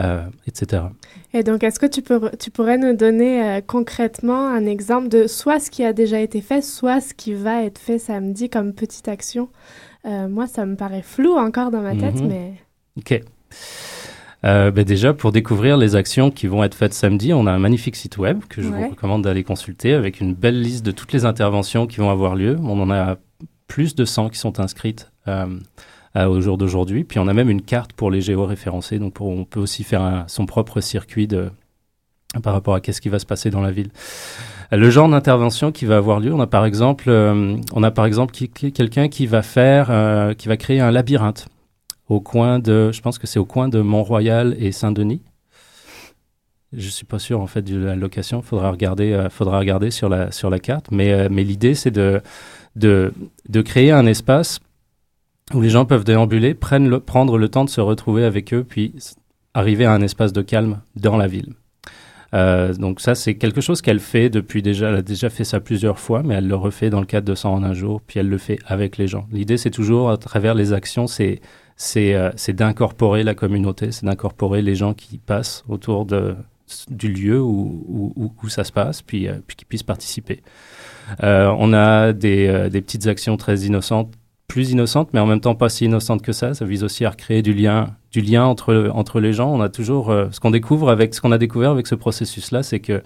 euh, 0.00 0.22
etc. 0.46 0.84
Et 1.34 1.42
donc, 1.42 1.62
est-ce 1.64 1.78
que 1.80 1.86
tu, 1.86 2.02
peux, 2.02 2.30
tu 2.38 2.50
pourrais 2.50 2.78
nous 2.78 2.94
donner 2.94 3.42
euh, 3.42 3.60
concrètement 3.66 4.46
un 4.48 4.64
exemple 4.66 5.08
de 5.08 5.26
soit 5.26 5.58
ce 5.60 5.70
qui 5.70 5.84
a 5.84 5.92
déjà 5.92 6.20
été 6.20 6.40
fait, 6.40 6.62
soit 6.62 7.00
ce 7.00 7.12
qui 7.14 7.34
va 7.34 7.62
être 7.64 7.78
fait 7.78 7.98
samedi 7.98 8.48
comme 8.48 8.72
petite 8.72 9.08
action? 9.08 9.48
Moi, 10.04 10.46
ça 10.46 10.64
me 10.64 10.74
paraît 10.74 11.02
flou 11.02 11.32
encore 11.36 11.70
dans 11.70 11.82
ma 11.82 11.94
tête, 11.94 12.14
Mhm. 12.22 12.28
mais... 12.28 12.52
OK. 12.96 13.20
Euh, 14.44 14.70
ben 14.70 14.84
déjà, 14.84 15.12
pour 15.14 15.32
découvrir 15.32 15.76
les 15.76 15.96
actions 15.96 16.30
qui 16.30 16.46
vont 16.46 16.62
être 16.62 16.74
faites 16.76 16.94
samedi, 16.94 17.32
on 17.32 17.46
a 17.46 17.52
un 17.52 17.58
magnifique 17.58 17.96
site 17.96 18.18
web 18.18 18.40
que 18.48 18.62
je 18.62 18.68
Ouais. 18.68 18.76
vous 18.84 18.90
recommande 18.90 19.22
d'aller 19.22 19.42
consulter 19.42 19.94
avec 19.94 20.20
une 20.20 20.32
belle 20.34 20.60
liste 20.62 20.86
de 20.86 20.92
toutes 20.92 21.12
les 21.12 21.24
interventions 21.24 21.86
qui 21.88 21.96
vont 21.98 22.10
avoir 22.10 22.36
lieu. 22.36 22.56
On 22.62 22.80
en 22.80 22.90
a 22.90 23.16
plus 23.66 23.94
de 23.96 24.04
100 24.04 24.28
qui 24.28 24.38
sont 24.38 24.60
inscrites 24.60 25.10
euh, 25.26 25.46
à- 26.14 26.30
au 26.30 26.40
jour 26.40 26.56
d'aujourd'hui. 26.56 27.02
Puis 27.04 27.18
on 27.18 27.26
a 27.28 27.34
même 27.34 27.50
une 27.50 27.62
carte 27.62 27.92
pour 27.92 28.10
les 28.12 28.20
géoréférencés. 28.20 28.98
Donc 29.00 29.12
pour- 29.14 29.28
on 29.28 29.44
peut 29.44 29.60
aussi 29.60 29.82
faire 29.84 30.02
un- 30.02 30.24
son 30.28 30.46
propre 30.46 30.80
circuit 30.80 31.26
de, 31.26 31.50
par 32.42 32.52
rapport 32.52 32.74
à 32.76 32.80
qu'est-ce 32.80 33.00
qui 33.00 33.08
va 33.08 33.18
se 33.18 33.26
passer 33.26 33.50
dans 33.50 33.60
la 33.60 33.72
ville. 33.72 33.90
Le 34.70 34.88
genre 34.90 35.08
d'intervention 35.08 35.72
qui 35.72 35.84
va 35.84 35.96
avoir 35.96 36.20
lieu, 36.20 36.32
on 36.32 36.40
a 36.40 36.46
par 36.46 36.64
exemple, 36.64 37.06
euh, 37.08 37.56
on 37.74 37.82
a 37.82 37.90
par 37.90 38.06
exemple 38.06 38.34
quelqu'un 38.72 39.08
qui 39.08 39.26
va 39.26 39.42
faire, 39.42 40.34
qui 40.38 40.46
va 40.48 40.56
créer 40.56 40.78
un 40.80 40.90
labyrinthe 40.90 41.48
au 42.08 42.20
coin 42.20 42.58
de, 42.58 42.90
je 42.92 43.00
pense 43.00 43.18
que 43.18 43.26
c'est 43.26 43.38
au 43.38 43.44
coin 43.44 43.68
de 43.68 43.80
Mont-Royal 43.80 44.56
et 44.58 44.72
Saint-Denis. 44.72 45.22
Je 46.72 46.88
suis 46.88 47.06
pas 47.06 47.18
sûr 47.18 47.40
en 47.40 47.46
fait 47.46 47.62
de 47.62 47.78
la 47.78 47.96
location. 47.96 48.42
Faudra 48.42 48.70
regarder, 48.70 49.12
euh, 49.12 49.30
faudra 49.30 49.58
regarder 49.58 49.90
sur 49.90 50.08
la 50.08 50.30
sur 50.30 50.50
la 50.50 50.58
carte. 50.58 50.90
Mais 50.90 51.12
euh, 51.12 51.28
mais 51.30 51.42
l'idée 51.42 51.74
c'est 51.74 51.90
de 51.90 52.20
de 52.76 53.12
de 53.48 53.62
créer 53.62 53.90
un 53.90 54.06
espace 54.06 54.60
où 55.54 55.62
les 55.62 55.70
gens 55.70 55.86
peuvent 55.86 56.04
déambuler, 56.04 56.54
prennent 56.54 56.88
le, 56.88 57.00
prendre 57.00 57.38
le 57.38 57.48
temps 57.48 57.64
de 57.64 57.70
se 57.70 57.80
retrouver 57.80 58.24
avec 58.24 58.52
eux, 58.52 58.64
puis 58.68 58.94
arriver 59.54 59.86
à 59.86 59.92
un 59.92 60.02
espace 60.02 60.34
de 60.34 60.42
calme 60.42 60.80
dans 60.96 61.16
la 61.16 61.26
ville. 61.26 61.54
Euh, 62.34 62.74
donc 62.74 63.00
ça, 63.00 63.14
c'est 63.14 63.36
quelque 63.36 63.62
chose 63.62 63.80
qu'elle 63.80 64.00
fait 64.00 64.28
depuis 64.28 64.60
déjà, 64.60 64.90
elle 64.90 64.96
a 64.96 65.02
déjà 65.02 65.30
fait 65.30 65.44
ça 65.44 65.60
plusieurs 65.60 65.98
fois, 65.98 66.22
mais 66.22 66.34
elle 66.34 66.46
le 66.46 66.54
refait 66.54 66.90
dans 66.90 67.00
le 67.00 67.06
cadre 67.06 67.26
de 67.26 67.34
100 67.34 67.54
en 67.54 67.62
un 67.62 67.72
jour, 67.72 68.02
puis 68.02 68.20
elle 68.20 68.28
le 68.28 68.36
fait 68.36 68.58
avec 68.66 68.98
les 68.98 69.06
gens. 69.06 69.26
L'idée, 69.32 69.56
c'est 69.56 69.70
toujours, 69.70 70.10
à 70.10 70.18
travers 70.18 70.54
les 70.54 70.74
actions, 70.74 71.06
c'est 71.06 71.40
c'est 71.80 72.12
euh, 72.14 72.30
d'incorporer 72.48 73.22
la 73.22 73.34
communauté, 73.34 73.92
c'est 73.92 74.04
d'incorporer 74.04 74.60
les 74.62 74.74
gens 74.74 74.92
qui 74.94 75.16
passent 75.16 75.64
autour 75.68 76.04
de, 76.06 76.34
du 76.90 77.08
lieu 77.10 77.40
où, 77.40 78.12
où, 78.16 78.32
où- 78.42 78.48
ça 78.48 78.64
se 78.64 78.72
passe, 78.72 79.00
puis, 79.00 79.28
euh, 79.28 79.34
puis 79.46 79.56
qui 79.56 79.64
puissent 79.64 79.84
participer. 79.84 80.42
Euh, 81.22 81.54
on 81.56 81.72
a 81.72 82.12
des, 82.12 82.48
euh, 82.48 82.68
des 82.68 82.80
petites 82.82 83.06
actions 83.06 83.36
très 83.36 83.60
innocentes, 83.60 84.12
plus 84.48 84.70
innocentes, 84.72 85.10
mais 85.12 85.20
en 85.20 85.26
même 85.26 85.40
temps 85.40 85.54
pas 85.54 85.68
si 85.68 85.84
innocentes 85.84 86.20
que 86.22 86.32
ça. 86.32 86.52
Ça 86.52 86.64
vise 86.64 86.82
aussi 86.82 87.04
à 87.04 87.10
recréer 87.10 87.42
du 87.42 87.54
lien, 87.54 87.94
du 88.10 88.22
lien 88.22 88.44
entre, 88.44 88.90
entre 88.92 89.20
les 89.20 89.32
gens. 89.32 89.48
On 89.52 89.60
a 89.60 89.68
toujours, 89.68 90.10
euh, 90.10 90.26
ce 90.32 90.40
qu'on 90.40 90.50
découvre 90.50 90.90
avec, 90.90 91.14
ce 91.14 91.20
qu'on 91.20 91.32
a 91.32 91.38
découvert 91.38 91.70
avec 91.70 91.86
ce 91.86 91.94
processus-là, 91.94 92.64
c'est 92.64 92.80
que 92.80 93.02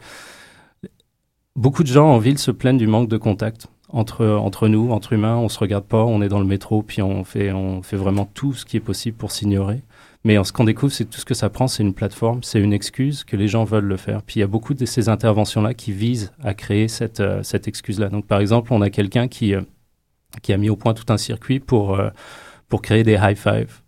beaucoup 1.57 1.83
de 1.83 1.89
gens 1.89 2.07
en 2.07 2.19
ville 2.19 2.39
se 2.39 2.51
plaignent 2.51 2.79
du 2.79 2.87
manque 2.87 3.09
de 3.09 3.19
contact 3.19 3.67
entre, 3.93 4.27
entre 4.27 4.69
nous, 4.69 4.91
entre 4.91 5.13
humains. 5.13 5.37
On 5.37 5.49
se 5.49 5.59
regarde 5.59 5.85
pas, 5.85 6.03
on 6.03 6.23
est 6.23 6.29
dans 6.29 6.41
le 6.41 6.47
métro, 6.47 6.83
puis 6.83 7.03
on 7.03 7.25
fait, 7.25 7.53
on 7.53 7.83
fait 7.83 7.97
vraiment 7.97 8.25
tout 8.25 8.55
ce 8.55 8.65
qui 8.65 8.77
est 8.77 8.81
possible 8.81 9.17
pour 9.17 9.31
s'ignorer. 9.31 9.83
Mais 10.25 10.43
ce 10.45 10.53
qu'on 10.53 10.65
découvre, 10.65 10.93
c'est 10.93 11.05
que 11.05 11.11
tout 11.11 11.21
ce 11.21 11.25
que 11.25 11.35
ça 11.35 11.51
prend, 11.51 11.67
c'est 11.67 11.83
une 11.83 11.95
plateforme, 11.95 12.43
c'est 12.43 12.61
une 12.61 12.73
excuse 12.73 13.25
que 13.25 13.37
les 13.37 13.49
gens 13.49 13.65
veulent 13.65 13.85
le 13.85 13.97
faire. 13.97 14.23
Puis 14.23 14.37
il 14.37 14.41
y 14.41 14.45
a 14.45 14.47
beaucoup 14.47 14.75
de 14.75 14.87
ces 14.87 15.09
interventions-là 15.09 15.75
qui 15.75 15.93
visent 15.93 16.33
à 16.43 16.55
créer 16.55 16.87
cette, 16.89 17.21
euh, 17.21 17.43
cette 17.43 17.67
excuse-là. 17.67 18.09
Donc 18.09 18.27
par 18.27 18.41
exemple, 18.41 18.73
on 18.73 18.83
a 18.83 18.91
quelqu'un 18.91 19.27
qui, 19.27 19.55
euh, 19.55 19.63
qui 20.43 20.53
a 20.53 20.57
mis 20.57 20.71
au 20.71 20.77
point 20.77 20.95
tout 20.95 21.13
un 21.13 21.19
circuit 21.19 21.59
pour, 21.59 21.99
euh, 21.99 22.11
pour 22.69 22.83
créer 22.83 23.03
des 23.03 23.19
high 23.21 23.37
five 23.37 23.81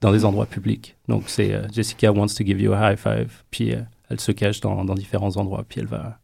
dans 0.00 0.10
des 0.10 0.24
endroits 0.24 0.46
publics. 0.46 0.96
Donc 1.08 1.24
c'est 1.28 1.54
Jessica 1.72 2.12
wants 2.12 2.34
to 2.36 2.44
give 2.44 2.60
you 2.60 2.72
a 2.72 2.92
high 2.92 2.98
five, 2.98 3.44
puis 3.50 3.72
elle 4.10 4.20
se 4.20 4.32
cache 4.32 4.60
dans, 4.60 4.84
dans 4.84 4.94
différents 4.94 5.36
endroits, 5.36 5.64
puis 5.66 5.80
elle 5.80 5.86
va 5.86 6.18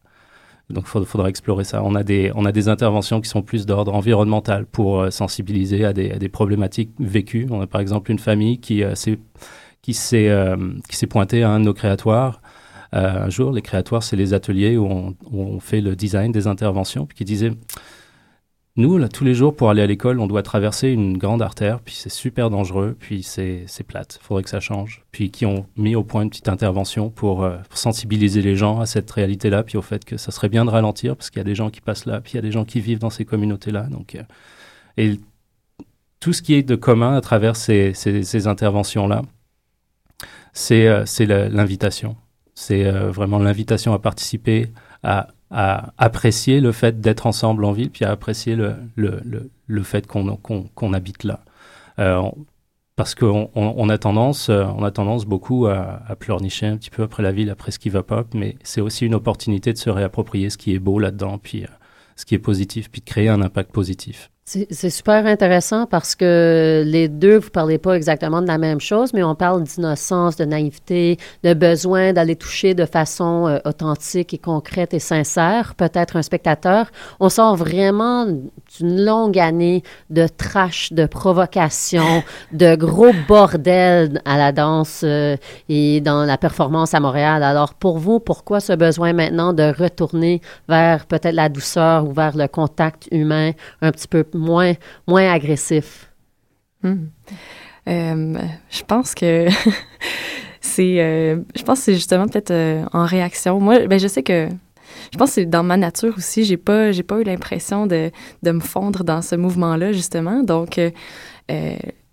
Donc, 0.69 0.85
il 0.95 1.05
faudra 1.05 1.29
explorer 1.29 1.65
ça. 1.65 1.83
On 1.83 1.93
a, 1.93 2.03
des, 2.03 2.31
on 2.35 2.45
a 2.45 2.51
des 2.51 2.69
interventions 2.69 3.21
qui 3.21 3.29
sont 3.29 3.41
plus 3.41 3.65
d'ordre 3.65 3.93
environnemental 3.93 4.65
pour 4.65 5.01
euh, 5.01 5.11
sensibiliser 5.11 5.85
à 5.85 5.93
des, 5.93 6.29
problématiques 6.29 6.91
vécues. 6.99 7.47
On 7.51 7.61
a 7.61 7.67
par 7.67 7.81
exemple 7.81 8.11
une 8.11 8.19
famille 8.19 8.59
qui 8.59 8.83
euh, 8.83 8.95
s'est 8.95 9.19
euh, 10.29 10.55
qui 10.87 10.95
s'est 10.95 11.07
pointée 11.07 11.43
à 11.43 11.49
un 11.49 11.59
de 11.59 11.65
nos 11.65 11.73
créatoires 11.73 12.41
un 12.95 13.29
jour. 13.29 13.51
Les 13.51 13.63
créatoires, 13.63 14.03
c'est 14.03 14.15
les 14.15 14.35
ateliers 14.35 14.77
où 14.77 14.85
on, 14.85 15.15
où 15.31 15.41
on, 15.41 15.59
fait 15.59 15.81
le 15.81 15.95
design 15.95 16.31
des 16.31 16.45
interventions, 16.45 17.07
puis 17.07 17.17
qui 17.17 17.25
disait 17.25 17.51
nous, 18.75 18.97
là, 18.97 19.07
tous 19.07 19.23
les 19.23 19.35
jours, 19.35 19.55
pour 19.55 19.69
aller 19.69 19.83
à 19.83 19.87
l'école, 19.87 20.19
on 20.19 20.27
doit 20.27 20.41
traverser 20.41 20.89
une 20.89 21.17
grande 21.17 21.41
artère, 21.43 21.79
puis 21.79 21.93
c'est 21.93 22.09
super 22.09 22.49
dangereux, 22.49 22.95
puis 22.99 23.21
c'est 23.21 23.67
plate. 23.87 24.19
Faudrait 24.21 24.43
que 24.43 24.49
ça 24.49 24.59
change. 24.59 25.03
Puis 25.11 25.29
qui 25.29 25.45
ont 25.45 25.67
mis 25.77 25.95
au 25.95 26.03
point 26.03 26.23
une 26.23 26.29
petite 26.29 26.49
intervention 26.49 27.09
pour, 27.11 27.43
euh, 27.43 27.57
pour 27.69 27.77
sensibiliser 27.77 28.41
les 28.41 28.55
gens 28.55 28.79
à 28.79 28.85
cette 28.87 29.09
réalité-là, 29.11 29.63
puis 29.63 29.77
au 29.77 29.83
fait 29.83 30.03
que 30.03 30.17
ça 30.17 30.31
serait 30.31 30.49
bien 30.49 30.65
de 30.65 30.71
ralentir, 30.71 31.15
parce 31.15 31.29
qu'il 31.29 31.39
y 31.39 31.41
a 31.41 31.45
des 31.45 31.55
gens 31.55 31.69
qui 31.69 31.81
passent 31.81 32.05
là, 32.05 32.19
puis 32.21 32.33
il 32.33 32.35
y 32.35 32.39
a 32.39 32.41
des 32.41 32.51
gens 32.51 32.65
qui 32.65 32.79
vivent 32.79 32.99
dans 32.99 33.11
ces 33.11 33.25
communautés-là. 33.25 33.83
Donc, 33.83 34.15
euh, 34.15 34.23
et 34.97 35.19
tout 36.19 36.33
ce 36.33 36.41
qui 36.41 36.53
est 36.55 36.63
de 36.63 36.75
commun 36.75 37.15
à 37.15 37.21
travers 37.21 37.55
ces, 37.55 37.93
ces, 37.93 38.23
ces 38.23 38.47
interventions-là, 38.47 39.23
c'est 40.53 40.87
euh, 40.87 41.49
l'invitation. 41.49 42.15
C'est 42.55 42.85
euh, 42.85 43.11
vraiment 43.11 43.39
l'invitation 43.39 43.93
à 43.93 43.99
participer, 43.99 44.71
à 45.01 45.27
à 45.53 45.93
apprécier 45.97 46.59
le 46.59 46.71
fait 46.71 46.99
d'être 46.99 47.27
ensemble 47.27 47.63
en 47.65 47.71
ville, 47.71 47.91
puis 47.91 48.05
à 48.05 48.11
apprécier 48.11 48.55
le, 48.55 48.75
le, 48.95 49.21
le, 49.23 49.49
le 49.67 49.83
fait 49.83 50.07
qu'on 50.07 50.35
qu'on 50.35 50.93
habite 50.93 51.23
là. 51.23 51.41
Euh, 51.99 52.23
parce 52.95 53.15
qu'on 53.15 53.49
on, 53.55 53.73
on, 53.77 53.89
a 53.89 53.97
tendance, 53.97 54.49
euh, 54.49 54.65
on 54.77 54.83
a 54.83 54.91
tendance 54.91 55.25
beaucoup 55.25 55.67
à, 55.67 56.01
à, 56.07 56.15
pleurnicher 56.15 56.67
un 56.67 56.77
petit 56.77 56.89
peu 56.89 57.03
après 57.03 57.23
la 57.23 57.31
ville, 57.31 57.49
après 57.49 57.71
ce 57.71 57.79
qui 57.79 57.89
va 57.89 58.03
pas, 58.03 58.23
mais 58.33 58.55
c'est 58.63 58.81
aussi 58.81 59.05
une 59.05 59.15
opportunité 59.15 59.73
de 59.73 59.77
se 59.77 59.89
réapproprier 59.89 60.49
ce 60.49 60.57
qui 60.57 60.73
est 60.73 60.79
beau 60.79 60.99
là-dedans, 60.99 61.37
puis 61.39 61.63
euh, 61.63 61.67
ce 62.15 62.25
qui 62.25 62.35
est 62.35 62.39
positif, 62.39 62.91
puis 62.91 63.01
de 63.01 63.05
créer 63.05 63.29
un 63.29 63.41
impact 63.41 63.71
positif. 63.71 64.29
C'est 64.45 64.89
super 64.89 65.25
intéressant 65.25 65.85
parce 65.85 66.15
que 66.15 66.83
les 66.85 67.07
deux, 67.07 67.37
vous 67.37 67.49
parlez 67.49 67.77
pas 67.77 67.93
exactement 67.93 68.41
de 68.41 68.47
la 68.47 68.57
même 68.57 68.81
chose, 68.81 69.13
mais 69.13 69.23
on 69.23 69.35
parle 69.35 69.63
d'innocence, 69.63 70.35
de 70.35 70.43
naïveté, 70.43 71.17
de 71.45 71.53
besoin 71.53 72.11
d'aller 72.11 72.35
toucher 72.35 72.73
de 72.73 72.85
façon 72.85 73.47
euh, 73.47 73.59
authentique 73.63 74.33
et 74.33 74.37
concrète 74.37 74.93
et 74.93 74.99
sincère, 74.99 75.75
peut-être 75.75 76.17
un 76.17 76.21
spectateur. 76.21 76.91
On 77.21 77.29
sort 77.29 77.55
vraiment 77.55 78.25
d'une 78.25 79.05
longue 79.05 79.39
année 79.39 79.81
de 80.09 80.27
trash, 80.27 80.91
de 80.91 81.05
provocation, 81.05 82.21
de 82.51 82.75
gros 82.75 83.13
bordel 83.29 84.21
à 84.25 84.37
la 84.37 84.51
danse 84.51 85.03
euh, 85.05 85.37
et 85.69 86.01
dans 86.01 86.25
la 86.25 86.37
performance 86.37 86.93
à 86.93 86.99
Montréal. 86.99 87.43
Alors 87.43 87.75
pour 87.75 87.97
vous, 87.97 88.19
pourquoi 88.19 88.59
ce 88.59 88.73
besoin 88.73 89.13
maintenant 89.13 89.53
de 89.53 89.73
retourner 89.73 90.41
vers 90.67 91.05
peut-être 91.05 91.33
la 91.33 91.47
douceur 91.47 92.05
ou 92.09 92.11
vers 92.11 92.35
le 92.35 92.49
contact 92.49 93.07
humain 93.09 93.51
un 93.81 93.91
petit 93.91 94.09
peu 94.09 94.25
moins, 94.33 94.73
moins 95.07 95.31
agressif? 95.31 96.09
Hmm. 96.81 97.07
Euh, 97.87 98.37
je 98.69 98.83
pense 98.83 99.13
que 99.13 99.47
c'est 100.61 101.01
euh, 101.01 101.41
je 101.55 101.63
pense 101.63 101.79
c'est 101.79 101.95
justement 101.95 102.27
peut-être 102.27 102.51
euh, 102.51 102.85
en 102.93 103.05
réaction. 103.05 103.59
Moi, 103.59 103.87
ben, 103.87 103.99
je 103.99 104.07
sais 104.07 104.23
que 104.23 104.47
je 105.11 105.17
pense 105.17 105.31
c'est 105.31 105.45
dans 105.45 105.63
ma 105.63 105.77
nature 105.77 106.13
aussi. 106.17 106.43
J'ai 106.43 106.57
pas 106.57 106.91
j'ai 106.91 107.03
pas 107.03 107.19
eu 107.19 107.23
l'impression 107.23 107.87
de, 107.87 108.11
de 108.43 108.51
me 108.51 108.61
fondre 108.61 109.03
dans 109.03 109.21
ce 109.21 109.35
mouvement-là, 109.35 109.91
justement. 109.91 110.43
Donc 110.43 110.79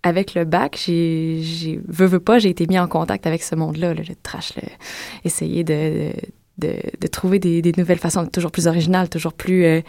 avec 0.03 0.33
le 0.33 0.45
bac, 0.45 0.79
j'ai, 0.83 1.79
veux, 1.87 2.07
veux 2.07 2.19
pas, 2.19 2.39
j'ai 2.39 2.49
été 2.49 2.65
mis 2.67 2.79
en 2.79 2.87
contact 2.87 3.27
avec 3.27 3.43
ce 3.43 3.55
monde-là, 3.55 3.93
le 3.93 4.03
trash, 4.23 4.55
le, 4.55 4.63
essayer 5.23 5.63
de, 5.63 6.11
de, 6.61 7.07
trouver 7.07 7.39
des, 7.39 7.73
nouvelles 7.77 7.99
façons, 7.99 8.25
toujours 8.25 8.51
plus 8.51 8.67
originales, 8.67 9.09
toujours 9.09 9.33
plus, 9.33 9.65
euh, 9.65 9.81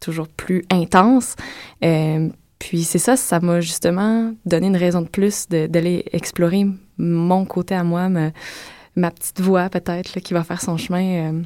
toujours 0.00 0.28
plus 0.28 0.64
intenses. 0.70 1.36
Euh, 1.84 2.28
puis 2.58 2.84
c'est 2.84 2.98
ça, 2.98 3.16
ça 3.16 3.40
m'a 3.40 3.60
justement 3.60 4.32
donné 4.46 4.68
une 4.68 4.76
raison 4.76 5.02
de 5.02 5.08
plus 5.08 5.48
d'aller 5.48 6.04
explorer 6.12 6.66
mon 6.98 7.44
côté 7.44 7.74
à 7.74 7.84
moi, 7.84 8.08
ma, 8.08 9.10
petite 9.10 9.40
voix 9.40 9.68
peut-être 9.68 10.20
qui 10.20 10.32
va 10.32 10.44
faire 10.44 10.60
son 10.60 10.76
chemin, 10.76 11.04
euh, 11.04 11.42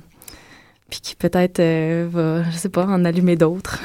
puis 0.91 1.01
qui 1.01 1.17
peut-être 1.17 1.61
va, 1.61 2.45
je 2.51 2.57
sais 2.57 2.69
pas, 2.69 2.87
en 2.87 3.05
allumer 3.05 3.37
d'autres. 3.37 3.81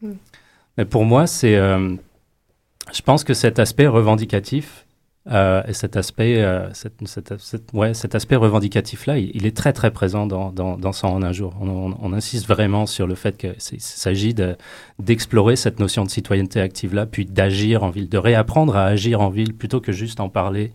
Mais 0.78 0.84
pour 0.84 1.04
moi, 1.04 1.26
c'est, 1.26 1.54
je 1.54 3.02
pense 3.04 3.24
que 3.24 3.34
cet 3.34 3.58
aspect 3.58 3.86
revendicatif, 3.86 4.86
euh, 5.30 5.62
et 5.68 5.72
cet 5.72 5.96
aspect, 5.96 6.42
euh, 6.42 6.72
cette, 6.74 6.94
cette, 7.06 7.38
cette, 7.38 7.72
ouais, 7.72 7.94
cet 7.94 8.16
aspect 8.16 8.34
revendicatif-là, 8.34 9.18
il, 9.18 9.46
est 9.46 9.56
très 9.56 9.72
très 9.72 9.92
présent 9.92 10.26
dans, 10.26 10.50
dans, 10.50 10.76
dans 10.76 10.92
100 10.92 11.14
en 11.14 11.22
un 11.22 11.32
jour. 11.32 11.54
On, 11.60 11.68
on, 11.68 11.96
on, 12.02 12.12
insiste 12.12 12.48
vraiment 12.48 12.86
sur 12.86 13.06
le 13.06 13.14
fait 13.14 13.36
qu'il 13.36 13.80
s'agit 13.80 14.34
d'explorer 14.98 15.54
cette 15.54 15.78
notion 15.78 16.04
de 16.04 16.10
citoyenneté 16.10 16.60
active-là, 16.60 17.06
puis 17.06 17.24
d'agir 17.24 17.84
en 17.84 17.90
ville, 17.90 18.08
de 18.08 18.18
réapprendre 18.18 18.76
à 18.76 18.84
agir 18.86 19.20
en 19.20 19.30
ville 19.30 19.54
plutôt 19.54 19.80
que 19.80 19.92
juste 19.92 20.18
en 20.18 20.28
parler, 20.28 20.72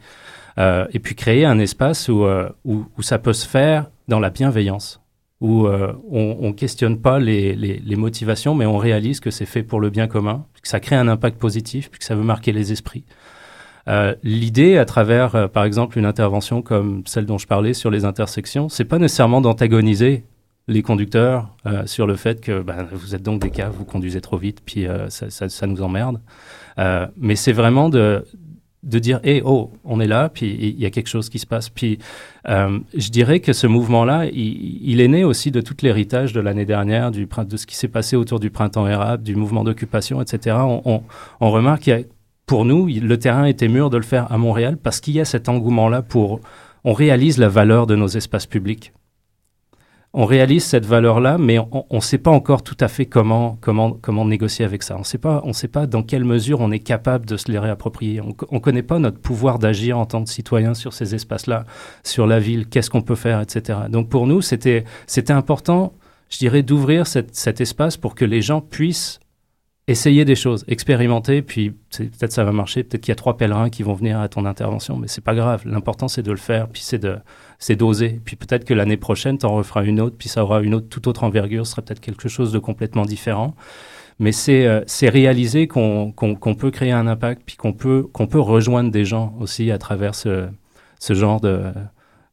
euh, 0.58 0.88
et 0.93 1.00
puis 1.00 1.16
créer 1.16 1.45
un 1.45 1.60
espace 1.60 2.10
où, 2.10 2.24
euh, 2.24 2.50
où, 2.66 2.86
où, 2.98 3.02
ça 3.02 3.20
peut 3.20 3.34
se 3.34 3.48
faire 3.48 3.91
dans 4.08 4.20
la 4.20 4.32
bienveillance, 4.32 5.02
où 5.39 5.68
euh, 5.68 5.93
on, 6.10 6.38
on 6.39 6.54
questionne 6.54 7.00
pas 7.00 7.20
les, 7.20 7.54
les, 7.54 7.78
les 7.78 7.95
motivations, 7.95 8.56
mais 8.56 8.66
on 8.66 8.78
réalise 8.78 9.20
que 9.20 9.30
c'est 9.30 9.45
fait 9.45 9.62
pour 9.62 9.80
le 9.80 9.91
bien 9.91 10.08
commun, 10.08 10.45
que 10.62 10.68
ça 10.68 10.80
crée 10.80 10.95
un 10.95 11.08
impact 11.08 11.38
positif, 11.38 11.91
puis 11.91 12.00
que 12.00 12.06
ça 12.06 12.16
veut 12.16 12.24
marquer 12.24 12.54
les 12.54 12.72
esprits. 12.72 13.04
Euh, 13.88 14.16
L'idée, 14.24 14.78
à 14.78 14.86
travers, 14.86 15.36
euh, 15.36 15.48
par 15.48 15.64
exemple, 15.64 15.98
une 15.98 16.06
intervention 16.06 16.62
comme 16.62 17.04
celle 17.06 17.26
dont 17.26 17.38
je 17.38 17.48
parlais 17.48 17.74
sur 17.74 17.90
les 17.90 18.06
intersections, 18.06 18.70
c'est 18.70 18.86
pas 18.86 19.00
nécessairement 19.00 19.42
d'antagoniser 19.42 20.24
les 20.68 20.82
conducteurs 20.82 21.56
euh, 21.66 21.86
sur 21.86 22.06
le 22.06 22.16
fait 22.18 22.42
que 22.42 22.62
ben, 22.62 22.86
vous 22.92 23.16
êtes 23.16 23.24
donc 23.24 23.42
des 23.42 23.52
cas, 23.52 23.70
vous 23.70 23.86
conduisez 23.86 24.20
trop 24.20 24.38
vite, 24.38 24.62
puis 24.66 24.86
ça, 25.10 25.68
nous 25.68 25.82
emmerde. 25.82 26.20
Mais 27.16 27.38
c'est 27.38 27.54
vraiment 27.54 27.88
de, 27.88 28.26
dire, 28.84 29.22
hé, 29.24 29.38
hey, 29.38 29.42
oh, 29.46 29.72
on 29.86 30.02
est 30.02 30.08
là, 30.08 30.28
puis 30.28 30.58
il 30.60 30.78
y 30.78 30.86
a 30.86 30.90
quelque 30.90 31.08
chose 31.08 31.30
qui 31.30 31.40
se 31.40 31.46
passe. 31.46 31.70
Puis 31.70 32.00
je 32.46 33.10
dirais 33.10 33.40
que 33.40 33.54
ce 33.54 33.66
mouvement-là, 33.66 34.26
il, 34.26 35.00
est 35.00 35.08
né 35.08 35.24
aussi 35.24 35.52
de 35.52 35.62
tout 35.62 35.78
l'héritage 35.82 36.34
de 36.34 36.42
l'année 36.42 36.66
dernière, 36.66 37.12
du, 37.12 37.26
de 37.26 37.58
ce 37.58 37.66
qui 37.66 37.78
s'est 37.78 37.88
passé 37.88 38.18
autour 38.18 38.42
du 38.42 38.50
printemps 38.50 38.88
érable, 38.88 39.24
du 39.24 39.38
mouvement 39.38 39.64
d'occupation, 39.64 40.22
etc. 40.22 40.58
On, 40.60 40.82
on, 40.84 41.04
on 41.40 41.50
remarque 41.50 41.84
qu'il 41.84 41.94
y 41.94 42.02
a 42.02 42.04
pour 42.48 42.64
nous, 42.64 42.88
le 42.88 43.20
terrain 43.20 43.43
était 43.43 43.68
mûr 43.68 43.89
de 43.89 43.98
le 43.98 44.04
faire 44.04 44.32
à 44.32 44.38
Montréal 44.38 44.78
parce 44.82 45.02
qu'il 45.02 45.14
y 45.14 45.20
a 45.20 45.26
cet 45.26 45.50
engouement-là 45.50 46.02
pour... 46.02 46.39
On 46.86 46.93
réalise 46.93 47.38
la 47.38 47.50
valeur 47.50 47.86
de 47.86 47.95
nos 47.95 48.08
espaces 48.08 48.45
publics. 48.45 48.93
On 50.14 50.24
réalise 50.26 50.64
cette 50.64 50.86
valeur-là, 50.86 51.38
mais 51.38 51.60
on 51.60 51.86
ne 51.91 52.00
sait 52.00 52.18
pas 52.18 52.32
encore 52.32 52.64
tout 52.64 52.78
à 52.80 52.88
fait 52.88 53.06
comment, 53.06 53.58
comment, 53.60 53.91
comment 53.91 54.24
négocier 54.24 54.64
avec 54.64 54.82
ça. 54.82 54.95
On 54.95 55.00
ne 55.00 55.54
sait 55.54 55.68
pas 55.68 55.86
dans 55.88 56.04
quelle 56.04 56.24
mesure 56.24 56.62
on 56.62 56.72
est 56.72 56.80
capable 56.80 57.26
de 57.26 57.36
se 57.36 57.52
les 57.52 57.60
réapproprier. 57.60 58.22
On 58.22 58.56
ne 58.56 58.60
connaît 58.60 58.82
pas 58.82 58.98
notre 58.98 59.20
pouvoir 59.20 59.60
d'agir 59.60 60.00
en 60.00 60.06
tant 60.06 60.24
que 60.24 60.30
citoyen 60.30 60.74
sur 60.74 60.93
ces 60.93 61.14
espaces-là, 61.14 61.66
sur 62.06 62.26
la 62.26 62.39
ville, 62.39 62.68
qu'est-ce 62.68 62.89
qu'on 62.89 63.02
peut 63.02 63.16
faire, 63.16 63.41
etc. 63.41 63.80
Donc 63.89 64.08
pour 64.08 64.26
nous, 64.26 64.41
c'était 64.41 64.86
important, 65.28 65.91
je 66.30 66.38
dirais, 66.38 66.64
d'ouvrir 66.64 67.06
cet 67.08 67.60
espace 67.60 67.98
pour 67.98 68.16
que 68.16 68.24
les 68.24 68.41
gens 68.41 68.62
puissent 68.62 69.20
essayer 69.88 70.26
des 70.26 70.36
choses, 70.36 70.66
expérimenter, 70.68 71.42
puis 71.42 71.72
peut-être 71.72 72.34
ça 72.34 72.44
va 72.44 72.52
marcher, 72.52 72.84
peut-être 72.84 73.02
qu'il 73.02 73.12
y 73.12 73.14
a 73.14 73.16
trois 73.16 73.38
pèlerins 73.38 73.70
qui 73.70 73.84
vont 73.84 73.94
venir 73.94 74.20
à 74.20 74.28
ton 74.28 74.46
intervention, 74.46 74.98
mais 74.98 75.08
c'est 75.08 75.24
pas 75.24 75.34
grave. 75.34 75.62
L'important 75.66 76.10
c'est 76.10 76.24
de 76.24 76.32
le 76.32 76.38
faire, 76.38 76.68
puis 76.68 76.82
c'est 76.84 77.00
de 77.00 77.18
c'est 77.58 77.78
d'oser. 77.78 78.20
Puis 78.26 78.36
peut-être 78.36 78.66
que 78.66 78.74
l'année 78.74 78.98
prochaine, 78.98 79.38
tu 79.38 79.46
en 79.46 79.56
referas 79.56 79.84
une 79.84 80.02
autre, 80.02 80.18
puis 80.18 80.28
ça 80.28 80.44
aura 80.44 80.62
une 80.62 80.76
autre 80.76 80.90
toute 80.90 81.08
autre 81.08 81.24
envergure, 81.24 81.66
ce 81.66 81.72
sera 81.72 81.82
peut-être 81.82 82.02
quelque 82.02 82.28
chose 82.28 82.52
de 82.52 82.60
complètement 82.60 83.06
différent. 83.06 83.56
Mais 84.20 84.32
c'est 84.32 84.66
euh, 84.68 84.82
réaliser 85.04 85.68
qu'on 85.68 86.12
qu'on 86.12 86.36
qu'on 86.36 86.56
peut 86.56 86.72
créer 86.72 86.92
un 86.92 87.08
impact, 87.08 87.44
puis 87.46 87.56
qu'on 87.56 87.74
peut 87.74 88.04
qu'on 88.12 88.28
peut 88.28 88.40
rejoindre 88.42 88.92
des 88.92 89.06
gens 89.06 89.36
aussi 89.40 89.72
à 89.72 89.78
travers 89.78 90.16
ce 90.16 90.50
ce 91.00 91.14
genre 91.14 91.40
de 91.42 91.72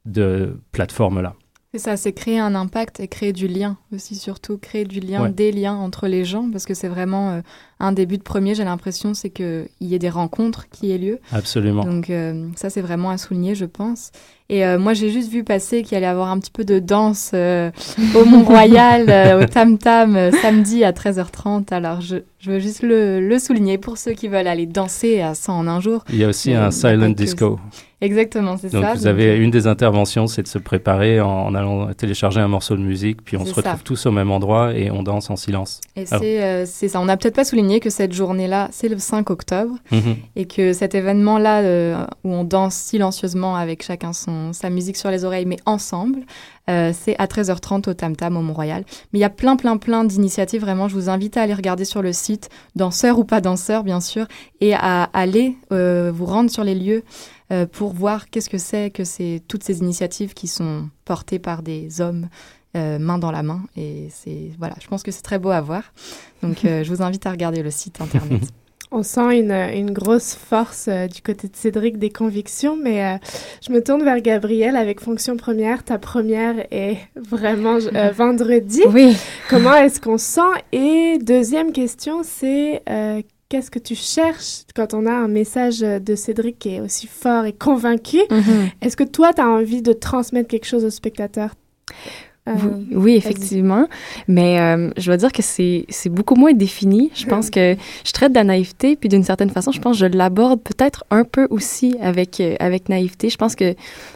de 0.07 0.59
plateforme 0.73 1.23
là. 1.23 1.35
C'est 1.75 1.81
ça, 1.81 1.97
c'est 1.97 2.13
créer 2.13 2.39
un 2.39 2.55
impact 2.55 3.01
et 3.01 3.09
créer 3.09 3.33
du 3.33 3.49
lien 3.49 3.77
aussi, 3.93 4.15
surtout 4.15 4.59
créer 4.59 4.85
du 4.85 5.01
lien, 5.01 5.25
ouais. 5.25 5.31
des 5.33 5.51
liens 5.51 5.75
entre 5.75 6.07
les 6.07 6.25
gens, 6.25 6.49
parce 6.49 6.67
que 6.67 6.75
c'est 6.75 6.87
vraiment 6.87 7.31
euh, 7.31 7.41
un 7.81 7.91
début 7.91 8.17
de 8.17 8.23
premier, 8.23 8.55
j'ai 8.55 8.63
l'impression, 8.63 9.13
c'est 9.13 9.31
qu'il 9.31 9.67
y 9.81 9.93
ait 9.93 9.99
des 9.99 10.09
rencontres 10.09 10.69
qui 10.69 10.93
aient 10.93 10.99
lieu. 10.99 11.19
Absolument. 11.33 11.83
Donc 11.83 12.11
euh, 12.11 12.49
ça, 12.55 12.71
c'est 12.71 12.81
vraiment 12.81 13.11
à 13.11 13.19
souligner, 13.19 13.57
je 13.57 13.65
pense. 13.65 14.13
Et 14.51 14.65
euh, 14.67 14.79
moi, 14.79 14.93
j'ai 14.93 15.09
juste 15.11 15.31
vu 15.31 15.43
passer 15.43 15.83
qu'il 15.83 15.97
allait 15.97 16.07
y 16.07 16.09
avoir 16.09 16.29
un 16.29 16.39
petit 16.39 16.51
peu 16.51 16.65
de 16.65 16.79
danse 16.79 17.31
euh, 17.33 17.71
au 18.15 18.25
Mont-Royal, 18.27 19.07
euh, 19.09 19.43
au 19.43 19.47
Tam 19.47 19.79
Tam, 19.79 20.19
samedi 20.43 20.85
à 20.85 20.93
13h30. 20.93 21.73
Alors, 21.73 22.03
je, 22.03 22.17
je 22.39 22.51
veux 22.51 22.59
juste 22.59 22.83
le, 22.83 23.27
le, 23.27 23.39
souligner 23.39 23.79
pour 23.79 23.97
ceux 23.97 24.13
qui 24.13 24.29
veulent 24.29 24.47
aller 24.47 24.67
danser 24.67 25.23
à 25.23 25.35
100 25.35 25.59
en 25.61 25.67
un 25.67 25.81
jour. 25.81 26.05
Il 26.11 26.17
y 26.17 26.25
a 26.25 26.29
aussi 26.29 26.53
un 26.53 26.71
silent 26.71 27.09
disco. 27.09 27.59
Exactement, 28.01 28.59
c'est 28.59 28.71
Donc 28.71 28.85
ça. 28.85 28.93
vous 28.93 29.07
avez 29.07 29.39
une 29.39 29.51
des 29.51 29.67
interventions, 29.67 30.27
c'est 30.27 30.43
de 30.43 30.47
se 30.49 30.59
préparer 30.59 31.23
en, 31.23 31.47
en 31.47 31.55
allant 31.55 31.91
télécharger 31.95 32.39
un 32.41 32.49
morceau 32.49 32.77
de 32.77 32.83
musique, 32.83 33.25
puis 33.25 33.39
on 33.39 33.47
se 33.47 33.55
retrouve 33.55 33.73
ça. 33.77 33.79
tous 33.83 34.05
au 34.05 34.11
même 34.11 34.31
endroit 34.31 34.75
et 34.75 34.91
on 34.91 35.03
danse 35.03 35.31
en 35.31 35.37
silence. 35.37 35.81
Et 35.97 36.05
Alors- 36.11 36.67
c'est 36.67 36.89
ça. 36.89 37.01
On 37.01 37.07
n'a 37.07 37.17
peut-être 37.17 37.37
pas 37.37 37.45
souligné 37.47 37.81
que 37.81 37.89
cette 37.89 38.13
journée-là, 38.13 38.69
c'est 38.73 38.89
le 38.89 38.99
5 38.99 39.31
octobre. 39.31 39.77
Mhm. 39.91 40.17
Et 40.37 40.45
que 40.45 40.75
cet 40.75 40.95
événement-là, 40.95 42.07
où 42.25 42.31
on 42.31 42.45
danse 42.45 42.75
silencieusement 42.75 43.57
avec 43.57 43.83
chacun 43.83 44.13
son, 44.13 44.34
sa 44.53 44.71
musique 44.71 44.97
sur 44.97 45.11
les 45.11 45.25
oreilles, 45.25 45.47
mais 45.47 45.59
ensemble, 45.67 46.21
euh, 46.71 46.93
c'est 46.95 47.17
à 47.19 47.27
13h30 47.27 47.89
au 47.91 47.95
Tam 47.95 48.17
Tam, 48.17 48.37
au 48.37 48.41
Mont-Royal. 48.41 48.85
Mais 49.13 49.19
il 49.19 49.23
y 49.23 49.25
a 49.25 49.31
plein, 49.31 49.57
plein, 49.57 49.77
plein 49.77 50.05
d'initiatives. 50.05 50.61
Vraiment, 50.61 50.89
je 50.89 50.95
vous 50.95 51.09
invite 51.09 51.37
à 51.37 51.43
aller 51.43 51.55
regarder 51.55 51.85
sur 51.85 52.03
le 52.03 52.13
site, 52.13 52.49
danseur 52.77 53.19
ou 53.19 53.25
pas 53.25 53.41
danseur, 53.41 53.85
bien 53.85 54.01
sûr, 54.01 54.27
et 54.61 54.75
à 54.75 55.05
aller 55.13 55.57
euh, 55.73 56.13
vous 56.15 56.27
rendre 56.27 56.51
sur 56.51 56.65
les 56.65 56.75
lieux 56.75 57.05
euh, 57.53 57.67
pour 57.67 57.93
voir 57.93 58.31
qu'est-ce 58.31 58.51
que 58.51 58.59
c'est 58.59 58.91
que 58.91 59.05
c'est 59.05 59.43
toutes 59.49 59.65
ces 59.65 59.79
initiatives 59.79 60.35
qui 60.35 60.49
sont 60.49 60.89
portées 61.05 61.39
par 61.39 61.63
des 61.63 62.01
hommes 62.01 62.29
main 62.77 63.19
dans 63.19 63.31
la 63.31 63.45
main. 63.45 63.63
Et 63.77 64.09
c'est 64.11 64.51
voilà, 64.59 64.75
je 64.81 64.89
pense 64.89 65.05
que 65.05 65.13
c'est 65.13 65.23
très 65.23 65.39
beau 65.39 65.51
à 65.51 65.61
voir. 65.61 65.85
Donc, 66.43 66.59
je 66.65 66.89
vous 66.89 67.03
invite 67.03 67.25
à 67.25 67.31
regarder 67.31 67.63
le 67.63 67.71
site 67.71 68.01
internet. 68.01 68.53
On 68.91 69.03
sent 69.03 69.39
une, 69.41 69.51
une 69.51 69.93
grosse 69.93 70.35
force 70.35 70.87
euh, 70.89 71.07
du 71.07 71.21
côté 71.21 71.49
de 71.49 71.57
Cédric 71.57 71.99
des 71.99 72.11
convictions, 72.11 72.77
mais 72.77 73.05
euh, 73.05 73.17
je 73.67 73.73
me 73.73 73.83
tourne 73.83 74.05
vers 74.05 74.21
Gabrielle 74.21 74.77
avec 74.77 75.01
fonction 75.01 75.37
première. 75.37 75.83
Ta 75.83 75.99
première 75.99 76.67
est 76.71 76.99
vraiment 77.17 77.79
euh, 77.95 78.11
vendredi. 78.11 78.83
Oui. 78.95 79.17
Comment 79.51 79.75
est-ce 79.75 80.01
qu'on 80.01 80.19
se 80.19 80.25
sent? 80.25 80.63
Et 80.71 81.19
deuxième 81.21 81.73
question, 81.73 82.23
c'est 82.23 82.83
qu'est-ce 83.49 83.71
que 83.71 83.81
tu 83.81 83.97
cherches 83.97 84.63
quand 84.77 84.95
on 84.95 85.07
a 85.07 85.13
un 85.13 85.27
message 85.27 85.81
de 85.81 86.15
Cédric 86.15 86.59
qui 86.61 86.77
est 86.77 86.81
aussi 86.81 87.09
fort 87.09 87.45
et 87.45 87.53
convaincu? 87.53 88.19
Mhm. 88.31 88.71
Est-ce 88.83 88.97
que 88.97 89.05
toi, 89.05 89.33
tu 89.33 89.41
as 89.41 89.49
envie 89.49 89.83
de 89.83 89.93
transmettre 89.93 90.49
quelque 90.49 90.67
chose 90.67 90.85
aux 90.85 90.91
spectateurs 90.91 91.55
Euh, 92.47 92.53
Oui, 92.93 93.15
effectivement. 93.15 93.87
Mais 94.29 94.61
euh, 94.61 94.91
je 94.99 95.07
dois 95.07 95.17
dire 95.17 95.33
que 95.33 95.43
c'est 95.43 95.87
beaucoup 96.11 96.35
moins 96.35 96.53
défini. 96.53 97.11
Je 97.15 97.27
pense 97.27 97.49
que 97.51 97.77
je 98.05 98.13
traite 98.13 98.33
de 98.33 98.37
la 98.37 98.45
naïveté, 98.45 98.97
puis 98.97 99.09
d'une 99.09 99.25
certaine 99.25 99.51
façon, 99.51 99.73
je 99.73 99.81
pense 99.81 99.99
que 99.99 100.01
je 100.01 100.17
l'aborde 100.17 100.61
peut-être 100.63 101.05
un 101.11 101.25
peu 101.25 101.47
aussi 101.51 101.97
avec, 102.01 102.41
euh, 102.41 102.57
avec 102.61 102.89
naïveté. 102.89 103.31
Je 103.31 103.37
pense 103.39 103.55
que 103.55 103.75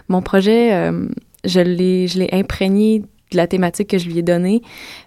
mon 0.08 0.20
projet, 0.20 0.74
euh, 0.74 1.08
je 1.44 1.60
l'ai 1.60 2.28
imprégné 2.32 3.00
de 3.30 3.36
la 3.36 3.46
thématique 3.46 3.88
que 3.90 3.98
je 3.98 4.08
lui 4.08 4.18
ai 4.18 4.22
donnée. 4.22 4.62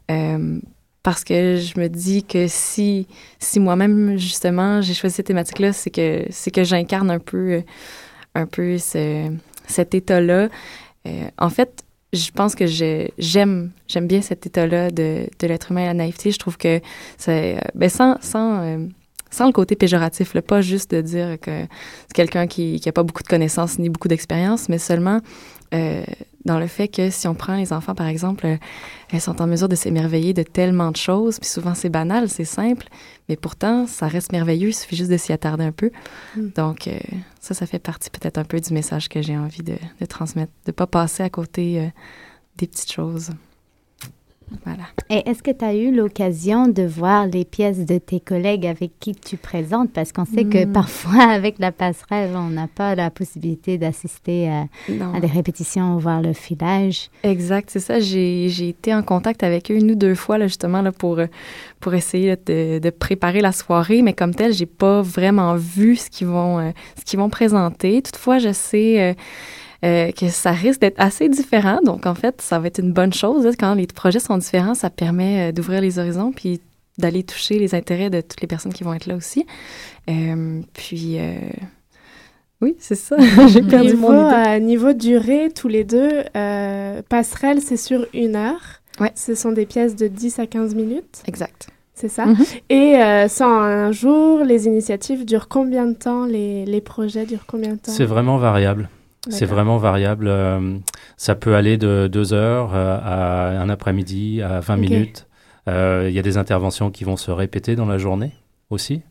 euh, 0.10 0.60
parce 1.04 1.24
que 1.24 1.58
je 1.58 1.80
me 1.80 1.88
dis 1.90 2.24
que 2.24 2.46
si, 2.48 3.08
si 3.40 3.60
moi-même, 3.60 4.18
justement, 4.20 4.82
j'ai 4.82 4.94
choisi 4.94 5.16
cette 5.16 5.26
thématique-là, 5.26 5.74
c'est 5.74 5.90
que, 5.90 6.26
c'est 6.30 6.52
que 6.52 6.64
j'incarne 6.64 7.10
un 7.10 7.18
peu, 7.18 7.64
un 8.36 8.46
peu 8.46 8.78
ce, 8.78 9.26
cet 9.66 9.96
état-là. 9.96 10.50
Euh, 11.08 11.24
en 11.40 11.50
fait, 11.50 11.84
je 12.14 12.32
pense 12.32 12.55
que 12.55 12.66
j'aime 12.66 13.72
j'aime 13.88 14.07
bien 14.07 14.22
cet 14.22 14.45
état-là 14.45 14.91
de, 14.91 15.28
de 15.39 15.47
l'être 15.47 15.72
humain 15.72 15.84
et 15.84 15.86
la 15.86 15.93
naïveté. 15.93 16.32
Je 16.32 16.39
trouve 16.39 16.57
que 16.57 16.82
c'est 17.18 17.57
euh, 17.57 17.62
ben 17.74 17.89
sans 17.89 18.18
sans 18.22 18.62
euh, 18.62 18.88
sans 19.30 19.45
le 19.45 19.53
côté 19.53 19.76
péjoratif, 19.78 20.34
là, 20.34 20.41
pas 20.41 20.59
juste 20.59 20.91
de 20.91 21.01
dire 21.01 21.39
que 21.39 21.62
c'est 22.07 22.14
quelqu'un 22.14 22.47
qui 22.47 22.82
n'a 22.86 22.91
pas 22.91 23.03
beaucoup 23.03 23.24
de 23.24 23.30
connaissances 23.30 23.80
ni 23.80 23.89
beaucoup 23.89 24.09
d'expérience, 24.09 24.68
mais 24.68 24.78
seulement 24.78 25.22
euh, 25.74 26.04
dans 26.46 26.60
le 26.60 26.68
fait 26.68 26.88
que 26.88 27.10
si 27.10 27.28
on 27.28 27.36
prend 27.36 27.56
les 27.56 27.72
enfants, 27.74 27.96
par 27.96 28.08
exemple, 28.08 28.46
euh, 28.46 28.58
elles 29.12 29.22
sont 29.22 29.42
en 29.42 29.48
mesure 29.48 29.70
de 29.70 29.76
s'émerveiller 29.76 30.34
de 30.34 30.44
tellement 30.44 30.92
de 30.92 30.98
choses, 30.98 31.40
puis 31.40 31.50
souvent 31.50 31.76
c'est 31.76 31.90
banal, 31.90 32.30
c'est 32.30 32.46
simple, 32.46 32.88
mais 33.30 33.36
pourtant 33.36 33.86
ça 33.88 34.08
reste 34.08 34.32
merveilleux, 34.32 34.70
il 34.70 34.74
suffit 34.74 34.96
juste 34.96 35.12
de 35.12 35.18
s'y 35.18 35.34
attarder 35.34 35.64
un 35.64 35.72
peu. 35.72 35.92
Mm. 36.36 36.50
Donc 36.56 36.88
euh, 36.88 36.98
ça, 37.40 37.54
ça 37.54 37.66
fait 37.66 37.80
partie 37.80 38.10
peut-être 38.10 38.38
un 38.38 38.44
peu 38.44 38.60
du 38.60 38.74
message 38.74 39.08
que 39.08 39.22
j'ai 39.22 39.38
envie 39.38 39.64
de, 39.64 39.76
de 40.00 40.06
transmettre, 40.06 40.52
de 40.66 40.72
pas 40.72 40.88
passer 40.88 41.24
à 41.24 41.30
côté 41.30 41.80
euh, 41.80 41.88
des 42.58 42.68
petites 42.68 42.92
choses. 42.92 43.30
Voilà. 44.66 44.84
Et 45.10 45.30
est-ce 45.30 45.41
que 45.43 45.52
tu 45.52 45.64
as 45.66 45.74
eu 45.76 45.93
l'occasion 45.95 46.68
de 46.68 46.84
voir 46.84 47.26
les 47.28 47.45
pièces 47.45 47.86
de 47.86 47.97
tes 47.97 48.20
collègues 48.20 48.66
avec 48.66 48.91
qui 48.99 49.14
tu 49.16 49.38
présentes? 49.38 49.91
Parce 49.91 50.12
qu'on 50.12 50.26
sait 50.26 50.43
que 50.45 50.66
Mm. 50.66 50.72
parfois, 50.74 51.24
avec 51.32 51.58
la 51.60 51.72
passerelle, 51.72 52.32
on 52.36 52.49
n'a 52.49 52.68
pas 52.68 52.95
la 52.95 53.10
possibilité 53.10 53.78
d'assister 53.78 54.49
à, 54.49 54.66
des 55.20 55.28
répétitions 55.28 55.95
ou 55.95 55.99
voir 55.99 56.22
le 56.22 56.34
filage. 56.34 57.10
Exact, 57.24 57.70
c'est 57.72 57.80
ça. 57.80 57.99
J'ai 57.99 58.70
été 58.70 58.93
en 58.93 59.04
contact 59.04 59.43
avec 59.43 59.72
eux 59.72 59.76
une 59.76 59.91
ou 59.91 59.95
deux 59.95 60.16
fois, 60.16 60.38
là, 60.38 60.47
justement, 60.47 60.82
là, 60.82 60.91
pour, 60.91 61.20
pour 61.80 61.93
essayer 61.93 62.28
là, 62.30 62.36
de, 62.45 62.80
de 62.80 62.89
préparer 62.89 63.41
la 63.41 63.52
soirée, 63.52 64.02
mais 64.02 64.14
comme 64.14 64.36
tel, 64.36 64.54
j'ai 64.54 64.66
pas 64.66 65.02
vraiment 65.02 65.56
vu 65.56 65.95
ce 65.95 66.10
qu'ils 66.10 66.28
vont, 66.28 66.60
euh, 66.60 66.72
ce 66.99 67.06
qu'ils 67.06 67.20
vont 67.20 67.30
présenter. 67.30 68.02
Toutefois, 68.02 68.38
je 68.39 68.52
sais 68.52 69.02
euh, 69.02 69.14
euh, 69.84 70.12
que 70.12 70.30
ça 70.30 70.52
risque 70.52 70.82
d'être 70.82 71.00
assez 71.00 71.28
différent. 71.30 71.80
Donc, 71.84 72.06
en 72.06 72.16
fait, 72.16 72.42
ça 72.42 72.60
va 72.60 72.68
être 72.68 72.80
une 72.80 72.94
bonne 72.94 73.14
chose. 73.14 73.46
là. 73.46 73.52
Quand 73.58 73.74
les 73.74 73.88
projets 73.88 74.20
sont 74.20 74.38
différents, 74.38 74.76
ça 74.76 74.90
permet 74.90 75.50
euh, 75.50 75.52
d'ouvrir 75.52 75.82
les 75.82 75.98
horizons 76.00 76.32
puis 76.32 76.62
d'aller 76.98 77.24
toucher 77.24 77.58
les 77.58 77.74
intérêts 77.74 78.10
de 78.10 78.22
toutes 78.22 78.42
les 78.42 78.48
personnes 78.48 78.74
qui 78.74 78.84
vont 78.84 78.94
être 78.94 79.08
là 79.08 79.16
aussi. 79.16 79.46
Euh, 80.10 80.62
puis, 80.74 81.18
euh, 81.20 81.34
oui, 82.62 82.76
c'est 82.80 82.96
ça. 82.96 83.16
j'ai 83.48 83.62
perdu 83.64 83.88
niveau, 83.96 84.12
mon 84.12 84.28
idée. 84.30 84.50
euh, 84.50 84.60
niveau 84.60 84.94
durée, 84.94 85.50
tous 85.56 85.68
les 85.68 85.84
deux, 85.84 86.24
euh, 86.36 87.02
passerelle, 87.10 87.62
c'est 87.62 87.78
sur 87.78 88.06
une 88.14 88.36
heure. 88.36 88.82
Ouais. 89.00 89.12
Ce 89.16 89.34
sont 89.36 89.52
des 89.52 89.66
pièces 89.66 89.96
de 89.96 90.08
10 90.08 90.38
à 90.40 90.46
15 90.46 90.76
minutes. 90.76 91.24
Exact. 91.28 91.70
C'est 91.96 92.10
ça. 92.10 92.26
Mhm. 92.26 92.38
Et 92.70 92.96
euh, 92.98 93.28
ça, 93.28 93.48
en 93.48 93.62
un 93.62 93.92
jour, 93.92 94.44
les 94.44 94.66
initiatives 94.68 95.26
durent 95.26 95.48
combien 95.48 95.86
de 95.88 95.94
temps? 95.94 96.26
Les, 96.26 96.66
les 96.66 96.82
projets 96.82 97.26
durent 97.26 97.46
combien 97.48 97.72
de 97.74 97.80
temps? 97.80 97.92
C'est 97.92 98.06
vraiment 98.06 98.38
variable. 98.38 98.90
C'est 99.30 99.46
vraiment 99.46 99.78
variable. 99.78 100.28
euh, 100.28 100.78
ça 101.18 101.36
peut 101.36 101.56
aller 101.56 101.78
de 101.78 102.08
deux 102.12 102.34
heures 102.34 102.72
euh, 102.74 102.98
à 103.04 103.62
un 103.62 103.70
après-midi, 103.70 104.42
à 104.42 104.60
20 104.60 104.74
Ok. 104.76 104.80
minutes. 104.80 105.28
Euh, 105.68 106.08
Il 106.10 106.16
y 106.16 106.20
a 106.20 106.24
des 106.24 106.38
interventions 106.38 106.90
qui 106.90 107.04
vont 107.04 107.18
se 107.18 107.30
répéter 107.30 107.76
dans 107.76 107.86
la 107.86 108.00
journée 108.00 108.32
aussi. 108.72 109.02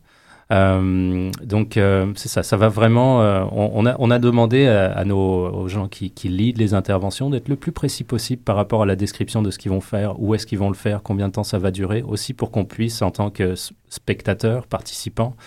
Euh, 0.51 1.31
donc 1.41 1.79
c'est 2.15 2.27
ça, 2.27 2.43
ça 2.43 2.57
va 2.57 2.67
vraiment. 2.67 3.19
on, 3.53 3.71
on 3.73 3.85
a, 3.85 3.95
on 3.99 4.11
a 4.11 4.19
demandé 4.19 4.67
à, 4.67 4.91
à 4.91 5.05
nos 5.05 5.47
aux 5.49 5.69
gens 5.69 5.87
qui, 5.87 6.11
qui 6.11 6.27
lead 6.27 6.57
les 6.57 6.73
interventions 6.73 7.29
d'être 7.29 7.47
le 7.47 7.55
plus 7.55 7.71
précis 7.71 8.03
possible 8.03 8.41
par 8.41 8.57
rapport 8.57 8.81
à 8.81 8.85
la 8.85 8.97
description 8.97 9.41
de 9.41 9.49
ce 9.49 9.57
qu'ils 9.57 9.71
vont 9.71 9.79
faire, 9.79 10.21
où 10.21 10.35
est-ce 10.35 10.45
qu'ils 10.45 10.59
vont 10.59 10.67
le 10.67 10.75
faire, 10.75 11.03
combien 11.03 11.29
de 11.29 11.31
temps 11.31 11.45
ça 11.45 11.57
va 11.57 11.71
durer, 11.71 12.01
aussi 12.01 12.33
pour 12.33 12.51
qu'on 12.51 12.65
puisse 12.65 13.01
en 13.01 13.11
tant 13.11 13.29
que 13.29 13.53
spectateur, 13.87 14.67
participant, 14.67 15.37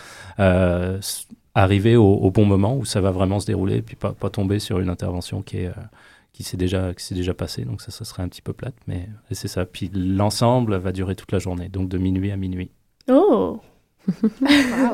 arriver 1.54 1.96
au, 1.96 2.04
au 2.14 2.30
bon 2.30 2.44
moment 2.44 2.76
où 2.76 2.84
ça 2.84 3.00
va 3.00 3.10
vraiment 3.10 3.40
se 3.40 3.46
dérouler, 3.46 3.82
puis 3.82 3.96
pas, 3.96 4.12
pas 4.12 4.30
tomber 4.30 4.58
sur 4.58 4.80
une 4.80 4.88
intervention 4.88 5.42
qui 5.42 5.58
est 5.58 5.66
euh, 5.68 5.72
qui 6.32 6.42
s'est 6.42 6.56
déjà 6.56 6.92
qui 6.94 7.04
s'est 7.04 7.14
déjà 7.14 7.32
passée. 7.34 7.64
Donc 7.64 7.80
ça, 7.80 7.90
ça 7.92 8.04
serait 8.04 8.22
un 8.24 8.28
petit 8.28 8.42
peu 8.42 8.52
plate, 8.52 8.74
mais 8.88 9.08
et 9.30 9.34
c'est 9.34 9.48
ça. 9.48 9.64
Puis 9.64 9.90
l'ensemble 9.94 10.76
va 10.76 10.90
durer 10.92 11.14
toute 11.14 11.30
la 11.32 11.38
journée, 11.38 11.68
donc 11.68 11.88
de 11.88 11.98
minuit 11.98 12.32
à 12.32 12.36
minuit. 12.36 12.70
Oh 13.08 13.60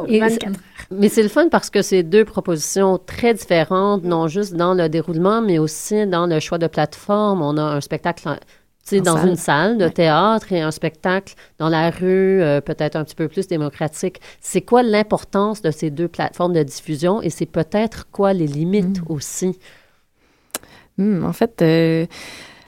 Et 0.06 0.20
24 0.20 0.52
c'est- 0.54 0.94
Mais 0.94 1.08
c'est 1.08 1.22
le 1.22 1.28
fun 1.28 1.48
parce 1.48 1.70
que 1.70 1.82
c'est 1.82 2.02
deux 2.02 2.24
propositions 2.24 2.98
très 2.98 3.34
différentes, 3.34 4.04
non 4.04 4.28
juste 4.28 4.54
dans 4.54 4.74
le 4.74 4.88
déroulement, 4.88 5.40
mais 5.42 5.58
aussi 5.58 6.06
dans 6.06 6.26
le 6.26 6.38
choix 6.40 6.58
de 6.58 6.66
plateforme. 6.66 7.42
On 7.42 7.56
a 7.56 7.62
un 7.62 7.80
spectacle 7.80 8.38
sais, 8.96 9.00
dans 9.00 9.16
salle. 9.16 9.28
une 9.28 9.36
salle 9.36 9.78
de 9.78 9.88
théâtre 9.88 10.52
et 10.52 10.60
un 10.60 10.70
spectacle 10.70 11.34
dans 11.58 11.68
la 11.68 11.90
rue, 11.90 12.42
euh, 12.42 12.60
peut-être 12.60 12.96
un 12.96 13.04
petit 13.04 13.14
peu 13.14 13.28
plus 13.28 13.46
démocratique. 13.46 14.20
C'est 14.40 14.60
quoi 14.60 14.82
l'importance 14.82 15.62
de 15.62 15.70
ces 15.70 15.90
deux 15.90 16.08
plateformes 16.08 16.52
de 16.52 16.62
diffusion 16.62 17.22
et 17.22 17.30
c'est 17.30 17.46
peut-être 17.46 18.10
quoi 18.10 18.32
les 18.32 18.46
limites 18.46 19.00
aussi? 19.08 19.58
Hmm, 20.98 21.24
en 21.24 21.32
fait, 21.32 21.62
euh, 21.62 22.06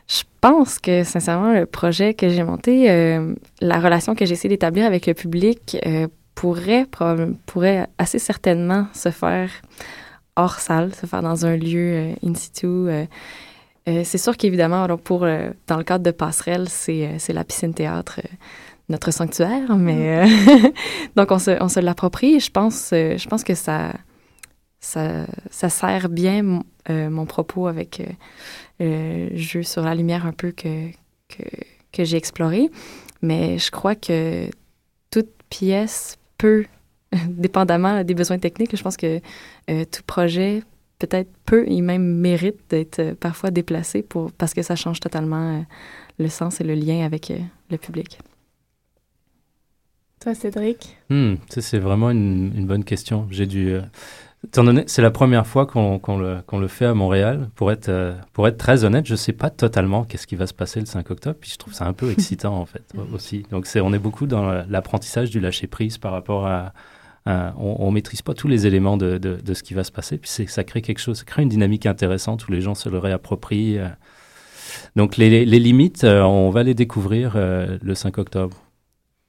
je 0.08 0.22
pense 0.40 0.78
que 0.78 1.04
sincèrement, 1.04 1.52
le 1.52 1.66
projet 1.66 2.14
que 2.14 2.28
j'ai 2.28 2.42
monté, 2.42 2.90
euh, 2.90 3.34
la 3.60 3.80
relation 3.80 4.14
que 4.14 4.24
j'ai 4.24 4.32
essayé 4.32 4.48
d'établir 4.48 4.86
avec 4.86 5.06
le 5.06 5.14
public 5.14 5.76
pourrait, 6.34 6.86
pourrait 7.46 7.86
assez 7.98 8.18
certainement 8.18 8.86
se 8.94 9.10
faire 9.10 9.50
hors 10.36 10.58
salle, 10.60 10.94
se 10.94 11.06
faire 11.06 11.22
dans 11.22 11.44
un 11.44 11.56
lieu 11.56 12.14
in 12.24 12.34
situ. 12.34 12.88
Euh. 13.88 14.02
C'est 14.04 14.18
sûr 14.18 14.36
qu'évidemment, 14.36 14.86
pour, 14.96 15.24
euh, 15.24 15.50
dans 15.66 15.76
le 15.76 15.84
cadre 15.84 16.04
de 16.04 16.10
Passerelle, 16.10 16.68
c'est 16.68 17.06
euh, 17.06 17.16
c'est 17.18 17.32
la 17.32 17.44
piscine 17.44 17.74
théâtre, 17.74 18.20
euh, 18.24 18.28
notre 18.88 19.10
sanctuaire, 19.10 19.76
mais 19.76 20.24
euh, 20.24 20.70
donc 21.16 21.30
on 21.30 21.38
se, 21.38 21.62
on 21.62 21.68
se 21.68 21.80
l'approprie. 21.80 22.40
Je 22.40 22.50
pense, 22.50 22.90
je 22.92 23.28
pense 23.28 23.44
que 23.44 23.54
ça, 23.54 23.92
ça, 24.80 25.26
ça 25.50 25.68
sert 25.68 26.08
bien 26.08 26.62
mon, 26.88 27.26
propos 27.26 27.68
avec 27.68 28.02
le 28.80 29.34
jeu 29.36 29.62
sur 29.62 29.82
la 29.82 29.94
lumière 29.94 30.26
un 30.26 30.32
peu 30.32 30.50
que, 30.50 30.90
que, 31.28 31.44
que 31.92 32.04
j'ai 32.04 32.16
exploré. 32.16 32.70
Mais 33.22 33.58
je 33.58 33.70
crois 33.70 33.94
que 33.94 34.50
toute 35.10 35.30
pièce 35.48 36.18
peut, 36.36 36.66
dépendamment 37.28 38.02
des 38.04 38.14
besoins 38.14 38.38
techniques, 38.38 38.76
je 38.76 38.82
pense 38.82 38.96
que 38.96 39.20
tout 39.66 40.02
projet 40.06 40.62
peut-être 41.06 41.30
peut 41.44 41.64
et 41.68 41.80
même 41.80 42.04
mérite 42.04 42.58
d'être 42.70 43.00
euh, 43.00 43.14
parfois 43.18 43.50
déplacé 43.50 44.02
pour, 44.02 44.30
parce 44.32 44.54
que 44.54 44.62
ça 44.62 44.76
change 44.76 45.00
totalement 45.00 45.58
euh, 45.58 45.62
le 46.18 46.28
sens 46.28 46.60
et 46.60 46.64
le 46.64 46.74
lien 46.74 47.04
avec 47.04 47.30
euh, 47.30 47.38
le 47.70 47.76
public. 47.76 48.18
Toi, 50.20 50.34
Cédric? 50.34 50.96
Hmm, 51.10 51.34
ça, 51.48 51.60
c'est 51.60 51.80
vraiment 51.80 52.10
une, 52.10 52.52
une 52.56 52.66
bonne 52.66 52.84
question. 52.84 53.26
J'ai 53.30 53.46
dû. 53.46 53.72
euh, 53.72 53.80
étant 54.46 54.62
donné, 54.62 54.84
c'est 54.86 55.02
la 55.02 55.10
première 55.10 55.46
fois 55.46 55.66
qu'on 55.66 55.98
qu'on 55.98 56.16
le, 56.18 56.40
qu'on 56.46 56.60
le 56.60 56.68
fait 56.68 56.86
à 56.86 56.94
Montréal. 56.94 57.50
Pour 57.56 57.72
être, 57.72 57.88
euh, 57.88 58.14
pour 58.32 58.46
être 58.46 58.58
très 58.58 58.84
honnête, 58.84 59.04
je 59.06 59.14
ne 59.14 59.16
sais 59.16 59.32
pas 59.32 59.50
totalement 59.50 60.04
qu'est-ce 60.04 60.28
qui 60.28 60.36
va 60.36 60.46
se 60.46 60.54
passer 60.54 60.78
le 60.78 60.86
5 60.86 61.10
octobre. 61.10 61.36
Puis 61.40 61.50
je 61.50 61.58
trouve 61.58 61.74
ça 61.74 61.86
un 61.86 61.92
peu 61.92 62.10
excitant, 62.16 62.56
en 62.56 62.66
fait, 62.66 62.84
aussi. 63.12 63.44
Donc, 63.50 63.66
c'est, 63.66 63.80
on 63.80 63.92
est 63.92 63.98
beaucoup 63.98 64.26
dans 64.26 64.64
l'apprentissage 64.68 65.30
du 65.30 65.40
lâcher-prise 65.40 65.98
par 65.98 66.12
rapport 66.12 66.46
à. 66.46 66.72
À- 67.26 67.54
on 67.58 67.88
ne 67.88 67.94
maîtrise 67.94 68.22
pas 68.22 68.34
tous 68.34 68.48
les 68.48 68.66
éléments 68.66 68.96
de, 68.96 69.18
de, 69.18 69.54
ce 69.54 69.62
qui 69.62 69.74
va 69.74 69.84
se 69.84 69.92
passer. 69.92 70.18
Puis 70.18 70.30
ça 70.48 70.64
crée 70.64 70.82
quelque 70.82 70.98
chose, 71.00 71.18
ça 71.18 71.24
crée 71.24 71.42
une 71.42 71.48
dynamique 71.48 71.86
intéressante 71.86 72.46
où 72.48 72.52
les 72.52 72.60
gens 72.60 72.74
se 72.74 72.88
le 72.88 72.98
réapproprient. 72.98 73.78
euh. 73.78 73.88
Donc, 74.96 75.16
les, 75.16 75.44
les- 75.44 75.58
limites, 75.58 76.04
euh, 76.04 76.22
on 76.22 76.50
va 76.50 76.62
les 76.62 76.74
découvrir 76.74 77.32
euh, 77.36 77.78
le 77.82 77.94
5 77.94 78.18
octobre. 78.18 78.56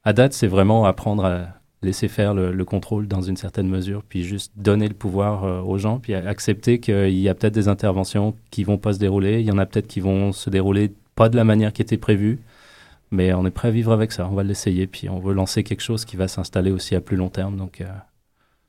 À 0.02 0.12
date, 0.12 0.32
c'est 0.32 0.46
vraiment 0.46 0.84
apprendre 0.84 1.24
à 1.24 1.46
laisser 1.82 2.08
faire 2.08 2.32
le, 2.34 2.52
le 2.52 2.64
contrôle 2.64 3.06
dans 3.08 3.20
une 3.20 3.36
certaine 3.36 3.68
mesure, 3.68 4.02
puis 4.08 4.22
juste 4.22 4.52
donner 4.56 4.88
le 4.88 4.94
pouvoir 4.94 5.44
euh, 5.44 5.60
aux 5.60 5.76
gens, 5.76 5.98
puis 5.98 6.14
accepter 6.14 6.80
qu'il 6.80 7.10
y 7.18 7.28
a 7.28 7.34
peut-être 7.34 7.52
des 7.54 7.68
interventions 7.68 8.34
qui 8.50 8.64
vont 8.64 8.78
pas 8.78 8.94
se 8.94 8.98
dérouler, 8.98 9.40
il 9.40 9.46
y 9.46 9.50
en 9.52 9.58
a 9.58 9.66
peut-être 9.66 9.86
qui 9.86 10.00
vont 10.00 10.32
se 10.32 10.48
dérouler 10.48 10.92
pas 11.14 11.28
de 11.28 11.36
la 11.36 11.44
manière 11.44 11.72
qui 11.74 11.82
était 11.82 11.98
prévue, 11.98 12.38
mais 13.14 13.32
on 13.32 13.46
est 13.46 13.50
prêt 13.50 13.68
à 13.68 13.70
vivre 13.70 13.92
avec 13.92 14.12
ça, 14.12 14.28
on 14.30 14.34
va 14.34 14.42
l'essayer, 14.42 14.86
puis 14.86 15.08
on 15.08 15.18
veut 15.20 15.32
lancer 15.34 15.62
quelque 15.62 15.82
chose 15.82 16.04
qui 16.04 16.16
va 16.16 16.28
s'installer 16.28 16.70
aussi 16.70 16.94
à 16.94 17.00
plus 17.00 17.16
long 17.16 17.28
terme, 17.30 17.56
donc 17.56 17.80
euh, 17.80 17.84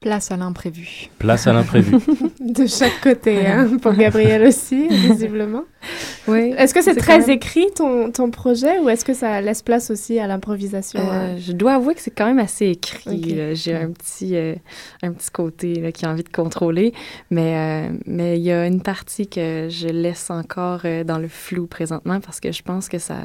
Place 0.02 0.30
à 0.32 0.38
l'imprévu. 0.38 1.08
place 1.18 1.48
à 1.48 1.54
l'imprévu. 1.54 1.96
De 2.40 2.68
chaque 2.68 3.02
côté, 3.02 3.48
hein, 3.48 3.78
pour 3.82 3.94
Gabriel 3.94 4.44
aussi, 4.46 4.88
visiblement. 4.92 5.64
Oui. 6.28 6.54
Est-ce 6.58 6.76
que 6.76 6.84
c'est 6.84 6.94
très 6.96 7.20
même- 7.20 7.30
écrit 7.32 7.66
ton, 7.76 8.12
ton 8.12 8.30
projet 8.30 8.78
ou 8.80 8.90
est-ce 8.90 9.04
que 9.04 9.16
ça 9.16 9.42
laisse 9.42 9.64
place 9.64 9.90
aussi 9.90 10.20
à 10.20 10.28
l'improvisation 10.28 11.00
Euh, 11.00 11.34
hein? 11.34 11.38
je 11.40 11.54
dois 11.54 11.76
avouer 11.76 11.96
que 11.96 12.02
c'est 12.02 12.12
quand 12.12 12.28
même 12.28 12.38
assez 12.38 12.68
écrit. 12.68 13.36
J'ai 13.56 13.74
un 13.76 13.90
petit, 13.92 14.36
euh, 14.36 14.54
un 15.02 15.12
petit 15.12 15.32
côté 15.32 15.76
là, 15.76 15.92
qui 15.92 16.06
a 16.06 16.10
envie 16.12 16.24
de 16.24 16.30
contrôler, 16.30 16.94
mais 17.32 17.56
euh, 17.90 17.96
mais 18.06 18.38
il 18.38 18.44
y 18.44 18.52
a 18.52 18.68
une 18.68 18.82
partie 18.84 19.28
que 19.28 19.70
je 19.72 19.88
laisse 19.88 20.30
encore 20.30 20.82
euh, 20.86 21.04
dans 21.04 21.18
le 21.18 21.30
flou 21.30 21.66
présentement 21.66 22.20
parce 22.20 22.40
que 22.40 22.52
je 22.52 22.62
pense 22.62 22.90
que 22.90 23.00
ça, 23.00 23.16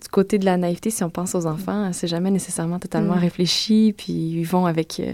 du 0.00 0.08
côté 0.08 0.38
de 0.38 0.44
la 0.44 0.56
naïveté, 0.56 0.90
si 0.90 1.04
on 1.04 1.10
pense 1.10 1.34
aux 1.34 1.46
enfants, 1.46 1.90
c'est 1.92 2.08
jamais 2.08 2.30
nécessairement 2.30 2.78
totalement 2.78 3.16
Mm. 3.16 3.18
réfléchi, 3.20 3.94
puis 3.96 4.12
ils 4.12 4.44
vont 4.44 4.66
avec 4.66 5.00
euh, 5.00 5.12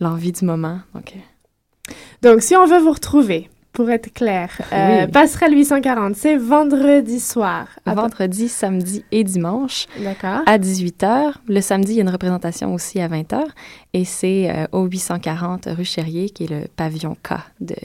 l'envie 0.00 0.32
du 0.32 0.44
moment. 0.44 0.80
Donc, 0.94 1.12
euh, 1.14 1.92
Donc, 2.22 2.42
si 2.42 2.54
on 2.56 2.66
veut 2.66 2.78
vous 2.78 2.92
retrouver, 2.92 3.48
pour 3.72 3.88
être 3.90 4.12
clair, 4.12 4.50
euh, 4.72 5.04
Oui. 5.06 5.12
Passerelle 5.12 5.54
840, 5.54 6.16
c'est 6.16 6.36
vendredi 6.36 7.20
soir. 7.20 7.68
À- 7.86 7.94
vendredi, 7.94 8.48
samedi 8.48 9.04
et 9.12 9.22
dimanche. 9.22 9.86
D'accord. 10.02 10.40
À 10.46 10.58
18h. 10.58 11.34
Le 11.46 11.60
samedi, 11.60 11.92
il 11.92 11.96
y 11.96 11.98
a 12.00 12.02
une 12.02 12.08
représentation 12.10 12.74
aussi 12.74 13.00
à 13.00 13.06
20h. 13.08 13.44
Et 13.92 14.04
c'est 14.04 14.50
euh, 14.50 14.66
au 14.72 14.84
840 14.86 15.68
rue 15.70 15.84
Chérier, 15.84 16.30
qui 16.30 16.44
est 16.44 16.50
le 16.50 16.66
pavillon 16.74 17.14
K 17.22 17.34
de. 17.60 17.76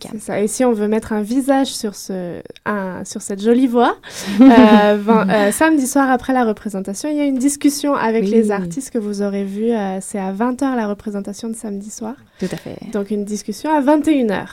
C'est 0.00 0.20
ça. 0.20 0.40
Et 0.40 0.46
si 0.48 0.64
on 0.64 0.72
veut 0.72 0.88
mettre 0.88 1.12
un 1.12 1.22
visage 1.22 1.68
sur, 1.68 1.94
ce, 1.94 2.40
un- 2.66 3.04
sur 3.04 3.22
cette 3.22 3.42
jolie 3.42 3.66
voix, 3.66 3.96
euh, 4.40 4.98
euh, 5.08 5.52
samedi 5.52 5.86
soir 5.86 6.10
après 6.10 6.32
la 6.32 6.44
représentation, 6.44 7.08
il 7.08 7.16
y 7.16 7.20
a 7.20 7.24
une 7.24 7.38
discussion 7.38 7.94
avec 7.94 8.24
Oui. 8.24 8.30
les 8.30 8.50
artistes 8.50 8.90
que 8.90 8.98
vous 8.98 9.22
aurez 9.22 9.44
vus. 9.44 9.72
euh, 9.72 9.98
c'est 10.00 10.18
à 10.18 10.32
20h 10.32 10.76
la 10.76 10.86
représentation 10.88 11.48
de 11.48 11.54
samedi 11.54 11.90
soir. 11.90 12.14
Tout 12.40 12.48
à 12.52 12.56
fait. 12.56 12.76
Donc 12.92 13.10
une 13.10 13.24
discussion 13.24 13.70
à 13.70 13.80
21h. 13.80 14.46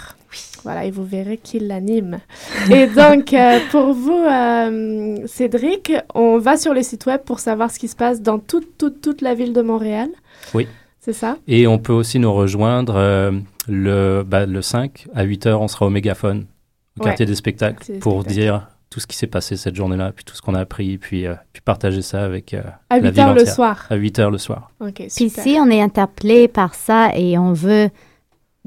Voilà, 0.64 0.86
et 0.86 0.92
vous 0.92 1.04
verrez 1.04 1.38
qui 1.38 1.60
l'anime. 1.60 2.20
et 2.72 2.88
donc, 2.88 3.34
euh, 3.34 3.60
pour 3.72 3.92
vous, 3.94 4.14
euh, 4.14 5.18
Cédric, 5.26 5.92
on 6.14 6.38
va 6.38 6.56
sur 6.56 6.74
le 6.74 6.84
site 6.84 7.06
web 7.06 7.22
pour 7.26 7.40
savoir 7.40 7.70
ce 7.72 7.80
qui 7.80 7.88
se 7.90 7.96
passe 7.98 8.22
dans 8.22 8.40
toute, 8.40 8.78
toute, 8.78 9.02
toute 9.02 9.22
la 9.22 9.34
ville 9.34 9.52
de 9.54 9.62
Montréal. 9.62 10.08
Oui. 10.54 10.68
C'est 11.02 11.14
ça? 11.14 11.38
Et 11.48 11.66
on 11.68 11.80
peut 11.80 11.92
aussi 11.94 12.20
nous 12.20 12.32
rejoindre 12.32 12.94
euh, 12.96 13.32
le, 13.68 14.24
bah, 14.26 14.46
le 14.46 14.62
5 14.62 15.08
à 15.14 15.24
8 15.24 15.46
heures, 15.48 15.62
on 15.62 15.68
sera 15.68 15.86
au 15.86 15.90
mégaphone, 15.90 16.46
au 17.00 17.04
Ouais. 17.04 17.10
quartier 17.10 17.26
des 17.26 17.36
spectacles, 17.36 17.76
Quartier 17.78 17.94
des 17.96 18.00
pour 18.00 18.22
spectacles. 18.22 18.40
dire 18.42 18.68
tout 18.90 19.00
ce 19.00 19.08
qui 19.08 19.16
s'est 19.16 19.28
passé 19.28 19.56
cette 19.56 19.76
journée-là, 19.76 20.12
puis 20.14 20.26
tout 20.26 20.36
ce 20.36 20.42
qu'on 20.42 20.54
a 20.56 20.60
appris, 20.60 20.98
puis, 20.98 21.26
euh, 21.26 21.36
puis 21.54 21.62
partager 21.62 22.02
ça 22.02 22.24
avec 22.26 22.54
euh, 22.54 22.62
À 22.90 22.98
la 23.00 23.04
8 23.10 23.12
ville 23.12 23.20
heures 23.24 23.34
le 23.36 23.46
soir. 23.46 23.86
À 23.90 23.96
8 23.96 24.20
heures 24.20 24.32
le 24.32 24.38
soir. 24.38 24.72
Puis 25.16 25.30
si 25.30 25.58
on 25.60 25.70
est 25.70 25.82
interpellé 25.82 26.48
par 26.50 26.76
ça 26.76 27.12
et 27.16 27.38
on 27.38 27.54
veut, 27.54 27.90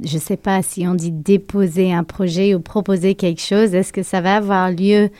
je 0.02 0.16
sais 0.18 0.38
pas 0.38 0.62
si 0.62 0.86
on 0.88 0.94
dit 0.94 1.10
déposer 1.12 1.92
un 1.92 2.04
projet 2.04 2.54
ou 2.54 2.60
proposer 2.60 3.14
quelque 3.16 3.42
chose, 3.42 3.74
est-ce 3.74 3.92
que 3.92 4.02
ça 4.02 4.20
va 4.22 4.36
avoir 4.36 4.70
lieu 4.70 5.10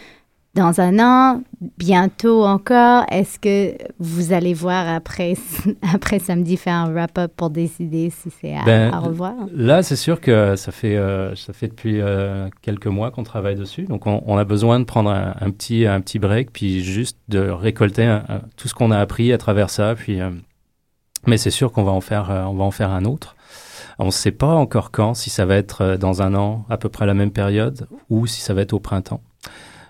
dans 0.54 0.80
un 0.80 0.98
an, 1.00 1.42
bientôt 1.78 2.44
encore? 2.44 3.04
Est-ce 3.10 3.38
que 3.38 3.76
vous 3.98 4.32
allez 4.32 4.54
voir 4.54 4.88
après, 4.88 5.34
après 5.94 6.18
samedi 6.18 6.56
faire 6.56 6.74
un 6.74 6.92
wrap-up 6.92 7.32
pour 7.36 7.50
décider 7.50 8.10
si 8.10 8.30
c'est 8.40 8.54
à, 8.56 8.64
Ben, 8.64 8.92
à 8.92 8.98
revoir? 9.00 9.34
Là, 9.52 9.82
c'est 9.82 9.96
sûr 9.96 10.20
que 10.20 10.54
ça 10.56 10.70
fait, 10.72 10.96
euh, 10.96 11.34
ça 11.34 11.52
fait 11.52 11.68
depuis 11.68 12.00
euh, 12.00 12.48
quelques 12.62 12.86
mois 12.86 13.10
qu'on 13.10 13.24
travaille 13.24 13.56
dessus. 13.56 13.82
Donc, 13.84 14.06
on, 14.06 14.22
on 14.26 14.36
a 14.38 14.44
besoin 14.44 14.78
de 14.78 14.84
prendre 14.84 15.10
un, 15.10 15.34
un 15.40 15.50
petit, 15.50 15.86
un 15.86 16.00
petit 16.00 16.18
break, 16.18 16.52
puis 16.52 16.82
juste 16.84 17.18
de 17.28 17.40
récolter 17.40 18.04
un- 18.04 18.24
un- 18.28 18.42
tout 18.56 18.68
ce 18.68 18.74
qu'on 18.74 18.90
a 18.90 18.98
appris 18.98 19.32
à 19.32 19.38
travers 19.38 19.70
ça. 19.70 19.94
Puis, 19.96 20.20
euh, 20.20 20.30
mais 21.26 21.36
c'est 21.36 21.50
sûr 21.50 21.72
qu'on 21.72 21.84
va 21.84 21.92
en 21.92 22.00
faire, 22.00 22.28
on 22.48 22.54
va 22.54 22.64
en 22.64 22.70
faire 22.70 22.90
un 22.90 23.04
autre. 23.04 23.34
On 23.98 24.06
ne 24.06 24.10
sait 24.10 24.32
pas 24.32 24.54
encore 24.54 24.90
quand, 24.90 25.14
si 25.14 25.30
ça 25.30 25.46
va 25.46 25.54
être 25.56 25.96
dans 25.96 26.20
un 26.20 26.34
an, 26.34 26.64
à 26.68 26.76
peu 26.76 26.88
près 26.88 27.06
la 27.06 27.14
même 27.14 27.30
période, 27.30 27.86
ou 28.10 28.26
si 28.26 28.40
ça 28.40 28.52
va 28.52 28.62
être 28.62 28.72
au 28.72 28.80
printemps. 28.80 29.20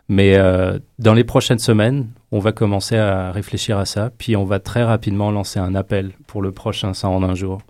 Mais 0.09 0.37
euh, 0.37 0.79
dans 0.99 1.15
les 1.15 1.25
prochaines 1.25 1.59
semaines, 1.59 2.09
on 2.31 2.39
va 2.39 2.53
commencer 2.53 2.97
à 2.97 3.33
réfléchir 3.33 3.79
à 3.79 3.87
ça, 3.87 4.11
puis 4.19 4.37
on 4.37 4.45
va 4.45 4.59
très 4.61 4.83
rapidement 4.85 5.31
lancer 5.31 5.59
un 5.59 5.75
appel 5.75 6.13
pour 6.27 6.43
le 6.43 6.53
prochain 6.53 6.93
100 6.93 7.15
en 7.17 7.23
un 7.23 7.35
jour. 7.35 7.63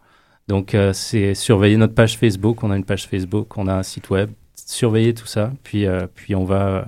Donc, 0.49 0.75
euh, 0.75 0.93
c'est 0.93 1.35
surveiller 1.35 1.77
notre 1.77 1.95
page 1.95 2.19
Facebook. 2.19 2.63
On 2.65 2.71
a 2.71 2.77
une 2.77 2.85
page 2.85 3.07
Facebook, 3.07 3.57
on 3.57 3.67
a 3.69 3.75
un 3.75 3.83
site 3.85 4.11
web. 4.11 4.31
Surveiller 4.57 5.15
tout 5.15 5.27
ça, 5.27 5.53
puis, 5.63 5.87
euh, 5.87 6.07
puis 6.13 6.35
on 6.35 6.45
va. 6.45 6.67
euh, 6.67 6.83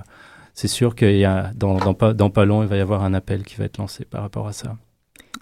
c'est 0.54 0.68
sûr 0.68 0.94
qu'il 0.96 1.16
y 1.16 1.24
a 1.24 1.50
dans, 1.54 1.76
dans, 1.76 1.94
pas, 1.94 2.12
dans 2.14 2.30
pas 2.30 2.44
long, 2.44 2.62
il 2.62 2.68
va 2.68 2.76
y 2.76 2.80
avoir 2.80 3.04
un 3.04 3.14
appel 3.14 3.44
qui 3.44 3.56
va 3.56 3.64
être 3.66 3.78
lancé 3.78 4.04
par 4.04 4.22
rapport 4.22 4.48
à 4.48 4.52
ça. 4.52 4.76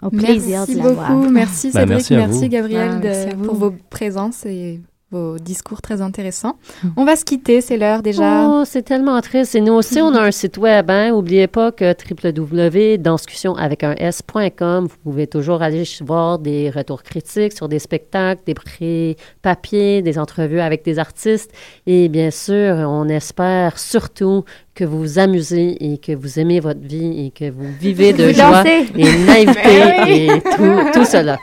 Au 0.01 0.09
plaisir 0.09 0.59
Merci 0.67 0.75
de 0.75 0.81
beaucoup. 0.81 1.29
Merci 1.31 1.71
Bah, 1.71 1.79
Cédric, 1.81 1.89
merci 1.89 2.13
à 2.15 2.17
merci, 2.17 2.39
vous. 2.43 2.47
Gabriel 2.49 2.89
Ah, 2.91 2.99
de- 2.99 3.03
merci 3.07 3.29
à 3.29 3.35
vous. 3.35 3.43
pour 3.45 3.55
vos 3.55 3.71
présences 3.89 4.45
et 4.45 4.81
vos 5.15 5.39
discours 5.39 5.81
très 5.81 6.01
intéressants. 6.01 6.57
Mm. 6.83 6.87
On 6.97 7.05
va 7.05 7.15
se 7.15 7.23
quitter, 7.23 7.61
c'est 7.61 7.77
l'heure 7.77 8.01
déjà. 8.01 8.47
Oh, 8.47 8.63
c'est 8.65 8.83
tellement 8.83 9.19
triste. 9.21 9.55
Et 9.55 9.61
nous 9.61 9.73
aussi, 9.73 10.01
on 10.01 10.13
a 10.13 10.21
un 10.29 10.31
site 10.31 10.57
web. 10.57 10.89
Hein? 10.91 11.11
Oubliez 11.11 11.47
pas 11.47 11.71
que 11.71 11.93
www.danscussion 11.93 13.55
avec 13.55 13.83
un 13.83 13.93
S.com, 13.97 14.87
vous 14.87 14.97
pouvez 15.03 15.27
toujours 15.27 15.61
aller 15.61 15.83
voir 16.01 16.39
des 16.39 16.69
retours 16.69 17.03
critiques 17.03 17.53
sur 17.53 17.69
des 17.69 17.79
spectacles, 17.79 18.41
des 18.45 18.53
prix 18.53 19.15
papier, 19.41 20.01
des 20.01 20.19
entrevues 20.19 20.59
avec 20.59 20.83
des 20.83 20.99
artistes. 20.99 21.51
Et 21.87 22.09
bien 22.09 22.31
sûr, 22.31 22.75
on 22.75 23.07
espère 23.07 23.79
surtout 23.79 24.43
que 24.75 24.83
vous 24.83 24.99
vous 24.99 25.19
amusez 25.19 25.93
et 25.93 25.97
que 25.97 26.11
vous 26.11 26.37
aimez 26.39 26.59
votre 26.59 26.81
vie 26.81 27.25
et 27.25 27.31
que 27.31 27.49
vous 27.49 27.65
vivez 27.79 28.11
de 28.13 28.25
Vous 28.25 28.33
joie 28.33 28.63
dansez. 28.63 28.85
et 28.97 29.17
naïveté 29.25 29.59
oui. 30.05 30.29
et 30.29 30.41
tout, 30.41 30.91
tout 30.93 31.05
cela. 31.05 31.37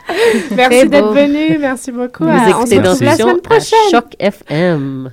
Merci 0.55 0.87
d'être 0.87 1.11
venu. 1.13 1.57
Merci 1.59 1.91
beaucoup. 1.91 2.23
Vous 2.25 2.29
on 2.29 2.65
se 2.65 2.75
écoutez 2.75 2.77
retrouve 2.77 3.03
la 3.03 3.15
semaine 3.17 3.35
à 3.37 3.41
prochaine. 3.41 3.79
Choc 3.91 4.05
FM. 4.19 5.11